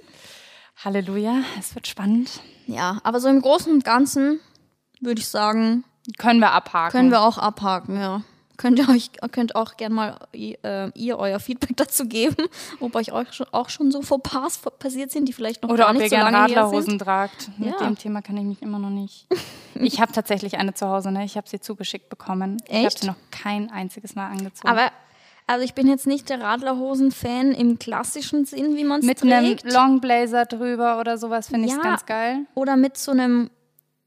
Halleluja, 0.83 1.37
es 1.57 1.73
wird 1.73 1.87
spannend. 1.87 2.29
Ja, 2.67 2.99
aber 3.03 3.19
so 3.19 3.29
im 3.29 3.41
Großen 3.41 3.71
und 3.71 3.83
Ganzen 3.83 4.39
würde 5.05 5.19
ich 5.19 5.27
sagen. 5.27 5.83
Können 6.17 6.39
wir 6.39 6.51
abhaken. 6.51 6.91
Können 6.91 7.11
wir 7.11 7.21
auch 7.21 7.37
abhaken, 7.37 7.97
ja. 7.97 8.21
Könnt 8.55 8.77
ihr 8.77 8.87
euch 8.87 9.09
könnt 9.31 9.55
auch 9.55 9.77
gerne 9.77 9.95
mal 9.95 10.17
äh, 10.33 10.91
ihr 10.93 11.17
euer 11.17 11.39
Feedback 11.39 11.71
dazu 11.75 12.05
geben, 12.05 12.45
ob 12.79 12.95
euch 12.95 13.11
auch 13.11 13.69
schon 13.69 13.91
so 13.91 14.01
Fauxpas 14.01 14.59
passiert 14.77 15.11
sind, 15.11 15.27
die 15.27 15.33
vielleicht 15.33 15.63
noch 15.63 15.69
Oder 15.69 15.85
gar 15.85 15.93
nicht 15.93 16.09
so 16.09 16.15
lange 16.15 16.29
Oder 16.29 16.43
ob 16.43 16.49
ihr 16.49 16.55
gerne 16.55 16.65
Radlerhosen 16.67 16.99
tragt. 16.99 17.49
Ja. 17.59 17.71
Mit 17.71 17.79
dem 17.79 17.97
Thema 17.97 18.21
kann 18.21 18.37
ich 18.37 18.43
mich 18.43 18.61
immer 18.61 18.79
noch 18.79 18.89
nicht. 18.89 19.27
ich 19.75 20.01
habe 20.01 20.11
tatsächlich 20.11 20.57
eine 20.57 20.73
zu 20.73 20.87
Hause, 20.87 21.11
ne? 21.11 21.23
Ich 21.23 21.37
habe 21.37 21.47
sie 21.47 21.59
zugeschickt 21.59 22.09
bekommen. 22.09 22.57
Echt? 22.67 22.79
Ich 22.79 22.85
habe 22.85 22.99
sie 22.99 23.07
noch 23.07 23.15
kein 23.31 23.71
einziges 23.71 24.15
Mal 24.15 24.29
angezogen. 24.29 24.67
Aber 24.67 24.91
also 25.47 25.65
ich 25.65 25.73
bin 25.73 25.87
jetzt 25.87 26.07
nicht 26.07 26.29
der 26.29 26.41
Radlerhosen-Fan 26.41 27.51
im 27.51 27.79
klassischen 27.79 28.45
Sinn, 28.45 28.75
wie 28.77 28.83
man 28.83 29.01
es 29.01 29.05
trägt. 29.05 29.23
Mit 29.23 29.33
einem 29.33 29.57
Longblazer 29.63 30.45
drüber 30.45 30.99
oder 30.99 31.17
sowas 31.17 31.47
finde 31.47 31.67
ich 31.67 31.73
ja, 31.73 31.81
ganz 31.81 32.05
geil. 32.05 32.45
Oder 32.55 32.77
mit 32.77 32.97
so 32.97 33.11
einem 33.11 33.49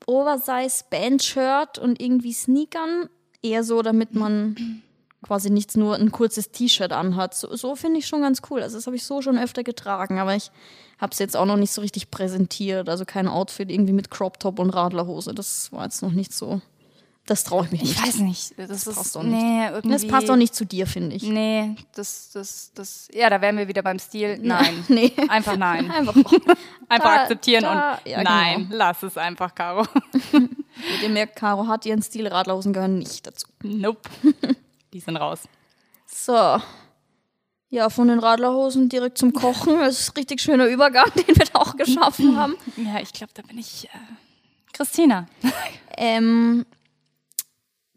Oversize-Band-Shirt 0.07 1.79
und 1.79 2.01
irgendwie 2.01 2.33
Sneakern 2.33 3.09
eher 3.43 3.65
so, 3.65 3.83
damit 3.83 4.15
man 4.15 4.83
quasi 5.23 5.51
nichts 5.51 5.77
nur 5.77 5.97
ein 5.97 6.13
kurzes 6.13 6.51
T-Shirt 6.51 6.93
anhat. 6.93 7.35
So, 7.35 7.55
so 7.57 7.75
finde 7.75 7.99
ich 7.99 8.07
schon 8.07 8.23
ganz 8.23 8.43
cool. 8.51 8.63
Also 8.63 8.77
das 8.77 8.87
habe 8.87 8.97
ich 8.97 9.05
so 9.05 9.23
schon 9.23 9.39
öfter 9.39 9.65
getragen, 9.65 10.19
aber 10.19 10.37
ich 10.37 10.51
habe 10.99 11.13
es 11.13 11.19
jetzt 11.19 11.37
auch 11.37 11.47
noch 11.47 11.57
nicht 11.57 11.73
so 11.73 11.81
richtig 11.81 12.11
präsentiert. 12.11 12.89
Also 12.89 13.05
kein 13.05 13.29
Outfit 13.29 13.71
irgendwie 13.71 13.93
mit 13.93 14.11
Crop 14.11 14.39
Top 14.39 14.59
und 14.59 14.71
Radlerhose. 14.71 15.35
Das 15.35 15.73
war 15.73 15.85
jetzt 15.85 16.03
noch 16.03 16.13
nicht 16.13 16.33
so. 16.33 16.61
Das 17.27 17.43
traue 17.43 17.65
ich 17.65 17.73
mich 17.73 17.83
nicht. 17.83 17.99
Ich 17.99 18.07
weiß 18.07 18.19
nicht. 18.21 18.57
Das, 18.57 18.69
das 18.69 18.87
ist, 18.87 18.95
passt 18.95 19.17
auch 19.17 19.25
nicht. 19.25 19.35
Nee, 19.35 19.67
irgendwie, 19.67 19.89
das 19.91 20.07
passt 20.07 20.31
auch 20.31 20.37
nicht 20.37 20.55
zu 20.55 20.65
dir, 20.65 20.87
finde 20.87 21.17
ich. 21.17 21.25
Nee, 21.25 21.75
das, 21.93 22.31
das, 22.31 22.71
das, 22.73 23.09
ja, 23.13 23.29
da 23.29 23.41
wären 23.41 23.59
wir 23.59 23.67
wieder 23.67 23.83
beim 23.83 23.99
Stil. 23.99 24.39
Nein. 24.41 24.85
nee. 24.89 25.13
Einfach 25.29 25.57
nein. 25.57 25.91
Einfach, 25.97 26.15
einfach 26.89 27.15
da, 27.15 27.23
akzeptieren 27.23 27.63
da, 27.65 27.95
und 27.95 28.07
ja, 28.09 28.23
nein, 28.23 28.69
genau. 28.69 28.77
lass 28.77 29.03
es 29.03 29.17
einfach, 29.17 29.53
Caro. 29.57 29.87
Mit 30.33 31.03
dem 31.03 31.15
merkt, 31.15 31.35
Caro 31.35 31.67
hat 31.67 31.85
ihren 31.85 32.01
Stil, 32.01 32.29
Radlausen 32.29 32.73
gehören 32.73 32.99
nicht 32.99 33.27
dazu. 33.27 33.49
Nope. 33.63 34.09
Die 34.93 35.01
sind 35.01 35.17
raus. 35.17 35.41
So. 36.07 36.61
Ja, 37.71 37.91
von 37.91 38.07
den 38.07 38.21
Radlerhosen 38.21 38.89
direkt 38.89 39.19
zum 39.19 39.33
Kochen. 39.33 39.81
Das 39.81 39.99
ist 39.99 40.11
ein 40.11 40.19
richtig 40.19 40.41
schöner 40.41 40.67
Übergang, 40.67 41.11
den 41.17 41.37
wir 41.37 41.47
da 41.47 41.59
auch 41.59 41.77
geschaffen 41.77 42.37
haben. 42.37 42.57
Ja, 42.77 43.01
ich 43.01 43.13
glaube, 43.13 43.33
da 43.35 43.43
bin 43.43 43.59
ich 43.59 43.87
äh, 43.87 43.99
Christina. 44.73 45.27
ähm, 45.97 46.65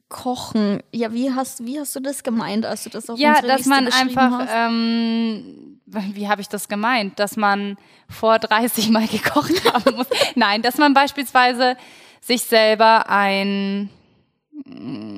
Kochen. 0.10 0.82
Ja, 0.92 1.14
wie 1.14 1.32
hast, 1.32 1.66
wie 1.66 1.80
hast 1.80 1.96
du 1.96 2.00
das 2.00 2.24
gemeint, 2.24 2.66
als 2.66 2.84
du 2.84 2.90
das 2.90 3.10
auf 3.10 3.20
Ja, 3.20 3.42
dass 3.42 3.66
Liste 3.66 3.70
man 3.70 3.88
einfach, 3.88 4.48
ähm, 4.52 5.80
wie 5.86 6.28
habe 6.28 6.42
ich 6.42 6.50
das 6.50 6.68
gemeint? 6.68 7.20
Dass 7.20 7.38
man 7.38 7.78
vor 8.10 8.40
30 8.40 8.90
Mal 8.90 9.08
gekocht 9.08 9.64
haben 9.74 9.96
muss. 9.96 10.08
Nein, 10.36 10.64
dass 10.64 10.78
man 10.78 10.94
beispielsweise 10.94 11.78
sich 12.22 12.42
selber 12.42 13.08
ein 13.08 13.90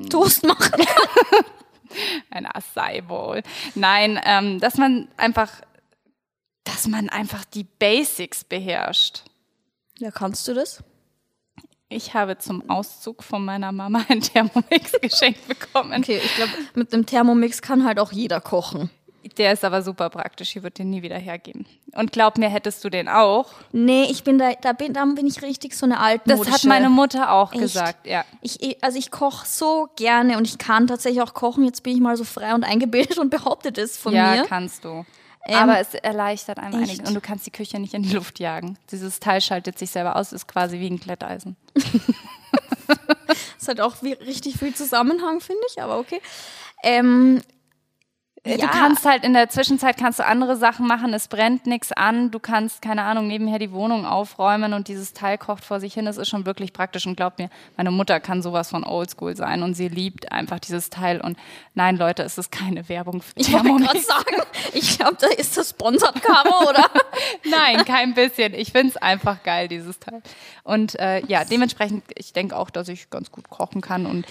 Toast 0.10 0.46
machen 0.46 0.72
kann. 0.72 1.46
ein 2.30 2.46
Acai 2.46 3.02
Bowl. 3.02 3.42
Nein, 3.76 4.20
ähm, 4.24 4.60
dass 4.60 4.78
man 4.78 5.08
einfach, 5.18 5.50
dass 6.66 6.88
man 6.88 7.10
einfach 7.10 7.46
die 7.46 7.64
Basics 7.64 8.44
beherrscht. 8.44 9.24
Ja, 10.00 10.12
kannst 10.12 10.48
du 10.48 10.54
das? 10.54 10.84
Ich 11.92 12.14
habe 12.14 12.38
zum 12.38 12.70
Auszug 12.70 13.22
von 13.22 13.44
meiner 13.44 13.74
Mama 13.74 14.06
einen 14.08 14.22
Thermomix 14.22 14.94
geschenkt 15.02 15.46
bekommen. 15.48 15.94
Okay, 15.94 16.22
ich 16.24 16.36
glaube, 16.36 16.52
mit 16.74 16.94
einem 16.94 17.06
Thermomix 17.06 17.62
kann 17.62 17.86
halt 17.86 18.00
auch 18.00 18.14
jeder 18.14 18.40
kochen. 18.40 18.90
Der 19.38 19.52
ist 19.52 19.66
aber 19.66 19.82
super 19.82 20.10
praktisch, 20.10 20.56
ich 20.56 20.64
würde 20.64 20.76
den 20.76 20.90
nie 20.90 21.02
wieder 21.02 21.18
hergeben. 21.18 21.66
Und 21.94 22.14
glaub 22.14 22.38
mir, 22.38 22.50
hättest 22.50 22.84
du 22.86 22.90
den 22.90 23.10
auch? 23.10 23.52
Nee, 23.74 24.06
ich 24.10 24.24
bin 24.24 24.38
da, 24.40 24.54
da 24.54 24.72
bin, 24.72 24.94
da 24.94 25.04
bin 25.06 25.28
ich 25.28 25.42
richtig 25.42 25.76
so 25.76 25.86
eine 25.86 26.00
altmodische. 26.00 26.50
Das 26.50 26.64
hat 26.64 26.64
meine 26.64 26.90
Mutter 26.90 27.32
auch 27.32 27.52
Echt? 27.52 27.62
gesagt, 27.62 28.08
ja. 28.08 28.24
Ich, 28.42 28.82
also 28.82 28.98
ich 28.98 29.12
koche 29.12 29.46
so 29.46 29.90
gerne 29.98 30.38
und 30.38 30.48
ich 30.48 30.58
kann 30.58 30.88
tatsächlich 30.88 31.22
auch 31.22 31.34
kochen. 31.34 31.66
Jetzt 31.66 31.84
bin 31.84 31.94
ich 31.94 32.00
mal 32.00 32.16
so 32.16 32.24
frei 32.24 32.56
und 32.56 32.64
eingebildet 32.64 33.18
und 33.20 33.30
behaupte 33.30 33.74
das 33.74 33.98
von 33.98 34.14
ja, 34.14 34.32
mir. 34.32 34.38
Ja, 34.38 34.46
kannst 34.46 34.86
du. 34.86 35.06
Ähm, 35.46 35.56
Aber 35.58 35.80
es 35.80 35.94
erleichtert 35.96 36.60
einem 36.60 36.82
echt? 36.82 36.92
einiges. 36.92 37.10
Und 37.10 37.16
du 37.16 37.22
kannst 37.22 37.46
die 37.46 37.52
Küche 37.52 37.80
nicht 37.80 37.94
in 37.94 38.04
die 38.04 38.14
Luft 38.14 38.40
jagen. 38.40 38.78
Dieses 38.92 39.20
Teil 39.20 39.42
schaltet 39.42 39.80
sich 39.80 39.90
selber 39.92 40.16
aus, 40.16 40.32
ist 40.34 40.48
quasi 40.48 40.80
wie 40.80 40.88
ein 40.90 41.00
Glätteisen. 41.00 41.56
Das 43.60 43.68
hat 43.68 43.80
auch 43.80 44.02
wie, 44.02 44.14
richtig 44.14 44.58
viel 44.58 44.74
Zusammenhang, 44.74 45.40
finde 45.40 45.62
ich, 45.72 45.82
aber 45.82 46.00
okay. 46.00 46.20
Ähm, 46.84 47.38
Äh, 47.38 47.42
Ja. 48.44 48.58
Du 48.58 48.68
kannst 48.70 49.06
halt 49.06 49.24
in 49.24 49.34
der 49.34 49.50
Zwischenzeit 49.50 49.98
kannst 49.98 50.18
du 50.18 50.26
andere 50.26 50.56
Sachen 50.58 50.88
machen, 50.88 51.14
es 51.14 51.28
brennt 51.28 51.68
nichts 51.68 51.92
an, 51.92 52.32
du 52.32 52.40
kannst, 52.40 52.82
keine 52.82 53.04
Ahnung, 53.04 53.28
nebenher 53.28 53.60
die 53.60 53.72
Wohnung 53.72 54.04
aufräumen 54.04 54.74
und 54.74 54.88
dieses 54.88 55.14
Teil 55.14 55.38
kocht 55.38 55.64
vor 55.64 55.80
sich 55.80 55.94
hin. 55.94 56.06
Das 56.06 56.18
ist 56.18 56.28
schon 56.28 56.48
wirklich 56.48 56.74
praktisch 56.74 57.06
und 57.06 57.16
glaub 57.16 57.38
mir, 57.38 57.52
meine 57.78 57.92
Mutter 57.92 58.20
kann 58.20 58.42
sowas 58.42 58.72
von 58.72 58.84
oldschool 58.84 59.36
sein 59.36 59.62
und 59.62 59.76
sie 59.76 59.90
liebt 59.90 60.32
einfach 60.32 60.58
dieses 60.58 60.90
Teil. 60.90 61.22
Und 61.22 61.38
nein, 61.76 61.98
Leute, 61.98 62.24
es 62.24 62.40
ist 62.40 62.52
keine 62.52 62.90
Werbung 62.90 63.22
für 63.22 63.34
ich 63.36 63.54
wollte 63.54 63.84
gerade 63.84 64.00
sagen, 64.00 64.42
ich 64.74 64.98
glaube, 64.98 65.18
da 65.20 65.28
ist 65.28 65.56
das 65.58 65.70
Sponsored 65.70 66.24
Caro, 66.24 66.68
oder? 66.68 66.90
Nein, 67.50 67.86
kein 67.86 68.16
bisschen. 68.16 68.56
Ich 68.56 68.72
find's 68.72 68.98
einfach 68.98 69.44
geil, 69.44 69.68
dieses 69.68 70.00
Teil. 70.00 70.24
Und 70.64 71.00
äh, 71.00 71.24
ja, 71.28 71.46
dementsprechend, 71.46 72.04
ich 72.16 72.34
denke 72.34 72.58
auch, 72.58 72.72
dass 72.72 72.88
ich 72.88 73.12
ganz 73.12 73.32
gut 73.32 73.50
kochen 73.50 73.82
kann 73.82 74.08
und 74.08 74.26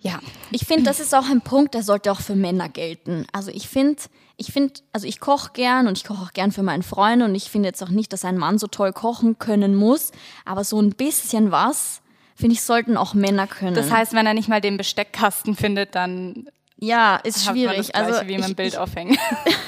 ja, 0.00 0.20
Ich 0.52 0.64
finde, 0.64 0.84
das 0.84 1.00
ist 1.00 1.14
auch 1.14 1.28
ein 1.28 1.40
Punkt, 1.40 1.74
der 1.74 1.82
sollte 1.82 2.12
auch 2.12 2.20
für 2.20 2.36
Männer 2.36 2.68
gelten. 2.68 3.26
Also 3.32 3.50
ich 3.50 3.68
finde, 3.68 4.02
ich 4.36 4.52
finde, 4.52 4.74
also 4.92 5.06
ich 5.06 5.18
koche 5.18 5.50
gern 5.52 5.88
und 5.88 5.98
ich 5.98 6.04
koche 6.04 6.22
auch 6.22 6.32
gern 6.32 6.52
für 6.52 6.62
meinen 6.62 6.84
Freund 6.84 7.22
und 7.22 7.34
ich 7.34 7.50
finde 7.50 7.68
jetzt 7.68 7.82
auch 7.82 7.88
nicht, 7.88 8.12
dass 8.12 8.24
ein 8.24 8.38
Mann 8.38 8.58
so 8.58 8.68
toll 8.68 8.92
kochen 8.92 9.38
können 9.38 9.74
muss, 9.74 10.12
aber 10.44 10.62
so 10.62 10.80
ein 10.80 10.90
bisschen 10.90 11.50
was, 11.50 12.00
finde 12.36 12.54
ich, 12.54 12.62
sollten 12.62 12.96
auch 12.96 13.14
Männer 13.14 13.48
können. 13.48 13.74
das 13.74 13.90
heißt, 13.90 14.12
wenn 14.12 14.26
er 14.26 14.34
nicht 14.34 14.48
mal 14.48 14.60
den 14.60 14.76
Besteckkasten 14.76 15.56
findet, 15.56 15.96
dann 15.96 16.46
ja, 16.80 17.16
ist 17.16 17.48
hat 17.48 17.56
man 17.56 17.64
das 17.64 17.72
schwierig. 17.74 17.92
Gleiche 17.92 17.94
Also 17.94 18.28
wie 18.28 18.36
dem 18.36 18.44
ich, 18.44 18.56
Bild 18.56 18.72
ich, 18.74 18.78
aufhängen. 18.78 19.18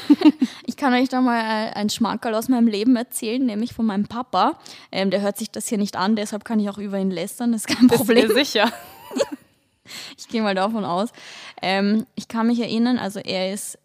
ich 0.66 0.76
kann 0.76 0.94
euch 0.94 1.08
da 1.08 1.20
mal 1.20 1.40
äh, 1.40 1.72
ein 1.72 1.90
Schmankerl 1.90 2.36
aus 2.36 2.48
meinem 2.48 2.68
Leben 2.68 2.94
erzählen, 2.94 3.44
nämlich 3.44 3.74
von 3.74 3.84
meinem 3.84 4.06
Papa. 4.06 4.60
Ähm, 4.92 5.10
der 5.10 5.20
hört 5.20 5.36
sich 5.36 5.50
das 5.50 5.66
hier 5.66 5.78
nicht 5.78 5.96
an, 5.96 6.14
deshalb 6.14 6.44
kann 6.44 6.60
ich 6.60 6.70
auch 6.70 6.78
über 6.78 6.98
ihn 6.98 7.10
lästern, 7.10 7.50
das 7.50 7.62
ist 7.62 7.76
kein 7.76 7.88
Problem. 7.88 8.28
Bin 8.28 8.36
mir 8.36 8.44
sicher. 8.44 8.70
Ich 10.18 10.28
gehe 10.28 10.42
mal 10.42 10.54
davon 10.54 10.84
aus. 10.84 11.10
Ähm, 11.62 12.06
ich 12.14 12.28
kann 12.28 12.46
mich 12.46 12.60
erinnern, 12.60 12.98
also 12.98 13.20
er 13.20 13.52
ist, 13.52 13.78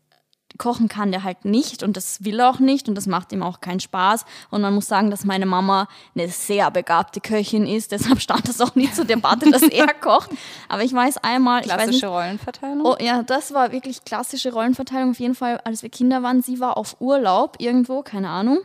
kochen 0.57 0.87
kann 0.87 1.11
der 1.11 1.23
halt 1.23 1.45
nicht 1.45 1.83
und 1.83 1.97
das 1.97 2.23
will 2.23 2.39
er 2.39 2.49
auch 2.49 2.59
nicht 2.59 2.87
und 2.87 2.95
das 2.95 3.07
macht 3.07 3.31
ihm 3.31 3.43
auch 3.43 3.61
keinen 3.61 3.79
Spaß. 3.79 4.25
Und 4.49 4.61
man 4.61 4.73
muss 4.73 4.87
sagen, 4.87 5.11
dass 5.11 5.25
meine 5.25 5.45
Mama 5.45 5.87
eine 6.15 6.29
sehr 6.29 6.71
begabte 6.71 7.19
Köchin 7.19 7.67
ist, 7.67 7.91
deshalb 7.91 8.21
stand 8.21 8.47
das 8.47 8.61
auch 8.61 8.75
nie 8.75 8.91
zur 8.91 9.05
Debatte, 9.05 9.51
dass 9.51 9.63
er 9.63 9.87
kocht. 10.01 10.29
Aber 10.69 10.83
ich 10.83 10.93
weiß 10.93 11.17
einmal, 11.17 11.61
ich 11.61 11.67
weiß 11.67 11.87
nicht, 11.87 11.99
Klassische 11.99 12.07
Rollenverteilung. 12.07 12.85
Oh 12.85 12.95
ja, 12.99 13.23
das 13.23 13.53
war 13.53 13.71
wirklich 13.71 14.05
klassische 14.05 14.53
Rollenverteilung. 14.53 15.11
Auf 15.11 15.19
jeden 15.19 15.35
Fall, 15.35 15.59
als 15.63 15.83
wir 15.83 15.89
Kinder 15.89 16.23
waren, 16.23 16.41
sie 16.41 16.59
war 16.59 16.77
auf 16.77 16.97
Urlaub 16.99 17.57
irgendwo, 17.59 18.01
keine 18.01 18.29
Ahnung. 18.29 18.59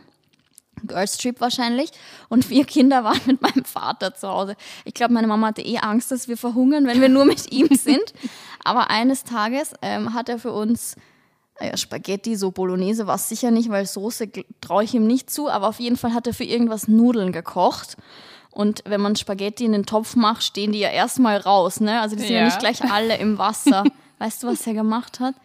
Girls 0.87 1.17
Trip 1.17 1.39
wahrscheinlich. 1.39 1.91
Und 2.29 2.49
wir 2.49 2.65
Kinder 2.65 3.03
waren 3.03 3.19
mit 3.25 3.41
meinem 3.41 3.65
Vater 3.65 4.13
zu 4.13 4.27
Hause. 4.27 4.55
Ich 4.85 4.93
glaube, 4.93 5.13
meine 5.13 5.27
Mama 5.27 5.47
hatte 5.47 5.61
eh 5.61 5.77
Angst, 5.77 6.11
dass 6.11 6.27
wir 6.27 6.37
verhungern, 6.37 6.87
wenn 6.87 7.01
wir 7.01 7.09
nur 7.09 7.25
mit 7.25 7.51
ihm 7.51 7.67
sind. 7.75 8.13
Aber 8.63 8.89
eines 8.89 9.23
Tages 9.23 9.73
ähm, 9.81 10.13
hat 10.13 10.29
er 10.29 10.39
für 10.39 10.51
uns 10.51 10.95
ja, 11.59 11.77
Spaghetti, 11.77 12.35
so 12.35 12.51
Bolognese 12.51 13.07
war 13.07 13.15
es 13.15 13.29
sicher 13.29 13.51
nicht, 13.51 13.69
weil 13.69 13.85
Soße 13.85 14.29
traue 14.61 14.83
ich 14.83 14.93
ihm 14.93 15.07
nicht 15.07 15.29
zu. 15.29 15.49
Aber 15.49 15.67
auf 15.67 15.79
jeden 15.79 15.97
Fall 15.97 16.13
hat 16.13 16.27
er 16.27 16.33
für 16.33 16.43
irgendwas 16.43 16.87
Nudeln 16.87 17.31
gekocht. 17.31 17.97
Und 18.51 18.83
wenn 18.85 18.99
man 18.99 19.15
Spaghetti 19.15 19.65
in 19.65 19.71
den 19.71 19.85
Topf 19.85 20.15
macht, 20.15 20.43
stehen 20.43 20.73
die 20.73 20.79
ja 20.79 20.89
erstmal 20.89 21.37
raus. 21.37 21.79
Ne? 21.79 22.01
Also 22.01 22.15
die 22.15 22.23
sind 22.23 22.33
ja. 22.33 22.39
Ja. 22.39 22.45
nicht 22.45 22.59
gleich 22.59 22.83
alle 22.91 23.17
im 23.17 23.37
Wasser. 23.37 23.85
weißt 24.19 24.43
du, 24.43 24.47
was 24.47 24.67
er 24.67 24.73
gemacht 24.73 25.19
hat? 25.19 25.35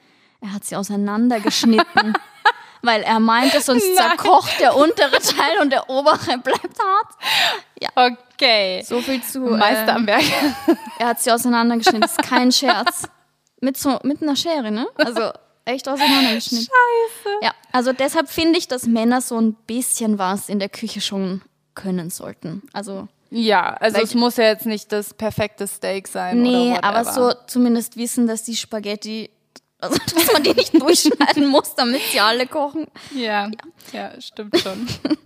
Er 0.41 0.53
hat 0.53 0.65
sie 0.65 0.77
auseinandergeschnitten. 0.77 2.15
weil 2.87 3.03
er 3.03 3.21
meinte, 3.21 3.61
sonst 3.61 3.85
Nein. 3.95 4.11
zerkocht 4.17 4.59
der 4.61 4.77
untere 4.77 5.19
Teil 5.21 5.59
und 5.61 5.71
der 5.71 5.91
obere 5.91 6.39
bleibt 6.39 6.79
hart. 6.79 8.15
Okay. 8.35 8.83
So 8.87 9.01
viel 9.01 9.23
zu. 9.23 9.41
Meister 9.41 9.89
Äh, 9.89 9.97
am 9.97 10.07
Werk. 10.07 10.23
er 10.99 11.09
hat 11.09 11.21
sie 11.21 11.31
auseinandergeschnitten. 11.33 12.01
Das 12.03 12.13
ist 12.13 12.23
kein 12.23 12.53
Scherz. 12.53 13.03
Mit, 13.61 13.77
so, 13.77 13.99
mit 14.03 14.23
einer 14.23 14.37
Schere, 14.37 14.71
ne? 14.71 14.87
Also 14.97 15.31
echt 15.65 15.89
auseinandergeschnitten. 15.89 16.67
Scheiße. 16.67 17.35
Ja, 17.43 17.53
also 17.73 17.93
deshalb 17.93 18.29
finde 18.29 18.59
ich, 18.59 18.69
dass 18.69 18.87
Männer 18.87 19.21
so 19.21 19.39
ein 19.41 19.55
bisschen 19.67 20.19
was 20.19 20.49
in 20.49 20.59
der 20.59 20.69
Küche 20.69 21.01
schon 21.01 21.43
können 21.75 22.11
sollten. 22.11 22.63
Also, 22.73 23.09
Ja, 23.31 23.75
also 23.81 24.01
es 24.01 24.15
muss 24.15 24.37
ja 24.37 24.45
jetzt 24.45 24.67
nicht 24.67 24.93
das 24.93 25.13
perfekte 25.15 25.67
Steak 25.67 26.07
sein. 26.09 26.43
nee, 26.43 26.73
oder 26.73 26.85
aber 26.85 27.05
so 27.05 27.33
zumindest 27.47 27.97
wissen, 27.97 28.27
dass 28.27 28.45
die 28.45 28.57
Spaghetti, 28.57 29.31
also 29.87 29.99
dass 30.15 30.33
man 30.33 30.43
die 30.43 30.53
nicht 30.53 30.75
durchschneiden 30.81 31.47
muss, 31.47 31.75
damit 31.75 32.03
sie 32.13 32.21
alle 32.21 32.47
kochen. 32.47 32.87
Ja, 33.15 33.51
ja, 33.93 34.21
stimmt 34.21 34.59
schon. 34.59 34.87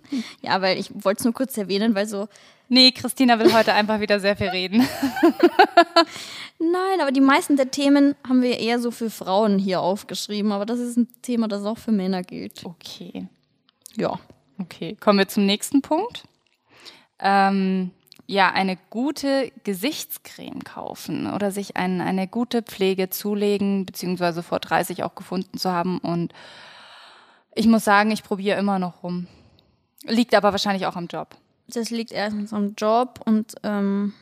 Ja, 0.42 0.60
weil 0.60 0.76
ich 0.76 0.90
wollte 0.92 1.20
es 1.20 1.24
nur 1.24 1.32
kurz 1.32 1.56
erwähnen, 1.56 1.94
weil 1.94 2.08
so, 2.08 2.26
Nee, 2.72 2.92
Christina 2.92 3.38
will 3.40 3.52
heute 3.52 3.72
einfach 3.74 3.98
wieder 3.98 4.20
sehr 4.20 4.36
viel 4.36 4.48
reden. 4.48 4.88
nein, 6.58 7.00
aber 7.00 7.10
die 7.10 7.20
meisten 7.20 7.56
der 7.56 7.72
Themen 7.72 8.14
haben 8.26 8.42
wir 8.42 8.58
eher 8.58 8.78
so 8.78 8.92
für 8.92 9.10
Frauen 9.10 9.58
hier 9.58 9.80
aufgeschrieben, 9.80 10.52
aber 10.52 10.66
das 10.66 10.78
ist 10.78 10.96
ein 10.96 11.08
Thema, 11.20 11.48
das 11.48 11.64
auch 11.64 11.78
für 11.78 11.90
Männer 11.90 12.22
gilt. 12.22 12.64
Okay. 12.64 13.26
Ja. 13.96 14.20
Okay, 14.58 14.96
kommen 15.00 15.18
wir 15.18 15.26
zum 15.26 15.46
nächsten 15.46 15.82
Punkt. 15.82 16.22
Ähm, 17.18 17.90
ja, 18.30 18.50
eine 18.50 18.78
gute 18.90 19.50
Gesichtscreme 19.64 20.62
kaufen 20.62 21.32
oder 21.32 21.50
sich 21.50 21.76
ein, 21.76 22.00
eine 22.00 22.28
gute 22.28 22.62
Pflege 22.62 23.10
zulegen, 23.10 23.86
beziehungsweise 23.86 24.42
vor 24.42 24.60
30 24.60 25.02
auch 25.02 25.14
gefunden 25.14 25.58
zu 25.58 25.70
haben. 25.70 25.98
Und 25.98 26.32
ich 27.54 27.66
muss 27.66 27.84
sagen, 27.84 28.10
ich 28.10 28.22
probiere 28.22 28.58
immer 28.58 28.78
noch 28.78 29.02
rum. 29.02 29.26
Liegt 30.04 30.34
aber 30.34 30.52
wahrscheinlich 30.52 30.86
auch 30.86 30.96
am 30.96 31.06
Job. 31.06 31.36
Das 31.66 31.90
liegt 31.90 32.12
erstens 32.12 32.52
am 32.52 32.74
Job 32.76 33.20
und 33.24 33.54
ähm, 33.62 34.12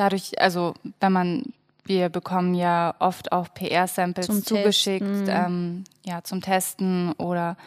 Dadurch, 0.00 0.40
also 0.40 0.72
wenn 1.00 1.12
man, 1.12 1.42
wir 1.84 2.08
bekommen 2.08 2.54
ja 2.54 2.94
oft 3.00 3.32
auch 3.32 3.52
PR-Samples 3.52 4.44
zugeschickt, 4.44 5.28
ähm, 5.28 5.84
ja, 6.04 6.22
zum 6.22 6.40
Testen 6.40 7.12
oder 7.12 7.58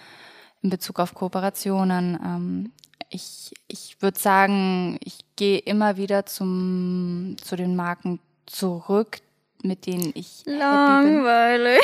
in 0.64 0.70
Bezug 0.72 1.00
auf 1.00 1.14
Kooperationen. 1.14 2.20
Ähm, 2.26 2.72
ich 3.14 3.52
ich 3.68 4.02
würde 4.02 4.20
sagen, 4.20 4.98
ich 5.04 5.20
gehe 5.36 5.58
immer 5.60 5.98
wieder 5.98 6.26
zum, 6.26 7.36
zu 7.44 7.56
den 7.56 7.76
Marken 7.76 8.20
zurück, 8.46 9.20
mit 9.64 9.86
denen 9.86 10.12
ich 10.16 10.44
langweilig. 10.46 11.82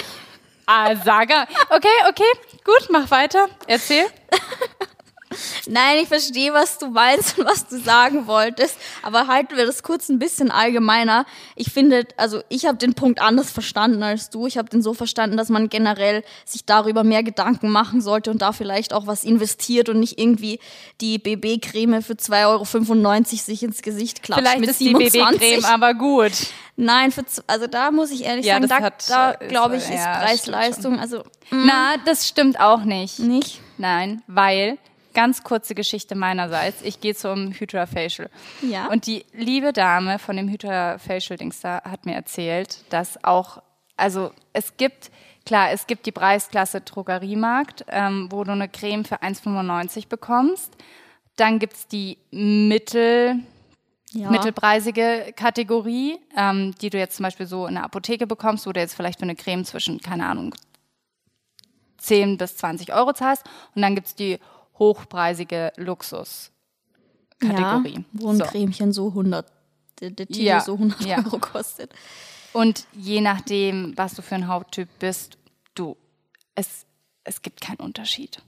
Ah, 0.65 0.95
Saga. 0.95 1.47
Okay, 1.69 1.87
okay, 2.07 2.31
gut, 2.63 2.89
mach 2.91 3.09
weiter. 3.09 3.47
Erzähl. 3.65 4.05
Nein, 5.71 5.97
ich 6.01 6.07
verstehe, 6.07 6.51
was 6.53 6.79
du 6.79 6.87
meinst 6.87 7.37
und 7.37 7.45
was 7.45 7.67
du 7.67 7.79
sagen 7.79 8.25
wolltest, 8.27 8.75
aber 9.03 9.27
halten 9.27 9.55
wir 9.55 9.65
das 9.65 9.83
kurz 9.83 10.09
ein 10.09 10.17
bisschen 10.17 10.49
allgemeiner. 10.51 11.25
Ich 11.55 11.71
finde, 11.71 12.07
also 12.17 12.41
ich 12.49 12.65
habe 12.65 12.77
den 12.77 12.95
Punkt 12.95 13.21
anders 13.21 13.51
verstanden 13.51 14.01
als 14.01 14.29
du. 14.31 14.47
Ich 14.47 14.57
habe 14.57 14.67
den 14.69 14.81
so 14.81 14.93
verstanden, 14.93 15.37
dass 15.37 15.49
man 15.49 15.69
generell 15.69 16.23
sich 16.45 16.65
darüber 16.65 17.03
mehr 17.03 17.21
Gedanken 17.23 17.69
machen 17.69 18.01
sollte 18.01 18.31
und 18.31 18.41
da 18.41 18.51
vielleicht 18.51 18.93
auch 18.93 19.05
was 19.05 19.23
investiert 19.23 19.89
und 19.89 19.99
nicht 19.99 20.19
irgendwie 20.19 20.59
die 21.01 21.19
BB-Creme 21.19 22.01
für 22.01 22.13
2,95 22.13 22.47
Euro 22.47 23.23
sich 23.23 23.63
ins 23.63 23.81
Gesicht 23.81 24.23
klatscht 24.23 24.41
Vielleicht 24.41 24.59
mit 24.61 24.69
ist 24.71 24.79
die 24.79 24.85
27. 24.87 25.39
BB-Creme 25.39 25.65
aber 25.65 25.93
gut. 25.93 26.31
Nein, 26.77 27.11
für, 27.11 27.23
also 27.45 27.67
da 27.67 27.91
muss 27.91 28.09
ich 28.09 28.23
ehrlich 28.23 28.45
Ja, 28.45 28.53
sagen, 28.55 28.67
da, 28.69 28.79
hat- 28.81 29.09
da 29.09 29.31
ist- 29.31 29.49
glaube 29.49 29.75
ich, 29.77 29.83
ist 29.83 29.89
ja, 29.91 30.17
Preis-Leistung, 30.19 30.97
also 30.99 31.23
Na, 31.51 31.95
das 32.05 32.27
stimmt 32.27 32.59
auch 32.59 32.83
nicht. 32.83 33.19
nicht. 33.19 33.59
Nein, 33.77 34.21
weil, 34.27 34.77
ganz 35.13 35.43
kurze 35.43 35.75
Geschichte 35.75 36.15
meinerseits, 36.15 36.81
ich 36.81 37.01
gehe 37.01 37.15
zum 37.15 37.51
Hydra 37.51 37.85
Facial. 37.85 38.29
Ja. 38.61 38.87
Und 38.87 39.07
die 39.07 39.25
liebe 39.33 39.73
Dame 39.73 40.19
von 40.19 40.35
dem 40.37 40.49
Hydra 40.49 40.97
Facial 40.97 41.37
Dings 41.37 41.61
da 41.61 41.81
hat 41.83 42.05
mir 42.05 42.15
erzählt, 42.15 42.83
dass 42.89 43.23
auch, 43.23 43.61
also 43.97 44.31
es 44.53 44.77
gibt, 44.77 45.11
klar, 45.45 45.71
es 45.71 45.87
gibt 45.87 46.05
die 46.05 46.11
Preisklasse 46.11 46.81
Drogeriemarkt, 46.81 47.85
ähm, 47.89 48.27
wo 48.31 48.43
du 48.43 48.51
eine 48.51 48.69
Creme 48.69 49.05
für 49.05 49.21
1,95 49.21 50.07
bekommst. 50.07 50.73
Dann 51.35 51.59
gibt's 51.59 51.87
die 51.87 52.17
Mittel, 52.31 53.35
Ja. 54.11 54.29
mittelpreisige 54.29 55.33
Kategorie, 55.35 56.17
ähm, 56.35 56.73
die 56.81 56.89
du 56.89 56.97
jetzt 56.97 57.15
zum 57.17 57.23
Beispiel 57.23 57.45
so 57.45 57.67
in 57.67 57.75
der 57.75 57.83
Apotheke 57.83 58.27
bekommst, 58.27 58.65
wo 58.67 58.71
du 58.73 58.79
jetzt 58.79 58.93
vielleicht 58.95 59.19
für 59.19 59.23
eine 59.23 59.35
Creme 59.35 59.65
zwischen, 59.65 59.99
keine 60.01 60.25
Ahnung, 60.27 60.53
10 61.97 62.37
bis 62.37 62.57
20 62.57 62.93
Euro 62.93 63.13
zahlst. 63.13 63.43
Und 63.75 63.81
dann 63.81 63.95
gibt's 63.95 64.15
die 64.15 64.39
hochpreisige 64.79 65.71
Luxus-Kategorie. 65.77 67.95
Ja, 67.95 68.01
wo 68.13 68.29
ein 68.29 68.37
So. 68.37 68.43
Cremchen 68.45 68.93
so 68.93 69.07
100, 69.09 69.45
der, 70.01 70.09
der 70.11 70.27
Titel 70.27 70.41
Ja, 70.41 70.59
so 70.61 70.73
100 70.73 71.01
ja. 71.01 71.17
Euro 71.17 71.39
kostet. 71.39 71.91
Und 72.53 72.85
je 72.93 73.21
nachdem, 73.21 73.93
was 73.95 74.15
du 74.15 74.21
für 74.21 74.35
ein 74.35 74.47
Hauttyp 74.47 74.89
bist, 74.99 75.37
du, 75.75 75.95
es, 76.55 76.85
es 77.23 77.41
gibt 77.41 77.61
keinen 77.61 77.77
Unterschied. 77.79 78.41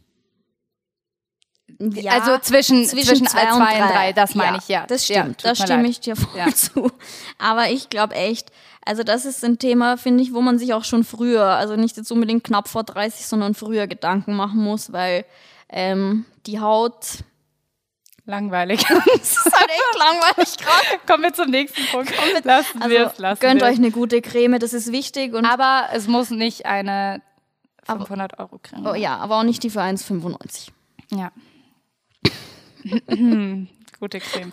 Ja, 1.79 2.13
also 2.13 2.38
zwischen, 2.39 2.86
zwischen, 2.86 3.25
zwei, 3.25 3.53
und 3.53 3.59
drei, 3.61 4.11
das 4.11 4.36
meine 4.36 4.57
ich, 4.57 4.67
ja. 4.67 4.86
Das 4.88 5.07
Ja, 5.07 5.21
stimmt, 5.21 5.38
tut 5.38 5.45
da 5.45 5.55
stimme 5.55 5.84
leid. 5.84 5.91
ich 5.91 5.99
dir 6.01 6.15
voll 6.17 6.38
Ja. 6.38 6.53
zu. 6.53 6.91
Aber 7.38 7.69
ich 7.69 7.89
glaube 7.89 8.15
echt, 8.15 8.51
Also 8.84 9.03
das 9.03 9.25
ist 9.25 9.45
ein 9.45 9.59
Thema, 9.59 9.95
finde 9.95 10.23
ich, 10.23 10.34
wo 10.34 10.41
man 10.41 10.57
sich 10.59 10.73
auch 10.73 10.84
schon 10.84 11.03
früher, 11.03 11.43
also 11.45 11.75
nicht 11.75 11.97
jetzt 11.97 12.11
unbedingt 12.11 12.43
knapp 12.43 12.67
vor 12.67 12.84
30, 12.84 13.27
sondern 13.27 13.53
früher 13.53 13.86
Gedanken 13.88 14.34
machen 14.36 14.59
muss, 14.59 14.91
weil 14.91 15.23
ähm, 15.72 16.26
die 16.45 16.59
Haut 16.59 17.24
Langweilig. 18.26 18.82
das 18.88 19.32
ist 19.32 19.45
halt 19.45 19.69
echt 19.69 19.97
langweilig 19.97 20.57
gerade. 20.57 21.05
Kommen 21.07 21.24
wir 21.24 21.34
zum 21.34 21.49
nächsten 21.49 21.84
Punkt. 21.88 22.13
Lassen 22.45 22.82
Also 22.82 22.89
wir 22.89 23.07
es, 23.07 23.17
lassen 23.17 23.41
gönnt 23.41 23.61
wir 23.61 23.67
euch 23.67 23.78
eine 23.78 23.91
gute 23.91 24.22
Creme, 24.22 24.59
das 24.59 24.74
ist 24.74 24.91
wichtig. 24.91 25.34
Und, 25.34 25.45
Aber 25.45 25.89
es 25.93 26.07
muss 26.07 26.30
nicht 26.30 26.65
eine 26.65 27.22
500 27.84 28.39
Euro 28.39 28.59
Creme 28.61 28.86
oh, 28.86 28.93
ja, 28.93 29.17
aber 29.17 29.39
auch 29.39 29.43
nicht 29.43 29.63
die 29.63 29.69
für 29.69 29.82
1,95. 29.82 30.69
Ja. 31.11 31.32
Gute 33.99 34.19
Creme. 34.19 34.51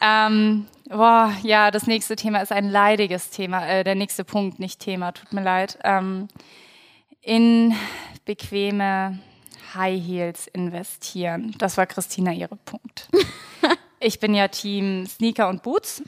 ähm, 0.00 0.66
boah, 0.88 1.32
ja, 1.42 1.70
das 1.70 1.86
nächste 1.86 2.16
Thema 2.16 2.40
ist 2.40 2.52
ein 2.52 2.68
leidiges 2.68 3.30
Thema. 3.30 3.66
Äh, 3.66 3.84
der 3.84 3.94
nächste 3.94 4.24
Punkt, 4.24 4.58
nicht 4.58 4.80
Thema, 4.80 5.12
tut 5.12 5.32
mir 5.32 5.42
leid. 5.42 5.78
Ähm, 5.84 6.28
in 7.20 7.74
bequeme 8.24 9.18
High 9.74 10.00
Heels 10.04 10.46
investieren. 10.48 11.54
Das 11.58 11.76
war 11.76 11.86
Christina 11.86 12.32
ihre 12.32 12.56
Punkt. 12.56 13.08
Ich 14.00 14.20
bin 14.20 14.32
ja 14.32 14.46
Team 14.46 15.06
Sneaker 15.06 15.48
und 15.48 15.64
Boots. 15.64 16.04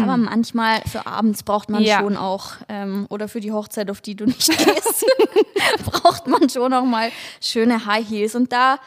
Aber 0.00 0.16
manchmal 0.16 0.82
für 0.82 1.04
abends 1.08 1.42
braucht 1.42 1.68
man 1.68 1.82
Ja. 1.82 1.98
schon 1.98 2.16
auch, 2.16 2.52
ähm, 2.68 3.06
oder 3.10 3.26
für 3.26 3.40
die 3.40 3.50
Hochzeit, 3.50 3.90
auf 3.90 4.00
die 4.00 4.14
du 4.14 4.24
nicht 4.26 4.46
gehst, 4.56 5.04
braucht 5.84 6.28
man 6.28 6.48
schon 6.48 6.72
auch 6.72 6.84
mal 6.84 7.10
schöne 7.40 7.86
High 7.86 8.08
Heels. 8.08 8.36
Und 8.36 8.52
da, 8.52 8.78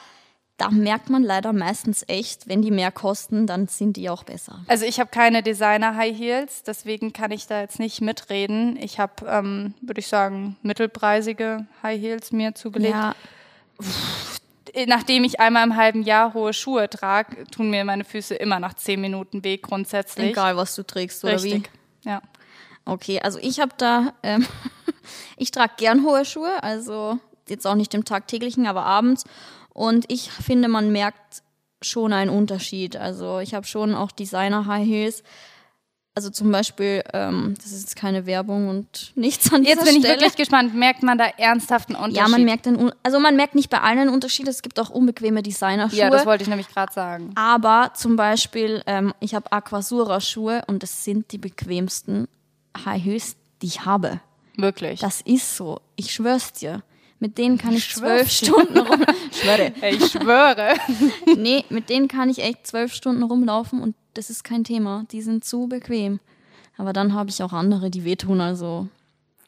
da 0.55 0.69
merkt 0.69 1.09
man 1.09 1.23
leider 1.23 1.51
meistens 1.51 2.05
echt, 2.07 2.47
wenn 2.47 2.61
die 2.61 2.71
mehr 2.71 2.89
kosten, 2.93 3.47
dann 3.47 3.67
sind 3.67 3.97
die 3.97 4.09
auch 4.09 4.23
besser. 4.23 4.61
Also 4.69 4.85
ich 4.85 5.01
habe 5.01 5.09
keine 5.09 5.43
Designer 5.43 5.97
High 5.97 6.17
Heels, 6.17 6.63
deswegen 6.63 7.11
kann 7.11 7.31
ich 7.31 7.47
da 7.47 7.59
jetzt 7.59 7.79
nicht 7.79 7.99
mitreden. 7.99 8.77
Ich 8.81 8.97
habe, 8.97 9.25
ähm, 9.27 9.73
würde 9.81 9.99
ich 9.99 10.07
sagen, 10.07 10.55
mittelpreisige 10.61 11.67
High 11.83 11.99
Heels 12.01 12.31
mir 12.31 12.55
zugelegt. 12.55 12.93
Ja, 12.95 13.13
Nachdem 14.85 15.23
ich 15.23 15.39
einmal 15.39 15.63
im 15.63 15.75
halben 15.75 16.03
Jahr 16.03 16.33
hohe 16.33 16.53
Schuhe 16.53 16.89
trage, 16.89 17.45
tun 17.47 17.69
mir 17.69 17.83
meine 17.83 18.03
Füße 18.03 18.35
immer 18.35 18.59
nach 18.59 18.75
zehn 18.75 19.01
Minuten 19.01 19.43
weh 19.43 19.57
grundsätzlich. 19.57 20.31
egal 20.31 20.55
was 20.57 20.75
du 20.75 20.83
trägst 20.83 21.23
oder 21.23 21.33
Richtig. 21.33 21.69
Ja. 22.03 22.21
wie. 22.21 22.37
Okay, 22.93 23.19
also 23.21 23.39
ich 23.41 23.59
habe 23.59 23.73
da, 23.77 24.13
ähm, 24.23 24.45
ich 25.37 25.51
trage 25.51 25.73
gern 25.77 26.03
hohe 26.03 26.25
Schuhe, 26.25 26.63
also 26.63 27.19
jetzt 27.49 27.67
auch 27.67 27.75
nicht 27.75 27.93
im 27.93 28.05
tagtäglichen, 28.05 28.67
aber 28.67 28.85
abends. 28.85 29.25
Und 29.73 30.05
ich 30.11 30.31
finde, 30.31 30.69
man 30.69 30.91
merkt 30.91 31.43
schon 31.81 32.13
einen 32.13 32.31
Unterschied. 32.31 32.95
Also 32.95 33.39
ich 33.39 33.53
habe 33.53 33.65
schon 33.65 33.93
auch 33.93 34.11
Designer 34.11 34.65
High 34.65 34.87
Heels. 34.87 35.23
Also 36.17 36.31
zum 36.31 36.51
Beispiel, 36.51 37.03
ähm, 37.13 37.53
das 37.61 37.71
ist 37.71 37.81
jetzt 37.81 37.95
keine 37.95 38.25
Werbung 38.25 38.69
und 38.69 39.11
nichts 39.13 39.53
an 39.53 39.61
dieser 39.61 39.75
Jetzt 39.75 39.85
bin 39.85 39.93
ich 39.97 39.99
Stelle. 40.03 40.15
wirklich 40.19 40.35
gespannt. 40.35 40.73
Merkt 40.73 41.03
man 41.03 41.15
da 41.19 41.25
ernsthaft 41.37 41.89
einen 41.89 41.97
Unterschied? 41.97 42.17
ja, 42.17 42.27
man 42.27 42.43
merkt 42.43 42.65
den, 42.65 42.75
Un- 42.75 42.91
also 43.03 43.19
man 43.19 43.35
merkt 43.35 43.53
nicht 43.53 43.69
bei 43.69 43.79
allen 43.81 43.99
einen 43.99 44.09
Unterschied. 44.09 44.47
Es 44.47 44.63
gibt 44.63 44.79
auch 44.79 44.89
unbequeme 44.89 45.43
Designerschuhe. 45.43 45.99
Ja, 45.99 46.09
das 46.09 46.25
wollte 46.25 46.41
ich 46.41 46.49
nämlich 46.49 46.69
gerade 46.69 46.91
sagen. 46.91 47.33
Aber 47.35 47.91
zum 47.93 48.15
Beispiel, 48.15 48.81
ähm, 48.87 49.13
ich 49.19 49.35
habe 49.35 49.51
Aquasura-Schuhe 49.51 50.63
und 50.65 50.81
das 50.81 51.03
sind 51.03 51.31
die 51.31 51.37
bequemsten 51.37 52.27
High 52.83 53.03
Heels, 53.03 53.35
die 53.61 53.67
ich 53.67 53.85
habe. 53.85 54.19
Wirklich. 54.55 54.99
Das 55.01 55.21
ist 55.21 55.55
so. 55.55 55.81
Ich 55.97 56.11
schwör's 56.11 56.51
dir. 56.51 56.81
Mit 57.19 57.37
denen 57.37 57.57
kann 57.57 57.73
ich 57.73 57.85
schwör's 57.85 58.27
zwölf. 58.27 58.31
Stunden 58.31 58.77
rum. 58.77 59.03
Ich 59.31 59.41
schwöre. 59.41 59.73
ich 59.89 60.11
schwöre. 60.11 60.73
Nee, 61.37 61.63
mit 61.69 61.89
denen 61.89 62.07
kann 62.07 62.29
ich 62.29 62.39
echt 62.39 62.65
zwölf 62.67 62.93
Stunden 62.93 63.23
rumlaufen 63.23 63.81
und 63.81 63.95
das 64.13 64.29
ist 64.29 64.43
kein 64.43 64.63
Thema. 64.63 65.05
Die 65.11 65.21
sind 65.21 65.45
zu 65.45 65.67
bequem. 65.67 66.19
Aber 66.77 66.93
dann 66.93 67.13
habe 67.13 67.29
ich 67.29 67.41
auch 67.43 67.53
andere, 67.53 67.89
die 67.89 68.03
wehtun. 68.03 68.41
Also 68.41 68.87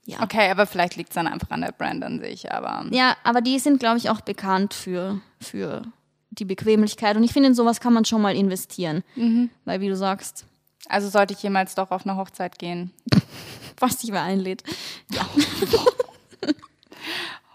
ja. 0.06 0.24
Okay, 0.24 0.50
aber 0.50 0.66
vielleicht 0.66 0.96
liegt 0.96 1.10
es 1.10 1.16
dann 1.16 1.28
einfach 1.28 1.52
an 1.52 1.62
der 1.62 1.72
Brand 1.72 2.04
an 2.04 2.20
sich. 2.20 2.52
Aber 2.52 2.86
Ja, 2.92 3.16
aber 3.24 3.42
die 3.42 3.60
sind, 3.60 3.80
glaube 3.80 3.98
ich, 4.00 4.10
auch 4.10 4.22
bekannt 4.22 4.74
für, 4.74 5.22
für 5.40 5.84
die 6.32 6.46
Bequemlichkeit. 6.46 7.16
Und 7.16 7.24
ich 7.24 7.32
finde, 7.34 7.50
in 7.50 7.56
sowas 7.56 7.80
kann 7.80 7.94
man 7.94 8.06
schon 8.06 8.22
mal 8.22 8.36
investieren. 8.36 9.04
Mhm. 9.16 9.50
Weil, 9.66 9.82
wie 9.82 9.88
du 9.90 9.96
sagst, 9.96 10.46
also 10.88 11.10
sollte 11.10 11.34
ich 11.34 11.44
jemals 11.44 11.76
doch 11.76 11.92
auf 11.92 12.06
eine 12.08 12.18
Hochzeit 12.18 12.58
gehen. 12.58 12.92
was 13.80 13.98
dich 13.98 14.12
wer 14.12 14.24
einlädt. 14.24 14.64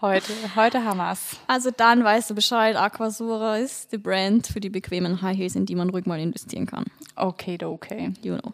Heute, 0.01 0.33
heute 0.57 0.83
haben 0.83 0.97
wir's. 0.97 1.37
Also 1.47 1.71
dann 1.71 2.03
weißt 2.03 2.29
du 2.29 2.35
Bescheid, 2.35 2.75
Aquasura 2.75 3.57
ist 3.57 3.93
die 3.93 3.97
Brand 3.97 4.45
für 4.45 4.59
die 4.59 4.69
bequemen 4.69 5.21
High 5.21 5.37
Heels, 5.37 5.55
in 5.55 5.65
die 5.65 5.75
man 5.75 5.89
ruhig 5.89 6.05
mal 6.05 6.19
investieren 6.19 6.65
kann. 6.65 6.85
Okay, 7.15 7.57
okay. 7.63 8.11
You 8.21 8.37
know. 8.37 8.53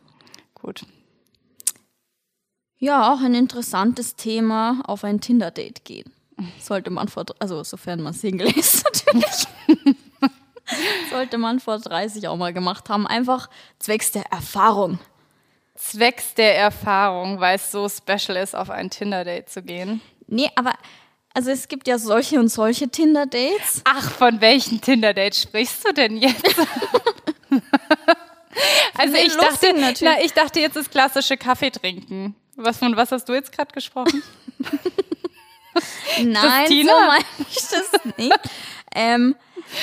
Gut. 0.53 0.85
Ja, 2.77 3.11
auch 3.11 3.21
ein 3.21 3.33
interessantes 3.33 4.15
Thema, 4.15 4.83
auf 4.85 5.03
ein 5.03 5.19
Tinder-Date 5.19 5.83
gehen. 5.83 6.11
Sollte 6.59 6.91
man 6.91 7.07
vor, 7.07 7.25
also 7.39 7.63
sofern 7.63 8.01
man 8.01 8.13
Single 8.13 8.55
ist 8.55 8.85
natürlich. 8.93 9.47
Sollte 11.09 11.39
man 11.39 11.59
vor 11.59 11.79
30 11.79 12.27
auch 12.27 12.37
mal 12.37 12.53
gemacht 12.53 12.87
haben. 12.89 13.07
Einfach 13.07 13.49
zwecks 13.79 14.11
der 14.11 14.31
Erfahrung. 14.31 14.99
Zwecks 15.73 16.35
der 16.35 16.55
Erfahrung, 16.55 17.39
weil 17.39 17.55
es 17.55 17.71
so 17.71 17.89
special 17.89 18.37
ist, 18.37 18.55
auf 18.55 18.69
ein 18.69 18.91
Tinder-Date 18.91 19.49
zu 19.49 19.63
gehen. 19.63 20.01
Nee, 20.27 20.49
aber 20.55 20.73
also 21.33 21.51
es 21.51 21.67
gibt 21.67 21.87
ja 21.87 21.97
solche 21.97 22.39
und 22.39 22.49
solche 22.49 22.89
Tinder-Dates. 22.89 23.81
Ach, 23.85 24.11
von 24.11 24.41
welchen 24.41 24.81
Tinder-Date 24.81 25.35
sprichst 25.35 25.87
du 25.87 25.93
denn 25.93 26.17
jetzt? 26.17 26.43
also 28.97 29.15
ich 29.15 29.35
dachte, 29.35 29.73
na, 30.01 30.21
ich 30.21 30.33
dachte 30.33 30.59
jetzt 30.59 30.75
das 30.75 30.89
klassische 30.89 31.37
Kaffee 31.37 31.71
trinken. 31.71 32.35
Was 32.55 32.77
von 32.77 32.95
was 32.95 33.11
hast 33.11 33.29
du 33.29 33.33
jetzt 33.33 33.51
gerade 33.51 33.71
gesprochen? 33.71 34.21
Nein, 36.21 36.65
Christina? 36.65 36.93
so 36.93 36.99
meine 37.07 37.25
ich 37.49 37.55
das 37.55 37.91
nicht. 38.17 38.39
ähm, 38.93 39.35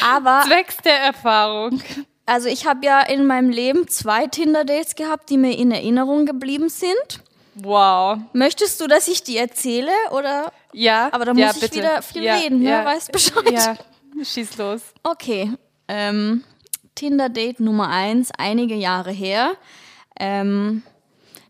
aber 0.05 0.42
Zwecks 0.46 0.76
der 0.78 1.01
Erfahrung. 1.01 1.82
Also 2.26 2.49
ich 2.49 2.66
habe 2.66 2.84
ja 2.84 3.01
in 3.01 3.26
meinem 3.26 3.49
Leben 3.49 3.88
zwei 3.88 4.26
Tinder-Dates 4.26 4.96
gehabt, 4.96 5.30
die 5.30 5.38
mir 5.38 5.57
in 5.57 5.70
Erinnerung 5.70 6.26
geblieben 6.26 6.68
sind. 6.68 7.22
Wow. 7.55 8.18
Möchtest 8.34 8.82
du, 8.82 8.86
dass 8.86 9.09
ich 9.09 9.22
die 9.22 9.38
erzähle 9.38 9.92
oder? 10.11 10.53
Ja. 10.72 11.08
Aber 11.12 11.24
da 11.24 11.32
ja, 11.32 11.46
muss 11.46 11.56
ich 11.56 11.62
bitte. 11.62 11.76
wieder 11.76 12.02
viel 12.02 12.22
ja, 12.22 12.36
reden, 12.36 12.60
ne? 12.60 12.70
Ja, 12.70 12.84
Weißt 12.84 13.12
Bescheid. 13.12 13.50
Ja, 13.50 13.76
schieß 14.22 14.56
los. 14.58 14.82
Okay. 15.02 15.52
Ähm, 15.88 16.44
Tinder-Date 16.94 17.60
Nummer 17.60 17.88
eins, 17.88 18.30
einige 18.36 18.74
Jahre 18.74 19.10
her. 19.10 19.52
Ähm, 20.18 20.82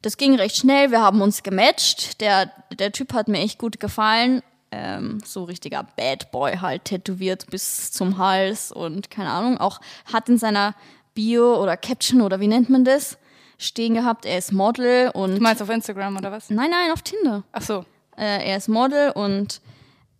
das 0.02 0.16
ging 0.16 0.34
recht 0.36 0.56
schnell. 0.56 0.90
Wir 0.90 1.00
haben 1.00 1.20
uns 1.22 1.42
gematcht. 1.42 2.20
Der, 2.20 2.52
der 2.72 2.92
Typ 2.92 3.12
hat 3.14 3.28
mir 3.28 3.40
echt 3.40 3.58
gut 3.58 3.80
gefallen. 3.80 4.42
Ähm, 4.70 5.18
so 5.24 5.44
richtiger 5.44 5.86
Bad 5.96 6.30
Boy 6.30 6.58
halt, 6.58 6.84
tätowiert 6.84 7.46
bis 7.50 7.90
zum 7.90 8.18
Hals 8.18 8.70
und 8.70 9.10
keine 9.10 9.30
Ahnung. 9.30 9.58
Auch 9.58 9.80
hat 10.12 10.28
in 10.28 10.36
seiner 10.36 10.74
Bio 11.14 11.60
oder 11.60 11.76
Caption 11.76 12.20
oder 12.20 12.38
wie 12.38 12.48
nennt 12.48 12.68
man 12.68 12.84
das 12.84 13.18
stehen 13.58 13.94
gehabt, 13.94 14.24
er 14.24 14.38
ist 14.38 14.52
Model 14.52 15.10
und 15.12 15.36
Du 15.36 15.42
meinst 15.42 15.60
auf 15.60 15.68
Instagram 15.68 16.16
oder 16.16 16.32
was? 16.32 16.48
nein, 16.48 16.70
nein, 16.70 16.92
auf 16.92 17.02
Tinder. 17.02 17.42
Ach 17.52 17.62
so. 17.62 17.84
Äh, 18.18 18.50
er 18.50 18.56
ist 18.56 18.68
Model 18.68 19.10
und 19.10 19.60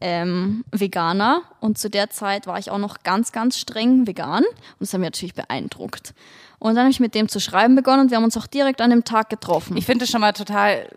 ähm, 0.01 0.65
Veganer 0.71 1.43
und 1.61 1.79
zu 1.79 1.91
der 1.91 2.11
Zeit 2.11 2.47
war 2.47 2.59
ich 2.59 2.71
auch 2.71 2.79
noch 2.79 3.03
ganz, 3.03 3.33
ganz 3.33 3.59
streng 3.59 4.07
vegan 4.07 4.45
und 4.45 4.81
das 4.81 4.93
hat 4.93 5.01
mich 5.01 5.09
natürlich 5.09 5.35
beeindruckt. 5.35 6.15
Und 6.61 6.75
dann 6.75 6.85
habe 6.85 6.91
ich 6.91 7.01
mit 7.01 7.15
dem 7.15 7.29
zu 7.29 7.41
schreiben 7.41 7.75
begonnen 7.75 8.03
und 8.03 8.11
wir 8.11 8.17
haben 8.17 8.25
uns 8.25 8.37
auch 8.37 8.47
direkt 8.47 8.81
an 8.81 8.91
dem 8.91 9.05
Tag 9.05 9.31
getroffen. 9.31 9.77
Ich 9.77 9.87
finde 9.87 10.05
es 10.05 10.11
schon 10.11 10.21
mal 10.21 10.33
total. 10.33 10.89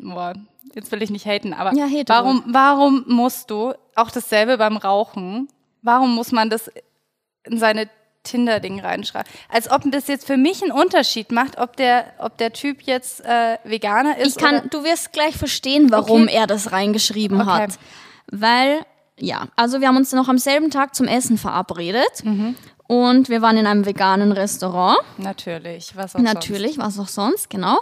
Boah, 0.00 0.34
jetzt 0.74 0.90
will 0.92 1.02
ich 1.02 1.10
nicht 1.10 1.26
haten, 1.26 1.52
aber 1.52 1.74
Ja, 1.74 1.86
warum, 2.06 2.42
warum 2.46 3.04
musst 3.06 3.50
du 3.50 3.74
auch 3.94 4.10
dasselbe 4.10 4.58
beim 4.58 4.76
Rauchen? 4.76 5.48
Warum 5.82 6.14
muss 6.14 6.32
man 6.32 6.50
das 6.50 6.70
in 7.44 7.58
seine 7.58 7.88
Tinder-Ding 8.28 8.80
reinschreiben? 8.80 9.30
Als 9.48 9.70
ob 9.70 9.82
das 9.90 10.06
jetzt 10.08 10.26
für 10.26 10.36
mich 10.36 10.62
einen 10.62 10.72
Unterschied 10.72 11.32
macht, 11.32 11.58
ob 11.58 11.76
der, 11.76 12.04
ob 12.18 12.36
der 12.38 12.52
Typ 12.52 12.82
jetzt 12.82 13.24
äh, 13.24 13.58
Veganer 13.64 14.18
ist. 14.18 14.36
ich 14.36 14.42
kann, 14.42 14.56
oder, 14.60 14.68
du 14.68 14.84
wirst 14.84 15.12
gleich 15.12 15.36
verstehen, 15.36 15.90
warum 15.90 16.24
Okay. 16.24 16.34
er 16.34 16.46
das 16.46 16.72
reingeschrieben 16.72 17.40
Okay. 17.40 17.50
hat. 17.50 17.70
Weil, 18.30 18.80
ja, 19.18 19.48
also 19.56 19.80
wir 19.80 19.88
haben 19.88 19.96
uns 19.96 20.12
noch 20.12 20.28
am 20.28 20.38
selben 20.38 20.70
Tag 20.70 20.94
zum 20.94 21.06
Essen 21.08 21.38
verabredet 21.38 22.22
Mhm. 22.24 22.54
und 22.86 23.28
wir 23.28 23.40
waren 23.42 23.56
in 23.56 23.66
einem 23.66 23.86
veganen 23.86 24.32
Restaurant. 24.32 24.98
Natürlich, 25.16 25.96
was 25.96 26.14
auch 26.14 26.20
Natürlich, 26.20 26.78
was 26.78 26.98
auch 26.98 27.08
sonst, 27.08 27.48
genau. 27.50 27.78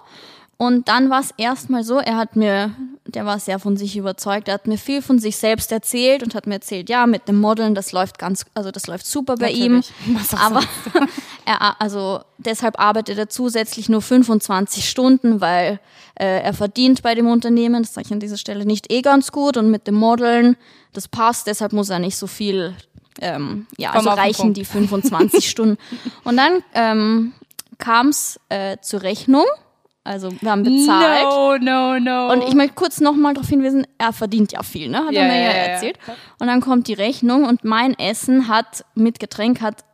Und 0.59 0.89
dann 0.89 1.11
war 1.11 1.21
es 1.21 1.35
erstmal 1.37 1.85
so, 1.85 1.99
er 1.99 2.17
hat 2.17 2.35
mir, 2.35 2.71
der 3.05 3.27
war 3.27 3.39
sehr 3.39 3.59
von 3.59 3.77
sich 3.77 3.95
überzeugt, 3.95 4.49
er 4.49 4.55
hat 4.55 4.67
mir 4.67 4.79
viel 4.79 5.03
von 5.03 5.19
sich 5.19 5.37
selbst 5.37 5.71
erzählt 5.71 6.23
und 6.23 6.35
hat 6.35 6.47
mir 6.47 6.55
erzählt, 6.55 6.89
ja, 6.89 7.07
mit 7.07 7.29
dem 7.29 7.39
Modeln, 7.39 7.75
das 7.75 7.93
läuft 7.93 8.19
ganz, 8.19 8.47
also 8.55 8.71
das 8.71 8.87
läuft 8.87 9.07
super 9.07 9.35
bei 9.37 9.51
ihm. 9.51 9.83
Natürlich. 10.07 10.33
Auch 10.33 10.41
Aber 10.41 10.63
er, 11.45 11.81
also 11.81 12.21
deshalb 12.39 12.81
arbeitet 12.81 13.19
er 13.19 13.29
zusätzlich 13.29 13.91
nur 13.91 14.01
25 14.01 14.89
Stunden, 14.89 15.43
weil 15.43 15.79
äh, 16.15 16.41
er 16.41 16.55
verdient 16.55 17.03
bei 17.03 17.15
dem 17.15 17.27
Unternehmen, 17.27 17.83
das 17.83 17.93
sage 17.93 18.07
ich 18.07 18.13
an 18.15 18.21
dieser 18.21 18.39
Stelle 18.39 18.65
nicht 18.65 18.91
eh 18.91 19.03
ganz 19.03 19.33
gut 19.33 19.59
und 19.59 19.71
mit 19.71 19.87
dem 19.87 19.97
Modeln, 19.97 20.57
das 20.95 21.07
passt, 21.07 21.49
deshalb 21.49 21.75
muss 21.75 21.91
er 21.91 21.99
nicht 21.99 22.17
so 22.17 22.27
viel, 22.27 22.75
ähm, 23.21 23.67
ja, 23.77 23.91
Komm 23.91 24.09
also 24.09 24.11
reichen 24.19 24.55
die 24.55 24.65
25 24.65 25.51
Stunden. 25.51 25.77
Und 26.25 26.39
dann 26.39 26.63
ähm, 26.73 27.35
kam 27.77 28.09
es 28.09 28.41
äh, 28.49 28.79
zur 28.81 29.03
Rechnung 29.03 29.45
Also 30.07 30.31
wir 30.41 30.51
haben 30.51 30.63
bezahlt. 30.63 31.25
No, 31.25 31.59
no, 31.59 31.99
no. 31.99 32.33
Und 32.33 32.43
ich 32.43 32.55
möchte 32.55 32.75
kurz 32.75 33.01
nochmal 33.01 33.35
darauf 33.35 33.49
hinweisen, 33.49 33.87
er 33.99 34.13
verdient 34.13 34.53
ja 34.53 34.63
viel, 34.63 34.89
ne? 34.89 34.99
Hat 35.05 35.13
Ja, 35.13 35.23
er 35.23 35.29
mir 35.29 35.35
ja, 35.35 35.41
ja, 35.41 35.51
ja, 35.51 35.57
ja. 35.57 35.63
erzählt. 35.73 35.99
Und 36.39 36.47
dann 36.47 36.61
kommt 36.61 36.87
die 36.89 36.95
Rechnung 36.95 37.45
und 37.45 37.65
mein 37.65 37.99
Essen 37.99 38.49
hat 38.49 38.85
mit 38.95 39.19
Getränk 39.19 39.61
hat 39.61 39.85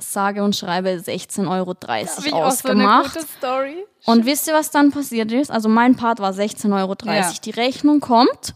sage 0.00 0.44
und 0.44 0.54
schreibe 0.54 0.90
16,30 0.90 1.48
Euro 1.50 1.74
ich 1.82 2.32
auch 2.32 2.50
so 2.52 2.68
eine 2.68 2.84
ausgemacht. 2.84 3.14
gute 3.14 3.26
Story. 3.36 3.76
und 4.06 4.26
wisst 4.26 4.46
ihr, 4.46 4.54
was 4.54 4.70
dann 4.70 4.92
passiert 4.92 5.32
ist? 5.32 5.50
Also 5.50 5.68
mein 5.68 5.96
Part 5.96 6.20
war 6.20 6.30
16,30 6.30 6.80
Euro. 6.80 6.94
Die 7.44 7.50
Rechnung 7.50 7.98
kommt, 8.00 8.54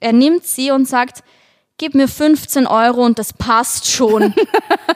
er 0.00 0.14
nimmt 0.14 0.44
sie 0.44 0.70
und 0.70 0.88
sagt, 0.88 1.22
gib 1.76 1.94
mir 1.94 2.08
15 2.08 2.66
Euro 2.66 3.04
und 3.04 3.18
das 3.18 3.34
passt 3.34 3.90
schon. 3.90 4.34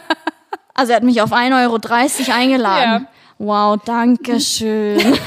also 0.74 0.92
er 0.92 0.96
hat 0.96 1.04
mich 1.04 1.20
auf 1.20 1.32
1,30 1.32 1.62
Euro 1.64 2.32
eingeladen. 2.32 3.06
Wow, 3.44 3.76
danke 3.84 4.40
schön. 4.40 5.00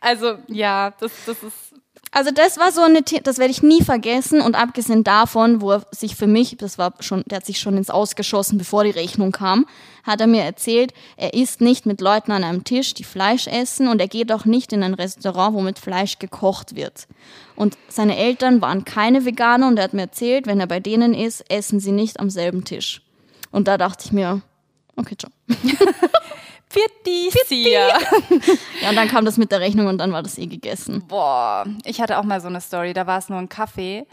Also, 0.00 0.34
ja, 0.48 0.92
das, 1.00 1.12
das 1.24 1.42
ist. 1.42 1.54
Also 2.10 2.30
das 2.30 2.58
war 2.58 2.70
so 2.72 2.82
eine, 2.82 3.00
The- 3.08 3.22
das 3.22 3.38
werde 3.38 3.50
ich 3.52 3.62
nie 3.62 3.82
vergessen 3.82 4.42
und 4.42 4.54
abgesehen 4.54 5.02
davon, 5.02 5.62
wo 5.62 5.72
er 5.72 5.86
sich 5.92 6.14
für 6.14 6.26
mich, 6.26 6.58
das 6.58 6.76
war 6.76 6.92
schon, 7.00 7.24
der 7.26 7.36
hat 7.36 7.46
sich 7.46 7.58
schon 7.58 7.78
ins 7.78 7.88
Ausgeschossen, 7.88 8.58
bevor 8.58 8.84
die 8.84 8.90
Rechnung 8.90 9.32
kam, 9.32 9.64
hat 10.04 10.20
er 10.20 10.26
mir 10.26 10.42
erzählt, 10.42 10.92
er 11.16 11.32
isst 11.32 11.62
nicht 11.62 11.86
mit 11.86 12.02
Leuten 12.02 12.32
an 12.32 12.44
einem 12.44 12.64
Tisch, 12.64 12.92
die 12.92 13.02
Fleisch 13.02 13.46
essen 13.46 13.88
und 13.88 13.98
er 13.98 14.08
geht 14.08 14.30
auch 14.30 14.44
nicht 14.44 14.74
in 14.74 14.82
ein 14.82 14.92
Restaurant, 14.94 15.54
wo 15.54 15.62
mit 15.62 15.78
Fleisch 15.78 16.18
gekocht 16.18 16.76
wird. 16.76 17.08
Und 17.56 17.78
seine 17.88 18.18
Eltern 18.18 18.60
waren 18.60 18.84
keine 18.84 19.24
Veganer 19.24 19.68
und 19.68 19.78
er 19.78 19.84
hat 19.84 19.94
mir 19.94 20.02
erzählt, 20.02 20.46
wenn 20.46 20.60
er 20.60 20.66
bei 20.66 20.80
denen 20.80 21.14
ist, 21.14 21.50
essen 21.50 21.80
sie 21.80 21.92
nicht 21.92 22.20
am 22.20 22.28
selben 22.28 22.64
Tisch. 22.64 23.00
Und 23.50 23.66
da 23.68 23.78
dachte 23.78 24.04
ich 24.04 24.12
mir, 24.12 24.42
okay, 24.96 25.16
ciao. 25.16 25.32
Pitti. 26.74 27.30
Ja, 28.82 28.90
und 28.90 28.96
dann 28.96 29.08
kam 29.08 29.24
das 29.24 29.38
mit 29.38 29.50
der 29.50 29.60
Rechnung 29.60 29.86
und 29.86 29.98
dann 29.98 30.12
war 30.12 30.22
das 30.22 30.36
eh 30.38 30.46
gegessen. 30.46 31.04
Boah, 31.08 31.64
ich 31.84 32.00
hatte 32.00 32.18
auch 32.18 32.24
mal 32.24 32.40
so 32.40 32.48
eine 32.48 32.60
Story, 32.60 32.92
da 32.92 33.06
war 33.06 33.18
es 33.18 33.28
nur 33.28 33.38
ein 33.38 33.48
Kaffee 33.48 34.06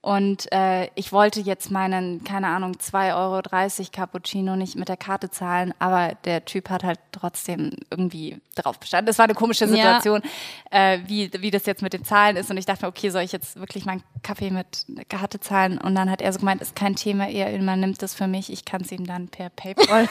und 0.00 0.50
äh, 0.52 0.88
ich 0.94 1.12
wollte 1.12 1.40
jetzt 1.40 1.70
meinen, 1.70 2.22
keine 2.22 2.46
Ahnung, 2.46 2.74
2,30 2.76 3.16
Euro 3.16 3.88
Cappuccino 3.92 4.54
nicht 4.54 4.76
mit 4.76 4.88
der 4.88 4.96
Karte 4.96 5.28
zahlen, 5.28 5.74
aber 5.80 6.14
der 6.24 6.44
Typ 6.44 6.70
hat 6.70 6.84
halt 6.84 7.00
trotzdem 7.10 7.72
irgendwie 7.90 8.40
drauf 8.54 8.78
bestanden. 8.78 9.06
Das 9.06 9.18
war 9.18 9.24
eine 9.24 9.34
komische 9.34 9.64
Ja. 9.64 9.70
Situation, 9.70 10.22
äh, 10.70 11.00
wie, 11.06 11.30
wie 11.40 11.50
das 11.50 11.66
jetzt 11.66 11.82
mit 11.82 11.92
den 11.92 12.04
Zahlen 12.04 12.36
ist 12.36 12.48
und 12.50 12.56
ich 12.58 12.66
dachte 12.66 12.84
mir, 12.84 12.88
okay, 12.88 13.10
soll 13.10 13.22
ich 13.22 13.32
jetzt 13.32 13.58
wirklich 13.58 13.86
meinen 13.86 14.04
Kaffee 14.22 14.50
mit 14.50 14.86
Karte 15.08 15.40
zahlen? 15.40 15.78
Und 15.78 15.96
dann 15.96 16.10
hat 16.10 16.22
er 16.22 16.32
so 16.32 16.38
gemeint, 16.38 16.62
ist 16.62 16.76
kein 16.76 16.94
Thema, 16.94 17.28
er 17.28 17.60
man 17.60 17.80
nimmt 17.80 18.00
das 18.00 18.14
für 18.14 18.28
mich, 18.28 18.52
ich 18.52 18.64
kann 18.64 18.82
es 18.82 18.92
ihm 18.92 19.04
dann 19.04 19.28
per 19.28 19.50
Paypal 19.50 20.08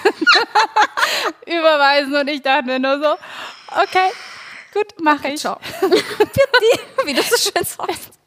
überweisen 1.45 2.13
und 2.13 2.27
ich 2.27 2.41
dachte 2.41 2.65
mir 2.65 2.79
nur 2.79 2.99
so, 2.99 3.13
okay, 3.81 4.11
gut, 4.73 5.01
mache 5.01 5.29
ich. 5.29 5.39
Ciao. 5.39 5.57
Wie 7.05 7.13
du 7.13 7.21
so 7.21 7.37
schön 7.37 7.63
sagst. 7.63 8.17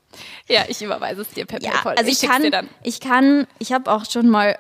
Ja, 0.55 0.63
ich 0.69 0.83
überweise 0.83 1.23
es 1.23 1.29
dir 1.31 1.47
per 1.47 1.61
Ja, 1.63 1.71
PayPal. 1.71 1.97
also 1.97 2.11
ich, 2.11 2.19
schick's 2.19 2.33
kann, 2.51 2.69
ich 2.83 3.01
kann, 3.01 3.47
ich 3.59 3.73
habe 3.73 3.91
auch 3.93 4.05
schon 4.11 4.29
mal, 4.29 4.59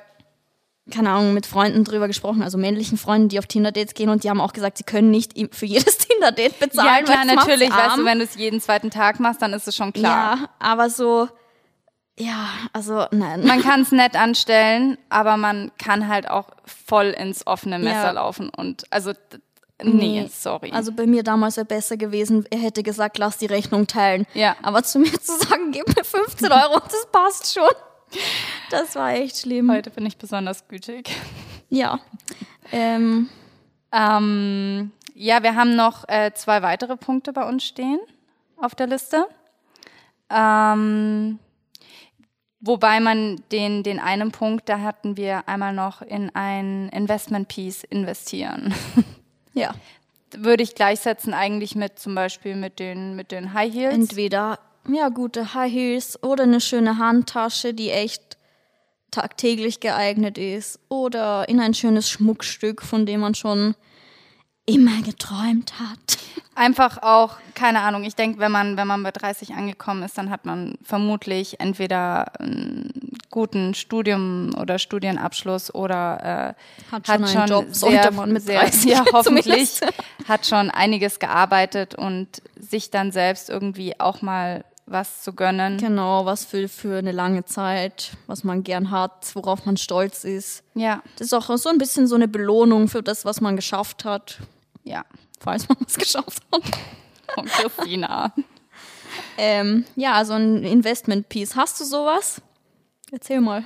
keine 0.91 1.11
Ahnung, 1.11 1.34
mit 1.34 1.47
Freunden 1.47 1.84
drüber 1.84 2.07
gesprochen, 2.07 2.43
also 2.43 2.59
männlichen 2.59 2.97
Freunden, 2.99 3.28
die 3.28 3.38
auf 3.38 3.47
Tinder-Dates 3.47 3.95
gehen 3.95 4.09
und 4.09 4.24
die 4.24 4.30
haben 4.30 4.41
auch 4.41 4.53
gesagt, 4.53 4.78
sie 4.78 4.84
können 4.84 5.11
nicht 5.11 5.34
für 5.55 5.66
jedes 5.66 5.99
Tinder-Date 5.99 6.59
bezahlen. 6.59 6.88
Ja, 6.88 7.03
klar, 7.03 7.24
natürlich. 7.24 7.70
Weißt 7.70 7.97
du, 7.99 8.05
wenn 8.05 8.18
du 8.18 8.24
es 8.24 8.34
jeden 8.36 8.61
zweiten 8.61 8.91
Tag 8.91 9.20
machst, 9.20 9.43
dann 9.43 9.53
ist 9.53 9.66
es 9.68 9.76
schon 9.76 9.93
klar. 9.93 10.36
Ja, 10.38 10.49
aber 10.59 10.91
so, 10.91 11.28
ja, 12.18 12.49
also 12.72 13.07
nein. 13.12 13.47
Man 13.47 13.62
kann 13.62 13.80
es 13.82 13.93
nett 13.93 14.14
anstellen, 14.14 14.99
aber 15.09 15.36
man 15.36 15.70
kann 15.78 16.07
halt 16.09 16.28
auch 16.28 16.51
voll 16.86 17.07
ins 17.07 17.47
offene 17.47 17.78
Messer 17.78 18.03
Ja. 18.09 18.11
laufen 18.12 18.51
und 18.51 18.84
also 18.93 19.12
nee, 19.85 20.28
sorry. 20.33 20.70
Also 20.72 20.93
bei 20.93 21.07
mir 21.07 21.22
damals 21.22 21.57
wäre 21.57 21.66
besser 21.66 21.97
gewesen, 21.97 22.45
er 22.51 22.59
hätte 22.59 22.83
gesagt, 22.83 23.18
lass 23.18 23.39
die 23.39 23.47
Rechnung 23.47 23.87
teilen. 23.87 24.26
Ja. 24.35 24.57
Aber 24.62 24.83
zu 24.83 24.99
mir 24.99 25.12
zu 25.20 25.37
sagen, 25.39 25.72
gib 25.72 25.87
mir 25.95 26.05
15 26.05 26.51
Euro 26.51 26.81
das 26.85 27.07
passt 27.11 27.53
schon. 27.53 27.70
Das 28.70 28.97
war 28.97 29.12
echt 29.12 29.39
schlimm. 29.39 29.70
heute 29.70 29.91
bin 29.91 30.07
ich 30.07 30.16
besonders 30.16 30.66
gütig. 30.68 31.11
Ja. 31.68 32.01
Ähm, 32.72 33.28
Ähm, 33.93 34.93
ja, 35.14 35.43
wir 35.43 35.55
haben 35.55 35.76
noch 35.76 36.09
äh, 36.09 36.33
zwei 36.35 36.62
weitere 36.62 36.97
Punkte 36.97 37.33
bei 37.33 37.47
uns 37.47 37.64
stehen 37.64 37.99
auf 38.57 38.74
der 38.74 38.87
Liste. 38.87 39.26
Ähm, 40.31 41.39
wobei 42.61 43.01
man 43.01 43.43
den, 43.51 43.83
den 43.83 43.99
einen 43.99 44.31
Punkt, 44.33 44.68
da 44.68 44.81
hatten 44.81 45.16
wir 45.16 45.49
einmal 45.49 45.74
noch 45.74 46.03
in 46.03 46.35
ein 46.35 46.89
Investment 46.91 47.49
Piece 47.49 47.85
investieren. 47.85 48.72
ja. 49.55 49.75
Würde 50.37 50.63
ich 50.63 50.75
gleichsetzen 50.75 51.35
eigentlich 51.35 51.75
mit 51.75 51.99
zum 51.99 52.15
Beispiel 52.15 52.55
mit 52.55 52.79
den, 52.79 53.17
mit 53.17 53.33
den 53.33 53.53
High 53.53 53.75
Heels. 53.75 53.95
Entweder 53.95 54.59
ja 54.89 55.09
gute 55.09 55.55
High 55.55 55.73
Heels 55.73 56.23
oder 56.23 56.45
eine 56.45 56.61
schöne 56.61 56.99
Handtasche, 56.99 57.75
die 57.75 57.91
echt 57.91 58.37
tagtäglich 59.11 59.81
geeignet 59.81 60.39
ist 60.39 60.79
oder 60.89 61.49
in 61.49 61.61
ein 61.61 61.75
schönes 61.75 62.09
Schmuckstück, 62.09 62.83
von 62.83 63.07
dem 63.07 63.21
man 63.21 63.35
schon 63.35 63.75
immer 64.67 65.03
geträumt 65.03 65.75
hat. 65.79 66.19
Einfach 66.55 67.03
auch, 67.03 67.37
keine 67.55 67.81
Ahnung, 67.81 68.05
ich 68.05 68.17
denke, 68.17 68.39
wenn 68.39 68.53
man, 68.53 68.77
wenn 68.77 68.87
man 68.87 69.03
bei 69.03 69.11
30 69.11 69.55
angekommen 69.55 70.03
ist, 70.03 70.19
dann 70.19 70.31
hat 70.31 70.45
man 70.45 70.77
vermutlich 70.83 71.59
entweder 71.61 72.39
einen 72.41 73.19
guten 73.31 73.75
Studium 73.75 74.51
oder 74.59 74.79
Studienabschluss 74.79 75.75
oder 75.75 76.55
äh, 76.91 76.93
Hat 76.93 77.07
schon 77.07 77.25
einen 77.25 77.49
Job, 77.49 77.67
sehr, 77.71 78.11
man 78.11 78.33
mit 78.33 78.43
sehr, 78.43 78.61
30 78.61 78.91
ja, 78.91 79.05
hoffentlich 79.13 79.81
hat 80.29 80.47
schon 80.47 80.71
einiges 80.71 81.19
gearbeitet 81.19 81.95
und 81.95 82.43
sich 82.59 82.91
dann 82.91 83.13
selbst 83.13 83.49
irgendwie 83.49 83.99
auch 83.99 84.21
mal 84.21 84.65
was 84.91 85.22
zu 85.22 85.32
gönnen. 85.32 85.78
Genau, 85.78 86.26
was 86.26 86.45
für, 86.45 86.68
für 86.68 86.99
eine 86.99 87.12
lange 87.12 87.45
Zeit, 87.45 88.12
was 88.26 88.45
man 88.45 88.64
gern 88.64 88.91
hat, 88.91 89.34
worauf 89.34 89.64
man 89.64 89.76
stolz 89.76 90.24
ist. 90.24 90.64
Ja, 90.74 91.03
Das 91.16 91.28
ist 91.28 91.32
auch 91.32 91.57
so 91.57 91.68
ein 91.68 91.78
bisschen 91.78 92.07
so 92.07 92.16
eine 92.16 92.28
Belohnung 92.28 92.88
für 92.88 93.03
das, 93.03 93.24
was 93.24 93.41
man 93.41 93.57
geschafft 93.57 94.05
hat, 94.05 94.38
ja. 94.82 95.05
falls 95.38 95.68
man 95.68 95.78
was 95.86 95.97
geschafft 95.97 96.43
hat. 96.53 96.62
Und 97.36 97.49
Christina. 97.49 98.32
Ähm, 99.38 99.84
ja, 99.95 100.14
also 100.14 100.34
ein 100.34 100.64
Investment-Piece. 100.64 101.55
Hast 101.55 101.80
du 101.80 101.84
sowas? 101.84 102.43
Erzähl 103.12 103.41
mal. 103.41 103.64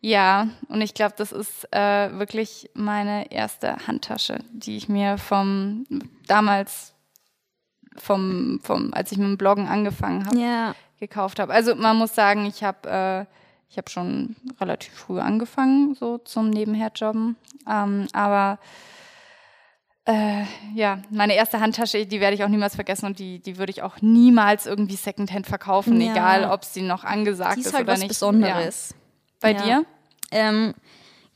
Ja, 0.00 0.48
und 0.68 0.80
ich 0.80 0.92
glaube, 0.94 1.14
das 1.16 1.32
ist 1.32 1.72
äh, 1.72 2.18
wirklich 2.18 2.68
meine 2.74 3.30
erste 3.32 3.76
Handtasche, 3.86 4.40
die 4.52 4.76
ich 4.76 4.88
mir 4.88 5.16
vom 5.16 5.86
damals 6.26 6.93
vom, 7.96 8.60
vom 8.62 8.92
als 8.94 9.12
ich 9.12 9.18
mit 9.18 9.26
dem 9.28 9.38
Bloggen 9.38 9.66
angefangen 9.68 10.26
habe, 10.26 10.38
Ja. 10.38 10.74
gekauft 11.00 11.38
habe. 11.40 11.52
Also 11.52 11.74
man 11.74 11.96
muss 11.96 12.14
sagen, 12.14 12.46
ich 12.46 12.62
habe 12.64 12.88
äh, 12.88 13.24
ich 13.70 13.78
habe 13.78 13.90
schon 13.90 14.36
relativ 14.60 14.92
früh 14.94 15.18
angefangen, 15.18 15.94
so 15.94 16.18
zum 16.18 16.50
Nebenherjobben. 16.50 17.34
Ähm, 17.68 18.06
aber 18.12 18.58
äh, 20.06 20.44
ja, 20.74 20.98
meine 21.10 21.34
erste 21.34 21.60
Handtasche, 21.60 22.04
die 22.06 22.20
werde 22.20 22.34
ich 22.34 22.44
auch 22.44 22.48
niemals 22.48 22.74
vergessen 22.74 23.06
und 23.06 23.18
die, 23.18 23.38
die 23.40 23.56
würde 23.56 23.70
ich 23.70 23.82
auch 23.82 24.02
niemals 24.02 24.66
irgendwie 24.66 24.96
Secondhand 24.96 25.46
verkaufen, 25.46 26.00
Ja. 26.00 26.12
egal 26.12 26.44
ob 26.44 26.64
sie 26.64 26.82
noch 26.82 27.04
angesagt 27.04 27.56
Die 27.56 27.60
ist, 27.60 27.66
ist 27.68 27.72
halt 27.72 27.84
oder 27.84 27.94
was 27.94 28.00
nicht. 28.00 28.08
Besonderes. 28.08 28.90
Ja. 28.90 28.96
Bei 29.40 29.52
Ja. 29.52 29.62
dir? 29.64 29.84
Ähm, 30.30 30.74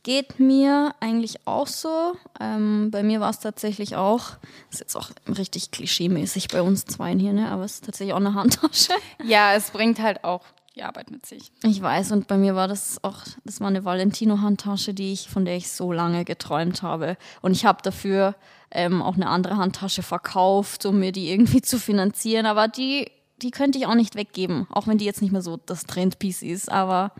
geht 0.03 0.39
mir 0.39 0.93
eigentlich 0.99 1.45
auch 1.45 1.67
so. 1.67 2.13
Ähm, 2.39 2.89
bei 2.91 3.03
mir 3.03 3.19
war 3.19 3.29
es 3.29 3.39
tatsächlich 3.39 3.95
auch, 3.95 4.37
ist 4.71 4.79
jetzt 4.79 4.95
auch 4.95 5.11
richtig 5.27 5.71
klischeemäßig 5.71 6.47
bei 6.47 6.61
uns 6.61 6.85
zweien 6.85 7.19
hier, 7.19 7.33
ne? 7.33 7.49
aber 7.49 7.63
es 7.63 7.75
ist 7.75 7.85
tatsächlich 7.85 8.13
auch 8.13 8.17
eine 8.17 8.33
Handtasche. 8.33 8.93
Ja, 9.23 9.53
es 9.53 9.71
bringt 9.71 9.99
halt 9.99 10.23
auch 10.23 10.45
die 10.75 10.83
Arbeit 10.83 11.11
mit 11.11 11.25
sich. 11.25 11.51
Ich 11.63 11.81
weiß, 11.81 12.11
und 12.13 12.27
bei 12.27 12.37
mir 12.37 12.55
war 12.55 12.67
das 12.67 13.03
auch, 13.03 13.23
das 13.43 13.59
war 13.59 13.67
eine 13.67 13.83
Valentino-Handtasche, 13.83 14.93
die 14.93 15.11
ich, 15.11 15.29
von 15.29 15.45
der 15.45 15.57
ich 15.57 15.71
so 15.71 15.91
lange 15.91 16.23
geträumt 16.25 16.81
habe. 16.81 17.17
Und 17.41 17.51
ich 17.51 17.65
habe 17.65 17.81
dafür 17.83 18.35
ähm, 18.71 19.01
auch 19.01 19.15
eine 19.15 19.27
andere 19.27 19.57
Handtasche 19.57 20.03
verkauft, 20.03 20.85
um 20.85 20.99
mir 20.99 21.11
die 21.11 21.29
irgendwie 21.31 21.61
zu 21.61 21.79
finanzieren. 21.79 22.45
Aber 22.45 22.67
die, 22.67 23.11
die 23.41 23.51
könnte 23.51 23.77
ich 23.77 23.87
auch 23.87 23.95
nicht 23.95 24.15
weggeben, 24.15 24.67
auch 24.71 24.87
wenn 24.87 24.97
die 24.97 25.05
jetzt 25.05 25.21
nicht 25.21 25.31
mehr 25.31 25.41
so 25.41 25.57
das 25.57 25.85
Trendpiece 25.85 26.43
ist. 26.43 26.71
Aber 26.71 27.11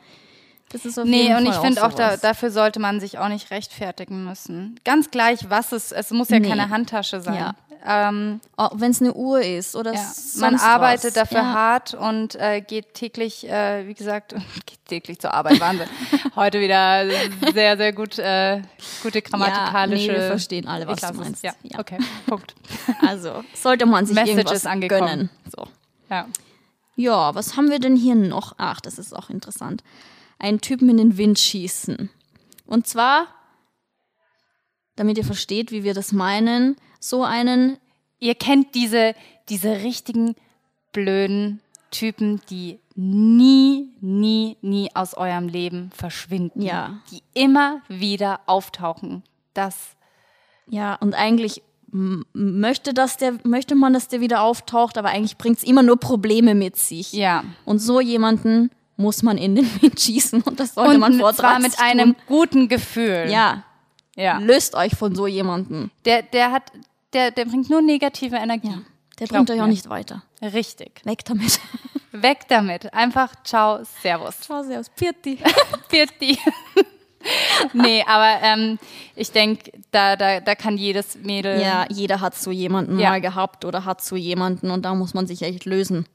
das 0.72 0.86
ist 0.86 0.97
auf 0.99 1.05
Nee, 1.05 1.24
jeden 1.24 1.36
und 1.38 1.45
Fall 1.47 1.55
ich 1.55 1.61
finde 1.61 1.86
auch, 1.86 1.93
da, 1.93 2.17
dafür 2.17 2.51
sollte 2.51 2.80
man 2.80 2.99
sich 2.99 3.17
auch 3.17 3.30
nicht 3.30 3.51
rechtfertigen 3.51 4.24
müssen. 4.24 4.80
Ganz 4.86 5.11
gleich, 5.11 5.49
was 5.49 5.72
es 5.72 5.91
Es 5.91 6.11
muss 6.11 6.30
ja 6.30 6.39
Nee. 6.39 6.49
keine 6.49 6.70
Handtasche 6.70 7.22
sein. 7.22 7.36
Ja. 7.36 7.53
Ähm, 7.86 8.41
wenn 8.74 8.91
es 8.91 9.01
eine 9.01 9.13
Uhr 9.13 9.41
ist 9.41 9.74
oder 9.74 9.93
ja. 9.93 9.99
sonst 10.01 10.38
Man 10.41 10.55
arbeitet 10.59 11.05
was. 11.05 11.13
dafür 11.13 11.38
ja. 11.39 11.53
hart 11.53 11.93
und 11.93 12.36
äh, 12.36 12.59
geht 12.59 12.93
täglich, 12.93 13.47
äh, 13.49 13.88
wie 13.88 13.93
gesagt, 13.93 14.34
geht 14.65 14.86
täglich 14.86 15.20
zur 15.20 15.34
Arbeit. 15.34 15.61
Wahnsinn. 15.61 15.88
Heute 16.36 16.59
wieder 16.59 17.05
sehr, 17.53 17.78
sehr 17.78 17.93
gut, 17.93 18.20
äh, 18.20 18.61
gute 19.01 19.22
grammatikalische. 19.22 20.07
Ja, 20.07 20.11
nee, 20.11 20.20
wir 20.20 20.28
verstehen 20.28 20.67
alle, 20.67 20.88
was 20.88 20.99
du 20.99 21.13
meinst. 21.13 21.41
Ja. 21.41 21.53
Ja. 21.63 21.80
okay, 21.80 21.97
Punkt. 22.28 22.53
Also 23.07 23.43
sollte 23.53 23.86
man 23.86 24.05
sich 24.05 24.13
Message 24.15 24.38
irgendwas 24.38 24.65
angekommen. 24.65 25.07
gönnen. 25.07 25.30
So. 25.55 25.65
Ja. 26.09 26.26
Ja, 26.97 27.34
was 27.34 27.55
haben 27.55 27.72
wir 27.72 27.80
denn 27.80 27.95
hier 27.95 28.15
noch? 28.15 28.55
Ach, 28.57 28.82
das 28.82 28.99
ist 28.99 29.15
auch 29.15 29.30
interessant. 29.30 29.84
Einen 30.40 30.62
Typen 30.62 30.90
in 30.90 30.98
den 30.98 31.18
Wind 31.18 31.38
schießen. 31.38 32.10
Und 32.66 32.88
zwar, 32.88 33.28
damit 34.96 35.18
ihr 35.18 35.26
versteht, 35.26 35.72
wie 35.72 35.84
wir 35.84 35.94
das 35.94 36.12
meinen, 36.12 36.76
so 37.00 37.24
einen 37.24 37.78
ihr 38.20 38.36
kennt 38.36 38.76
diese, 38.76 39.16
diese 39.50 39.78
richtigen 39.78 40.36
blöden 40.92 41.62
Typen, 41.92 42.42
die 42.50 42.80
nie, 42.96 43.94
nie, 44.02 44.58
nie 44.62 44.90
aus 44.94 45.16
eurem 45.16 45.48
Leben 45.48 45.92
verschwinden. 45.96 46.62
Ja. 46.62 47.00
Die 47.12 47.22
immer 47.34 47.82
wieder 47.88 48.42
auftauchen. 48.46 49.24
Das, 49.54 49.96
Ja, 50.68 50.96
und 50.96 51.16
eigentlich 51.16 51.64
möchte, 51.92 52.94
dass 52.94 53.18
der, 53.18 53.40
möchte 53.44 53.74
man, 53.74 53.94
dass 53.94 54.10
der 54.10 54.22
wieder 54.22 54.44
auftaucht, 54.44 54.98
aber 54.98 55.10
eigentlich 55.10 55.38
bringt 55.38 55.58
es 55.58 55.64
immer 55.64 55.82
nur 55.82 55.98
Probleme 55.98 56.54
mit 56.54 56.76
sich. 56.76 57.14
ja. 57.14 57.44
Und 57.66 57.80
so 57.80 58.00
jemanden 58.00 58.70
muss 59.00 59.24
man 59.24 59.38
in 59.38 59.56
den 59.56 59.82
Wind 59.82 60.00
schießen 60.00 60.41
und 60.41 60.60
das 60.60 60.74
sollte 60.76 60.91
Und 60.95 61.00
man 61.00 61.14
vor 61.20 61.34
zwar 61.34 61.54
30 61.60 61.64
mit 61.72 61.80
einem 61.80 62.16
guten 62.28 62.68
Gefühl. 62.68 63.28
Ja, 63.30 63.64
ja. 64.16 64.38
löst 64.39 64.76
euch 64.76 64.95
von 64.95 65.16
so 65.16 65.26
jemanden. 65.26 65.89
Der, 66.06 66.22
der 66.22 66.52
hat, 66.52 66.72
der, 67.14 67.32
der 67.32 67.45
bringt 67.45 67.70
nur 67.70 67.82
negative 67.82 68.36
Energie. 68.36 68.76
Der 69.20 69.28
Glaubt 69.28 69.47
bringt 69.47 69.52
euch 69.52 69.62
auch 69.62 69.68
mir. 69.68 69.72
nicht 69.74 69.89
weiter. 69.89 70.24
Richtig. 70.41 71.02
Weg 71.06 71.24
damit. 71.26 71.60
Weg 72.12 72.47
damit. 72.50 72.93
Einfach 72.93 73.34
ciao, 73.43 73.80
servus. 74.02 74.39
Ciao, 74.41 74.64
servus. 74.64 74.89
Pirti. 74.89 75.39
Pirti. 75.89 76.38
nee, 77.74 78.04
aber 78.08 78.41
ähm, 78.43 78.80
ich 79.16 79.32
denke, 79.32 79.72
da, 79.91 80.16
da, 80.16 80.39
da 80.39 80.56
kann 80.56 80.78
jedes 80.78 81.16
Mädel. 81.18 81.62
Ja, 81.62 81.86
jeder 81.89 82.22
hat 82.22 82.36
so 82.36 82.52
jemanden 82.52 83.00
Ja. 83.00 83.10
mal 83.10 83.22
gehabt 83.22 83.66
oder 83.66 83.86
hat 83.86 84.02
so 84.04 84.16
jemanden 84.16 84.72
und 84.72 84.84
da 84.84 84.93
muss 84.95 85.14
man 85.14 85.28
sich 85.28 85.41
echt 85.41 85.66
lösen. 85.66 86.06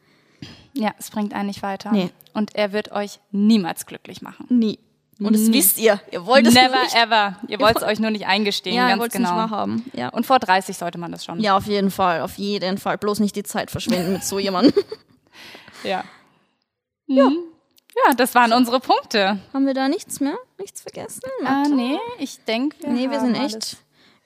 Ja, 0.75 0.93
es 0.99 1.11
bringt 1.11 1.33
einen 1.35 1.47
nicht 1.47 1.62
weiter. 1.62 1.91
Nee. 1.93 2.11
Und 2.33 2.55
er 2.57 2.72
wird 2.72 2.91
euch 2.93 3.20
niemals 3.31 3.87
glücklich 3.87 4.22
machen. 4.22 4.47
Nie. 4.49 4.79
Und 5.20 5.33
das 5.35 5.43
Nie. 5.43 5.53
wisst 5.53 5.79
ihr. 5.79 6.01
Ihr 6.11 6.27
wollt 6.27 6.45
es 6.47 6.55
Never 6.55 6.83
nicht. 6.83 6.97
ever. 6.97 7.37
Ihr 7.47 7.61
wollt 7.61 7.77
es 7.77 7.85
euch 7.85 8.01
nur 8.01 8.11
nicht 8.11 8.27
eingestehen, 8.27 8.75
Ja, 8.75 8.89
ganz 8.97 9.12
genau. 9.12 9.31
nicht 9.31 9.51
wahrhaben. 9.51 9.85
Ja. 9.93 10.09
Und 10.09 10.27
vor 10.27 10.41
30 10.41 10.77
sollte 10.77 10.99
man 10.99 11.12
das 11.12 11.25
schon. 11.25 11.39
ja, 11.41 11.57
auf 11.57 11.66
jeden 11.66 11.93
Fall. 11.93 12.20
Auf 12.22 12.35
jeden 12.37 12.79
Fall. 12.79 12.99
Bloß 12.99 13.20
nicht 13.20 13.37
die 13.37 13.45
Zeit 13.45 13.70
verschwenden 13.70 14.12
mit 14.14 14.25
so 14.25 14.39
jemandem. 14.39 14.72
Ja. 15.85 16.03
Ja. 17.07 17.31
Ja, 18.07 18.14
das 18.16 18.35
waren 18.35 18.53
unsere 18.55 18.81
Punkte. 18.81 19.39
Haben 19.53 19.66
wir 19.66 19.75
da 19.75 19.89
nichts 19.89 20.18
mehr? 20.18 20.35
Nichts 20.59 20.81
vergessen? 20.81 21.20
Ah, 21.45 21.59
Mathe? 21.61 21.75
nee, 21.75 21.99
ich 22.18 22.43
denke, 22.45 22.77
wir, 22.81 22.89
Nee, 22.91 23.11
wir 23.11 23.20
haben 23.20 23.35
sind 23.35 23.35
echt. 23.45 23.55
alles. 23.55 23.77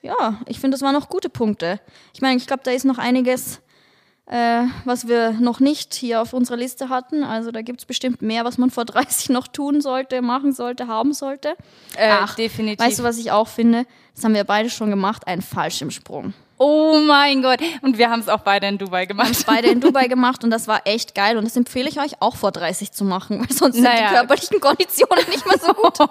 Ja, 0.01 0.39
ich 0.47 0.59
finde, 0.59 0.75
das 0.75 0.81
waren 0.81 0.93
noch 0.93 1.09
gute 1.09 1.29
Punkte. 1.29 1.81
Ich 2.13 2.21
meine, 2.21 2.37
ich 2.37 2.47
glaube, 2.47 2.61
da 2.63 2.71
ist 2.71 2.85
noch 2.85 2.97
einiges, 2.97 3.59
äh, 4.29 4.63
was 4.85 5.07
wir 5.07 5.31
noch 5.31 5.59
nicht 5.59 5.93
hier 5.93 6.21
auf 6.21 6.33
unserer 6.33 6.57
Liste 6.57 6.89
hatten. 6.89 7.23
Also 7.23 7.51
da 7.51 7.61
gibt 7.61 7.81
es 7.81 7.85
bestimmt 7.85 8.21
mehr, 8.21 8.45
was 8.45 8.57
man 8.57 8.69
vor 8.69 8.85
30 8.85 9.29
noch 9.29 9.47
tun 9.47 9.81
sollte, 9.81 10.21
machen 10.21 10.53
sollte, 10.53 10.87
haben 10.87 11.13
sollte. 11.13 11.49
Äh, 11.97 12.09
Ach, 12.11 12.35
definitiv. 12.35 12.85
Weißt 12.85 12.99
du, 12.99 13.03
was 13.03 13.17
ich 13.17 13.31
auch 13.31 13.47
finde? 13.47 13.85
Das 14.15 14.23
haben 14.23 14.33
wir 14.35 14.43
beide 14.43 14.69
schon 14.69 14.89
gemacht, 14.89 15.27
ein 15.27 15.41
Fallschirmsprung. 15.41 16.33
Oh 16.61 16.99
mein 17.07 17.41
Gott. 17.41 17.59
Und 17.83 17.97
wir 17.97 18.09
haben 18.09 18.19
es 18.19 18.27
auch 18.27 18.41
beide 18.41 18.67
in 18.67 18.77
Dubai 18.77 19.05
gemacht. 19.05 19.31
Beide 19.47 19.69
in 19.69 19.79
Dubai 19.79 20.07
gemacht 20.09 20.43
und 20.43 20.49
das 20.51 20.67
war 20.67 20.81
echt 20.85 21.15
geil. 21.15 21.37
Und 21.37 21.45
das 21.45 21.55
empfehle 21.55 21.87
ich 21.87 22.01
euch 22.01 22.21
auch 22.21 22.35
vor 22.35 22.51
30 22.51 22.91
zu 22.91 23.05
machen, 23.05 23.39
weil 23.39 23.51
sonst 23.55 23.75
sind 23.75 23.85
Naja. 23.85 24.09
die 24.09 24.15
körperlichen 24.15 24.59
Konditionen 24.59 25.23
nicht 25.29 25.45
mehr 25.45 25.57
so 25.57 25.73
gut. 25.73 25.97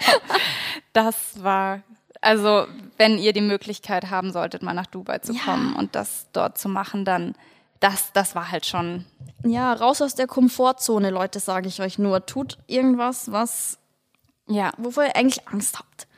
Das 0.93 1.43
war, 1.43 1.81
also 2.21 2.67
wenn 2.97 3.19
ihr 3.19 3.33
die 3.33 3.41
Möglichkeit 3.43 4.11
haben 4.11 4.33
solltet, 4.33 4.63
mal 4.63 4.73
nach 4.75 4.87
Dubai 4.87 5.19
zu 5.19 5.33
Ja. 5.35 5.41
kommen 5.45 5.77
und 5.77 5.95
das 5.95 6.27
dort 6.33 6.59
zu 6.59 6.69
machen, 6.69 7.05
dann 7.05 7.35
das, 7.81 8.13
das 8.13 8.35
war 8.35 8.51
halt 8.51 8.67
schon. 8.67 9.05
Ja, 9.45 9.73
raus 9.73 10.03
aus 10.03 10.15
der 10.15 10.27
Komfortzone, 10.27 11.11
Leute, 11.11 11.41
sage 11.41 11.69
ich 11.69 11.81
euch 11.81 11.99
nur. 11.99 12.27
Tut 12.27 12.59
irgendwas, 12.67 13.31
was, 13.31 13.79
Ja, 14.49 14.73
wovor 14.79 15.05
ihr 15.05 15.17
eigentlich 15.17 15.47
Angst 15.49 15.79
habt. 15.79 16.09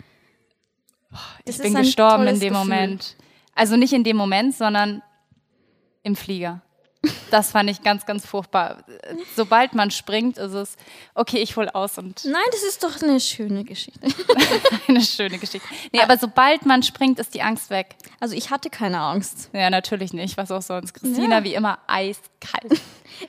Das 1.45 1.57
ich 1.57 1.63
bin 1.63 1.75
gestorben 1.75 2.27
in 2.29 2.41
dem 2.41 2.53
Gefühl. 2.53 2.69
Moment. 2.69 3.17
Also 3.55 3.77
nicht 3.77 3.93
in 3.93 4.05
dem 4.05 4.17
Moment, 4.17 4.55
sondern 4.55 5.03
im 6.03 6.17
Flieger. 6.17 6.63
Das 7.31 7.53
fand 7.53 7.71
ich 7.71 7.83
ganz, 7.83 8.05
ganz 8.05 8.27
furchtbar. 8.27 8.85
Sobald 9.35 9.75
man 9.75 9.91
springt, 9.91 10.37
ist 10.37 10.53
es, 10.53 10.77
okay, 11.15 11.39
ich 11.39 11.57
hol 11.57 11.69
aus 11.71 11.97
und 11.97 12.25
Nein, 12.27 12.43
das 12.53 12.63
ist 12.63 12.85
doch 12.85 13.01
eine 13.03 13.21
schöne 13.21 13.65
Geschichte. 13.65 14.07
eine 14.89 15.01
schöne 15.01 15.39
Geschichte. 15.39 15.67
Nee, 15.93 16.01
aber 16.03 16.19
sobald 16.19 16.67
man 16.67 16.83
springt, 16.83 17.19
ist 17.19 17.33
die 17.35 17.41
Angst 17.41 17.71
weg. 17.71 17.97
Also 18.19 18.35
ich 18.35 18.51
hatte 18.51 18.69
keine 18.69 18.99
Angst. 19.01 19.49
Ja, 19.55 19.71
natürlich 19.71 20.13
nicht. 20.13 20.37
Was 20.37 20.51
auch 20.51 20.61
sonst. 20.61 20.93
Christina, 20.93 21.39
Ja. 21.39 21.45
wie 21.45 21.55
immer, 21.55 21.79
eiskalt. 21.87 22.81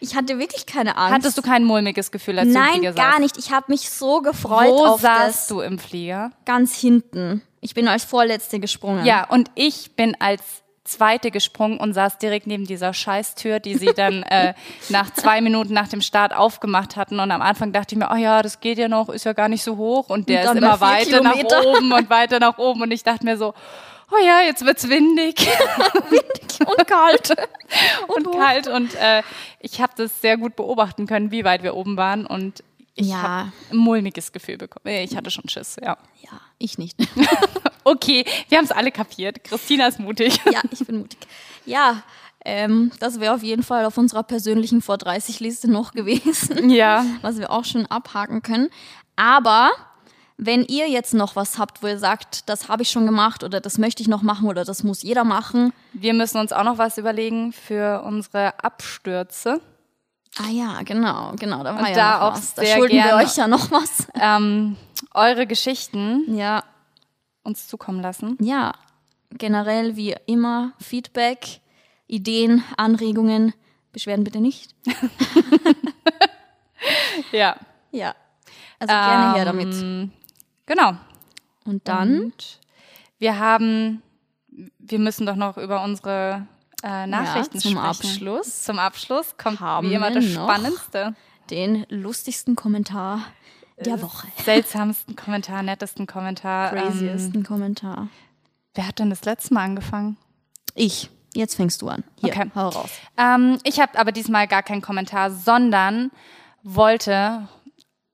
Ich 0.01 0.15
hatte 0.15 0.37
wirklich 0.37 0.65
keine 0.65 0.97
Angst. 0.97 1.13
Hattest 1.13 1.37
du 1.37 1.41
kein 1.41 1.63
mulmiges 1.63 2.11
Gefühl, 2.11 2.39
als 2.39 2.49
du 2.49 2.53
im 2.55 2.59
Nein, 2.61 2.73
Flieger 2.73 2.93
gar 2.93 3.09
saßt? 3.11 3.19
nicht. 3.21 3.37
Ich 3.37 3.51
habe 3.51 3.65
mich 3.69 3.89
so 3.89 4.21
gefreut 4.21 4.69
Wo 4.69 4.85
auf 4.85 5.01
saßt 5.01 5.27
das. 5.43 5.47
du 5.47 5.61
im 5.61 5.79
Flieger? 5.79 6.31
Ganz 6.45 6.75
hinten. 6.75 7.41
Ich 7.61 7.73
bin 7.73 7.87
als 7.87 8.03
Vorletzte 8.03 8.59
gesprungen. 8.59 9.05
Ja, 9.05 9.29
und 9.29 9.49
ich 9.55 9.95
bin 9.95 10.17
als 10.19 10.41
Zweite 10.91 11.31
gesprungen 11.31 11.77
und 11.77 11.93
saß 11.93 12.17
direkt 12.17 12.47
neben 12.47 12.65
dieser 12.65 12.93
Scheißtür, 12.93 13.59
die 13.59 13.75
sie 13.75 13.93
dann 13.95 14.23
äh, 14.23 14.53
nach 14.89 15.11
zwei 15.13 15.41
Minuten 15.41 15.73
nach 15.73 15.87
dem 15.87 16.01
Start 16.01 16.35
aufgemacht 16.35 16.95
hatten. 16.95 17.19
Und 17.19 17.31
am 17.31 17.41
Anfang 17.41 17.71
dachte 17.71 17.95
ich 17.95 17.99
mir, 17.99 18.09
oh 18.11 18.15
ja, 18.17 18.41
das 18.41 18.59
geht 18.59 18.77
ja 18.77 18.87
noch, 18.87 19.09
ist 19.09 19.25
ja 19.25 19.33
gar 19.33 19.49
nicht 19.49 19.63
so 19.63 19.77
hoch. 19.77 20.09
Und 20.09 20.29
der 20.29 20.49
Und 20.49 20.57
ist 20.57 20.63
immer 20.63 20.81
weiter 20.81 21.21
nach 21.21 21.33
Kilometer. 21.33 21.65
oben 21.67 21.91
und 21.91 22.09
weiter 22.09 22.39
nach 22.39 22.57
oben. 22.57 22.81
Und 22.81 22.91
ich 22.91 23.03
dachte 23.03 23.25
mir 23.25 23.37
so, 23.37 23.53
oh 24.11 24.25
ja, 24.25 24.41
jetzt 24.41 24.65
wird's 24.65 24.89
windig 24.89 25.35
Und 26.65 26.87
kalt. 26.87 27.33
und 28.07 28.31
kalt. 28.31 28.67
Und 28.67 28.93
äh, 28.95 29.23
ich 29.59 29.81
habe 29.81 29.93
das 29.95 30.21
sehr 30.21 30.37
gut 30.37 30.55
beobachten 30.55 31.07
können, 31.07 31.31
wie 31.31 31.43
weit 31.43 31.63
wir 31.63 31.75
oben 31.75 31.97
waren. 31.97 32.25
Und 32.25 32.63
ich 32.95 33.07
Ja. 33.07 33.15
habe 33.21 33.51
ein 33.71 33.77
mulmiges 33.77 34.31
Gefühl 34.31 34.57
bekommen. 34.57 34.93
Ich 34.95 35.15
hatte 35.15 35.31
schon 35.31 35.47
Schiss, 35.49 35.77
ja. 35.81 35.97
Ja, 36.21 36.41
ich 36.57 36.77
nicht. 36.77 36.97
Okay, 37.83 38.25
wir 38.49 38.59
haben 38.59 38.65
es 38.65 38.71
alle 38.71 38.91
kapiert. 38.91 39.43
Christina 39.43 39.87
ist 39.87 39.99
mutig. 39.99 40.39
ja, 40.45 40.61
ich 40.69 40.85
bin 40.85 40.99
mutig. 40.99 41.17
Ja, 41.65 42.03
ähm, 42.45 42.91
das 42.99 43.19
wäre 43.19 43.33
auf 43.33 43.41
jeden 43.41 43.63
Fall 43.63 43.85
auf 43.85 43.97
unserer 43.97 44.21
persönlichen 44.21 44.83
vor 44.83 44.99
30 44.99 45.39
Liste 45.39 45.69
noch 45.69 45.91
gewesen, 45.93 46.69
Ja. 46.73 47.03
was 47.23 47.39
wir 47.39 47.49
auch 47.49 47.65
schon 47.65 47.87
abhaken 47.87 48.43
können. 48.43 48.69
Aber 49.15 49.71
wenn 50.37 50.63
ihr 50.63 50.89
jetzt 50.89 51.15
noch 51.15 51.35
was 51.35 51.57
habt, 51.57 51.81
wo 51.81 51.87
ihr 51.87 51.97
sagt, 51.97 52.49
das 52.49 52.67
habe 52.69 52.83
ich 52.83 52.91
schon 52.91 53.07
gemacht 53.07 53.43
oder 53.43 53.59
das 53.61 53.79
möchte 53.79 54.03
ich 54.03 54.07
noch 54.07 54.21
machen 54.21 54.47
oder 54.47 54.63
das 54.63 54.83
muss 54.83 55.01
jeder 55.01 55.23
machen. 55.23 55.73
Wir 55.93 56.13
müssen 56.13 56.37
uns 56.39 56.53
auch 56.53 56.63
noch 56.63 56.77
was 56.77 56.99
überlegen 56.99 57.51
für 57.51 58.03
unsere 58.03 58.63
Abstürze. 58.63 59.59
Ah 60.37 60.49
ja, 60.49 60.81
genau, 60.83 61.33
genau, 61.37 61.63
da 61.63 61.73
war 61.75 61.81
Und 61.81 61.87
ja 61.89 61.93
da 61.95 62.21
auch 62.21 62.33
was. 62.33 62.53
Da 62.53 62.61
sehr 62.63 62.75
schulden 62.77 62.95
wir 62.95 63.03
gerne- 63.03 63.23
euch 63.23 63.35
ja 63.35 63.47
noch 63.47 63.69
was. 63.71 64.07
Ähm, 64.19 64.77
eure 65.13 65.45
Geschichten 65.47 66.35
Ja, 66.35 66.63
uns 67.43 67.67
zukommen 67.67 68.01
lassen. 68.01 68.37
ja, 68.39 68.71
generell 69.31 69.95
wie 69.95 70.15
immer 70.25 70.73
Feedback, 70.79 71.59
Ideen, 72.07 72.63
Anregungen, 72.77 73.53
Beschwerden 73.91 74.23
bitte 74.23 74.39
nicht. 74.39 74.75
Ja. 77.31 77.55
Ja, 77.91 78.15
also 78.79 78.93
gerne 78.93 79.33
her 79.35 79.45
Ähm, 79.45 79.45
damit. 79.45 80.11
Genau. 80.65 80.93
Und 81.65 81.87
dann 81.87 82.21
Und 82.21 82.59
wir 83.19 83.37
haben, 83.37 84.01
wir 84.47 84.99
müssen 84.99 85.25
doch 85.25 85.35
noch 85.35 85.57
über 85.57 85.83
unsere 85.83 86.47
äh, 86.83 87.07
Nachrichten 87.07 87.59
zum 87.59 87.71
sprechen. 87.71 87.77
Abschluss 87.85 88.63
Zum 88.63 88.79
Abschluss 88.79 89.35
kommt 89.37 89.59
haben 89.59 89.89
wie 89.89 89.93
immer 89.93 90.11
das 90.11 90.25
Spannendste. 90.25 91.15
den 91.49 91.85
lustigsten 91.89 92.55
Kommentar 92.55 93.21
der 93.77 94.01
Woche. 94.01 94.27
Seltsamsten 94.43 95.15
Kommentar, 95.15 95.63
nettesten 95.63 96.07
Kommentar. 96.07 96.73
Ähm, 96.75 96.83
Craziesten 96.83 97.43
Kommentar. 97.43 98.07
wer 98.75 98.87
hat 98.87 98.99
denn 98.99 99.09
das 99.09 99.25
letzte 99.25 99.53
Mal 99.53 99.63
angefangen? 99.65 100.17
Ich. 100.75 101.09
Jetzt 101.33 101.55
fängst 101.55 101.81
du 101.81 101.87
an. 101.87 102.03
Hier, 102.19 102.29
Okay. 102.33 102.51
hau 102.55 102.67
raus. 102.69 102.89
Ähm, 103.17 103.57
ich 103.63 103.79
habe 103.79 103.97
aber 103.97 104.11
diesmal 104.11 104.47
gar 104.47 104.63
keinen 104.63 104.81
Kommentar, 104.81 105.31
sondern 105.31 106.11
wollte 106.61 107.47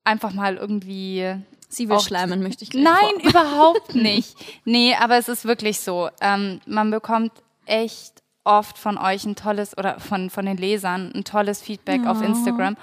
einfach 0.03 0.33
mal 0.33 0.55
irgendwie 0.55 1.35
Sie 1.69 1.89
will 1.89 1.99
schleimen, 1.99 2.41
möchte 2.43 2.63
ich 2.63 2.69
gleich 2.69 2.83
Nein, 2.83 3.19
vor- 3.21 3.29
überhaupt 3.31 3.95
nicht. 3.95 4.35
Nee, 4.65 4.95
aber 4.95 5.17
es 5.17 5.27
ist 5.27 5.45
wirklich 5.45 5.79
so. 5.79 6.09
Ähm, 6.21 6.61
man 6.67 6.91
bekommt 6.91 7.31
echt 7.65 8.21
oft 8.47 8.77
von 8.77 8.97
euch 8.97 9.25
ein 9.25 9.35
tolles 9.35 9.77
oder 9.77 9.99
von, 9.99 10.29
von 10.29 10.45
den 10.45 10.57
Lesern 10.57 11.11
ein 11.13 11.23
tolles 11.23 11.61
Feedback 11.61 12.05
auf 12.05 12.21
Instagram. 12.21 12.77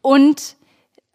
Und 0.00 0.56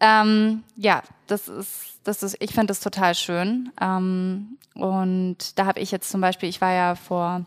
ähm, 0.00 0.62
ja, 0.76 1.02
das 1.26 1.48
ist, 1.48 2.00
das 2.04 2.22
ist, 2.22 2.36
ich 2.40 2.52
finde 2.52 2.68
das 2.68 2.80
total 2.80 3.14
schön. 3.14 3.72
Ähm, 3.80 4.58
und 4.74 5.58
da 5.58 5.66
habe 5.66 5.80
ich 5.80 5.90
jetzt 5.90 6.10
zum 6.10 6.20
Beispiel, 6.20 6.48
ich 6.48 6.60
war 6.60 6.72
ja 6.72 6.94
vor 6.94 7.44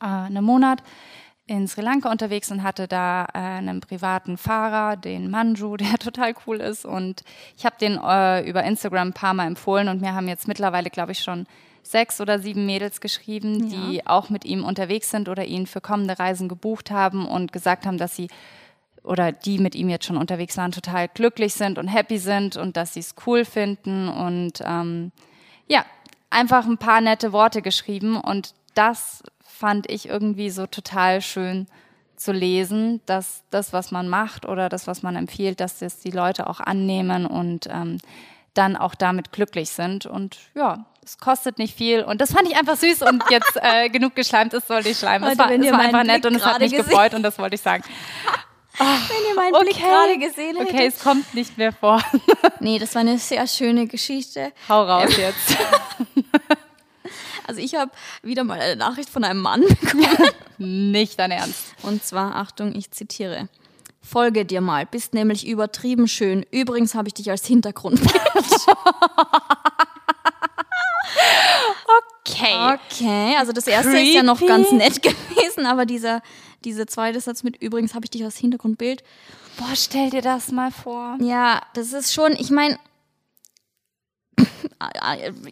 äh, 0.00 0.06
einem 0.06 0.44
Monat 0.44 0.82
in 1.46 1.68
Sri 1.68 1.82
Lanka 1.82 2.10
unterwegs 2.10 2.50
und 2.50 2.62
hatte 2.62 2.88
da 2.88 3.26
äh, 3.34 3.38
einen 3.38 3.80
privaten 3.80 4.38
Fahrer, 4.38 4.96
den 4.96 5.30
Manju, 5.30 5.76
der 5.78 5.98
total 5.98 6.34
cool 6.46 6.60
ist. 6.60 6.84
Und 6.84 7.22
ich 7.56 7.64
habe 7.64 7.76
den 7.80 7.98
äh, 8.02 8.48
über 8.48 8.64
Instagram 8.64 9.08
ein 9.08 9.12
paar 9.14 9.34
Mal 9.34 9.46
empfohlen 9.46 9.88
und 9.88 10.00
mir 10.00 10.14
haben 10.14 10.28
jetzt 10.28 10.48
mittlerweile, 10.48 10.90
glaube 10.90 11.12
ich, 11.12 11.20
schon 11.20 11.46
sechs 11.86 12.20
oder 12.20 12.38
sieben 12.38 12.66
Mädels 12.66 13.00
geschrieben, 13.00 13.68
die 13.68 14.06
auch 14.06 14.30
mit 14.30 14.44
ihm 14.44 14.64
unterwegs 14.64 15.10
sind 15.10 15.28
oder 15.28 15.44
ihn 15.44 15.66
für 15.66 15.80
kommende 15.80 16.18
Reisen 16.18 16.48
gebucht 16.48 16.90
haben 16.90 17.26
und 17.26 17.52
gesagt 17.52 17.86
haben, 17.86 17.98
dass 17.98 18.16
sie 18.16 18.28
oder 19.04 19.32
die 19.32 19.58
mit 19.58 19.74
ihm 19.74 19.90
jetzt 19.90 20.06
schon 20.06 20.16
unterwegs 20.16 20.56
waren, 20.56 20.72
total 20.72 21.08
glücklich 21.08 21.54
sind 21.54 21.78
und 21.78 21.88
happy 21.88 22.18
sind 22.18 22.56
und 22.56 22.76
dass 22.76 22.94
sie 22.94 23.00
es 23.00 23.14
cool 23.26 23.44
finden. 23.44 24.08
Und 24.08 24.62
ähm, 24.64 25.12
ja, 25.68 25.84
einfach 26.30 26.66
ein 26.66 26.78
paar 26.78 27.00
nette 27.02 27.32
Worte 27.32 27.60
geschrieben. 27.60 28.16
Und 28.16 28.54
das 28.74 29.22
fand 29.42 29.90
ich 29.90 30.08
irgendwie 30.08 30.50
so 30.50 30.66
total 30.66 31.20
schön 31.20 31.66
zu 32.16 32.32
lesen, 32.32 33.02
dass 33.06 33.44
das, 33.50 33.72
was 33.72 33.90
man 33.90 34.08
macht 34.08 34.46
oder 34.46 34.68
das, 34.68 34.86
was 34.86 35.02
man 35.02 35.16
empfiehlt, 35.16 35.60
dass 35.60 35.80
das 35.80 36.00
die 36.00 36.10
Leute 36.10 36.48
auch 36.48 36.60
annehmen 36.60 37.26
und 37.26 37.68
ähm, 37.70 37.98
dann 38.54 38.76
auch 38.76 38.94
damit 38.94 39.32
glücklich 39.32 39.70
sind. 39.70 40.06
Und 40.06 40.38
ja, 40.54 40.86
es 41.04 41.18
kostet 41.18 41.58
nicht 41.58 41.76
viel. 41.76 42.02
Und 42.02 42.20
das 42.20 42.32
fand 42.32 42.48
ich 42.48 42.56
einfach 42.56 42.76
süß 42.76 43.02
und 43.02 43.22
jetzt 43.30 43.56
äh, 43.56 43.88
genug 43.90 44.14
geschleimt 44.14 44.54
ist, 44.54 44.68
sollte 44.68 44.88
ich 44.88 44.98
schleimen. 44.98 45.30
Es 45.30 45.38
war, 45.38 45.50
es 45.50 45.70
war 45.70 45.78
einfach 45.80 46.04
nett 46.04 46.24
und 46.26 46.34
es 46.34 46.44
hat 46.44 46.60
mich 46.60 46.70
gesehen. 46.70 46.88
gefreut 46.88 47.14
und 47.14 47.22
das 47.22 47.38
wollte 47.38 47.54
ich 47.56 47.60
sagen. 47.60 47.84
Ach, 48.78 49.08
Wenn 49.08 49.28
ihr 49.28 49.34
meinen 49.34 49.54
okay. 49.54 49.64
Blick 49.64 49.78
gerade 49.78 50.18
gesehen 50.18 50.56
hättet. 50.56 50.74
Okay, 50.74 50.86
es 50.86 51.00
kommt 51.00 51.34
nicht 51.34 51.58
mehr 51.58 51.72
vor. 51.72 52.02
nee, 52.60 52.78
das 52.78 52.94
war 52.94 53.00
eine 53.00 53.18
sehr 53.18 53.46
schöne 53.46 53.86
Geschichte. 53.86 54.52
Hau 54.68 54.84
raus 54.84 55.10
ähm. 55.16 55.20
jetzt. 55.20 55.56
Also 57.46 57.60
ich 57.60 57.74
habe 57.74 57.90
wieder 58.22 58.42
mal 58.42 58.58
eine 58.58 58.76
Nachricht 58.76 59.10
von 59.10 59.22
einem 59.22 59.40
Mann 59.40 59.60
bekommen. 59.60 60.06
nicht 60.58 61.18
dein 61.18 61.30
Ernst. 61.30 61.74
Und 61.82 62.02
zwar, 62.02 62.36
Achtung, 62.36 62.74
ich 62.74 62.90
zitiere. 62.90 63.48
Folge 64.00 64.44
dir 64.44 64.60
mal, 64.60 64.86
bist 64.86 65.14
nämlich 65.14 65.46
übertrieben 65.46 66.08
schön. 66.08 66.44
Übrigens 66.50 66.94
habe 66.94 67.08
ich 67.08 67.14
dich 67.14 67.30
als 67.30 67.46
Hintergrundbild. 67.46 68.12
Okay. 72.26 72.78
Okay, 72.90 73.36
also 73.38 73.52
das 73.52 73.66
erste 73.66 73.90
Creepy. 73.90 74.08
ist 74.08 74.14
ja 74.14 74.22
noch 74.22 74.40
ganz 74.40 74.70
nett 74.72 75.02
gewesen, 75.02 75.66
aber 75.66 75.86
dieser, 75.86 76.22
dieser 76.64 76.86
zweite 76.86 77.20
Satz 77.20 77.42
mit 77.42 77.60
übrigens 77.62 77.94
habe 77.94 78.04
ich 78.04 78.10
dich 78.10 78.24
als 78.24 78.36
Hintergrundbild. 78.36 79.02
Boah, 79.56 79.74
stell 79.74 80.10
dir 80.10 80.22
das 80.22 80.50
mal 80.50 80.70
vor. 80.70 81.16
Ja, 81.20 81.60
das 81.74 81.92
ist 81.92 82.12
schon, 82.12 82.32
ich 82.32 82.50
meine, 82.50 82.78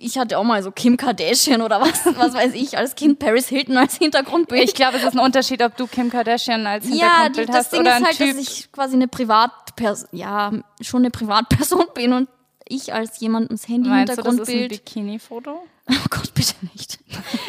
ich 0.00 0.18
hatte 0.18 0.38
auch 0.38 0.44
mal 0.44 0.62
so 0.62 0.72
Kim 0.72 0.96
Kardashian 0.96 1.62
oder 1.62 1.80
was, 1.80 2.04
was 2.16 2.34
weiß 2.34 2.54
ich, 2.54 2.76
als 2.76 2.94
Kind 2.94 3.18
Paris 3.18 3.48
Hilton 3.48 3.76
als 3.76 3.96
Hintergrundbild. 3.96 4.64
Ich 4.64 4.74
glaube, 4.74 4.96
es 4.96 5.04
ist 5.04 5.12
ein 5.12 5.20
Unterschied, 5.20 5.62
ob 5.62 5.76
du 5.76 5.86
Kim 5.86 6.10
Kardashian 6.10 6.66
als 6.66 6.86
Hintergrundbild 6.86 7.48
ja, 7.48 7.54
hast 7.54 7.72
Ding 7.72 7.80
oder 7.80 7.98
ist 7.98 8.04
halt, 8.04 8.16
typ. 8.16 8.36
dass 8.36 8.38
ich 8.38 8.72
quasi 8.72 8.94
eine 8.94 9.08
Privatperson, 9.08 10.08
ja, 10.12 10.52
schon 10.80 11.02
eine 11.02 11.10
Privatperson 11.10 11.86
bin 11.94 12.12
und 12.12 12.28
ich 12.74 12.92
als 12.92 13.20
jemandens 13.20 13.68
Handy 13.68 13.88
Meinst 13.88 14.14
Hintergrundbild. 14.14 14.48
Du, 14.48 14.68
das 14.68 14.78
ist 14.78 14.96
ein 14.96 15.04
Bikini-Foto? 15.04 15.62
Oh 15.90 16.06
Gott, 16.10 16.32
bitte 16.34 16.54
nicht. 16.72 17.00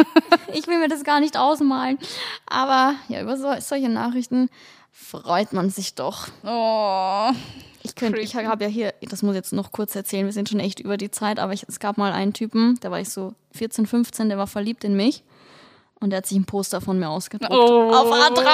ich 0.53 0.65
will 0.65 0.80
mir 0.80 0.88
das 0.88 1.03
gar 1.03 1.19
nicht 1.19 1.38
ausmalen. 1.38 1.99
Aber 2.47 2.95
ja, 3.07 3.21
über 3.21 3.38
so, 3.38 3.53
solche 3.59 3.89
Nachrichten 3.89 4.49
freut 4.91 5.53
man 5.53 5.69
sich 5.69 5.93
doch. 5.93 6.30
Oh. 6.43 7.32
Ich 7.84 8.01
ich 8.01 8.36
habe 8.36 8.63
ja 8.63 8.69
hier, 8.69 8.93
das 9.01 9.21
muss 9.21 9.34
ich 9.34 9.38
jetzt 9.38 9.53
noch 9.53 9.71
kurz 9.71 9.95
erzählen, 9.95 10.26
wir 10.26 10.34
sind 10.34 10.49
schon 10.49 10.59
echt 10.59 10.80
über 10.80 10.97
die 10.97 11.11
Zeit, 11.11 11.38
aber 11.38 11.53
ich, 11.53 11.65
es 11.67 11.80
gab 11.80 11.97
mal 11.97 12.11
einen 12.11 12.34
Typen, 12.34 12.80
da 12.82 12.89
war 12.89 12.99
ich 12.99 13.09
so 13.09 13.36
14, 13.51 13.86
15, 13.86 14.30
der 14.30 14.38
war 14.38 14.47
verliebt 14.47 14.84
in 14.84 14.95
mich 14.95 15.24
und 15.99 16.09
der 16.09 16.17
hat 16.17 16.26
sich 16.26 16.38
ein 16.38 16.45
Poster 16.45 16.82
von 16.82 16.97
mir 16.97 17.09
ausgedruckt. 17.09 17.53
Oh. 17.53 17.91
Auf 17.91 18.11
A3. 18.11 18.45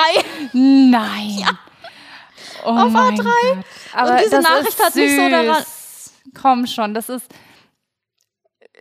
Nein. 0.53 1.37
Ja. 1.39 1.59
Oh 2.65 2.69
auf 2.69 2.93
A3. 2.93 3.23
Gott. 3.23 3.65
Aber 3.93 4.11
und 4.11 4.19
diese 4.25 4.41
Nachricht 4.41 4.83
hat 4.83 4.95
mich 4.95 5.15
so 5.15 5.29
daran. 5.29 5.63
Komm 6.33 6.67
schon, 6.67 6.93
das 6.93 7.09
ist 7.09 7.27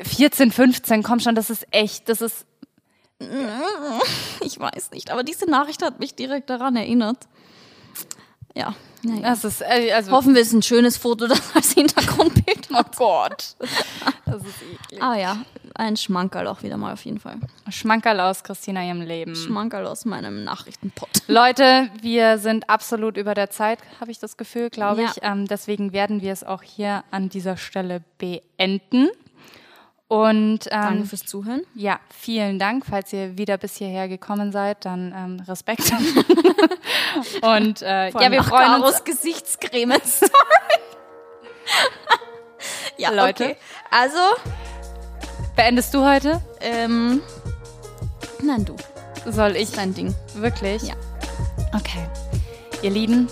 14, 0.02 0.50
15, 0.50 1.02
komm 1.02 1.20
schon, 1.20 1.34
das 1.34 1.50
ist 1.50 1.66
echt, 1.70 2.08
das 2.08 2.20
ist. 2.20 2.46
Ich 4.40 4.58
weiß 4.60 4.92
nicht, 4.92 5.10
aber 5.10 5.24
diese 5.24 5.50
Nachricht 5.50 5.82
hat 5.82 5.98
mich 5.98 6.14
direkt 6.14 6.50
daran 6.50 6.76
erinnert. 6.76 7.26
Ja, 8.54 8.74
naja. 9.02 9.22
Das 9.22 9.44
ist, 9.44 9.62
äh, 9.62 9.92
also 9.92 10.12
Hoffen 10.12 10.34
wir, 10.34 10.42
es 10.42 10.48
ist 10.48 10.54
ein 10.54 10.62
schönes 10.62 10.96
Foto, 10.96 11.26
das 11.26 11.40
als 11.54 11.72
Hintergrundbild 11.72 12.68
Oh 12.70 12.82
Gott. 12.96 13.56
Das 14.26 14.42
ist 14.42 14.62
eklig. 14.62 15.02
Ah 15.02 15.16
ja, 15.16 15.38
ein 15.74 15.96
Schmankerl 15.96 16.46
auch 16.46 16.62
wieder 16.62 16.76
mal 16.76 16.92
auf 16.92 17.04
jeden 17.04 17.18
Fall. 17.18 17.36
Schmankerl 17.70 18.20
aus 18.20 18.44
Christina 18.44 18.84
ihrem 18.84 19.00
Leben. 19.00 19.34
Schmankerl 19.34 19.86
aus 19.86 20.04
meinem 20.04 20.44
Nachrichtenpot. 20.44 21.08
Leute, 21.26 21.90
wir 22.02 22.38
sind 22.38 22.68
absolut 22.68 23.16
über 23.16 23.34
der 23.34 23.50
Zeit, 23.50 23.78
habe 24.00 24.10
ich 24.10 24.18
das 24.18 24.36
Gefühl, 24.36 24.70
glaube 24.70 25.02
ja. 25.02 25.10
ich. 25.10 25.22
Ähm, 25.22 25.46
deswegen 25.46 25.92
werden 25.92 26.20
wir 26.20 26.32
es 26.32 26.44
auch 26.44 26.62
hier 26.62 27.04
an 27.10 27.28
dieser 27.28 27.56
Stelle 27.56 28.02
beenden. 28.18 29.08
Und 30.08 30.66
ähm, 30.70 30.82
danke 30.82 31.06
fürs 31.06 31.26
Zuhören. 31.26 31.62
Ja, 31.74 32.00
vielen 32.08 32.58
Dank. 32.58 32.86
Falls 32.88 33.12
ihr 33.12 33.36
wieder 33.36 33.58
bis 33.58 33.76
hierher 33.76 34.08
gekommen 34.08 34.52
seid, 34.52 34.86
dann 34.86 35.12
ähm, 35.14 35.40
Respekt. 35.46 35.92
und 37.42 37.82
äh, 37.82 38.08
ja, 38.08 38.30
wir 38.30 38.42
freuen 38.42 38.80
Karos 38.80 39.00
uns. 39.00 39.04
Gesichtscreme. 39.04 39.96
ja, 42.96 43.10
Leute. 43.10 43.44
Okay. 43.44 43.56
Also 43.90 44.18
beendest 45.56 45.92
du 45.92 46.04
heute? 46.04 46.40
Ähm, 46.60 47.20
nein, 48.42 48.64
du. 48.64 48.76
Soll 49.26 49.56
ich? 49.56 49.72
Dein 49.72 49.92
Ding. 49.92 50.14
Wirklich? 50.34 50.84
Ja. 50.84 50.94
Okay. 51.74 52.08
Ihr 52.80 52.90
Lieben, 52.90 53.28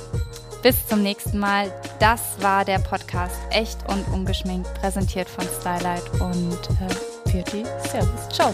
bis 0.66 0.84
zum 0.88 1.00
nächsten 1.00 1.38
Mal. 1.38 1.72
Das 2.00 2.20
war 2.40 2.64
der 2.64 2.80
Podcast 2.80 3.36
Echt 3.50 3.78
und 3.88 4.04
Ungeschminkt, 4.12 4.68
präsentiert 4.80 5.28
von 5.28 5.44
Stylight 5.60 6.02
und 6.20 6.58
äh, 6.80 7.30
Purity. 7.30 7.64
Servus. 7.88 8.28
Ciao. 8.30 8.52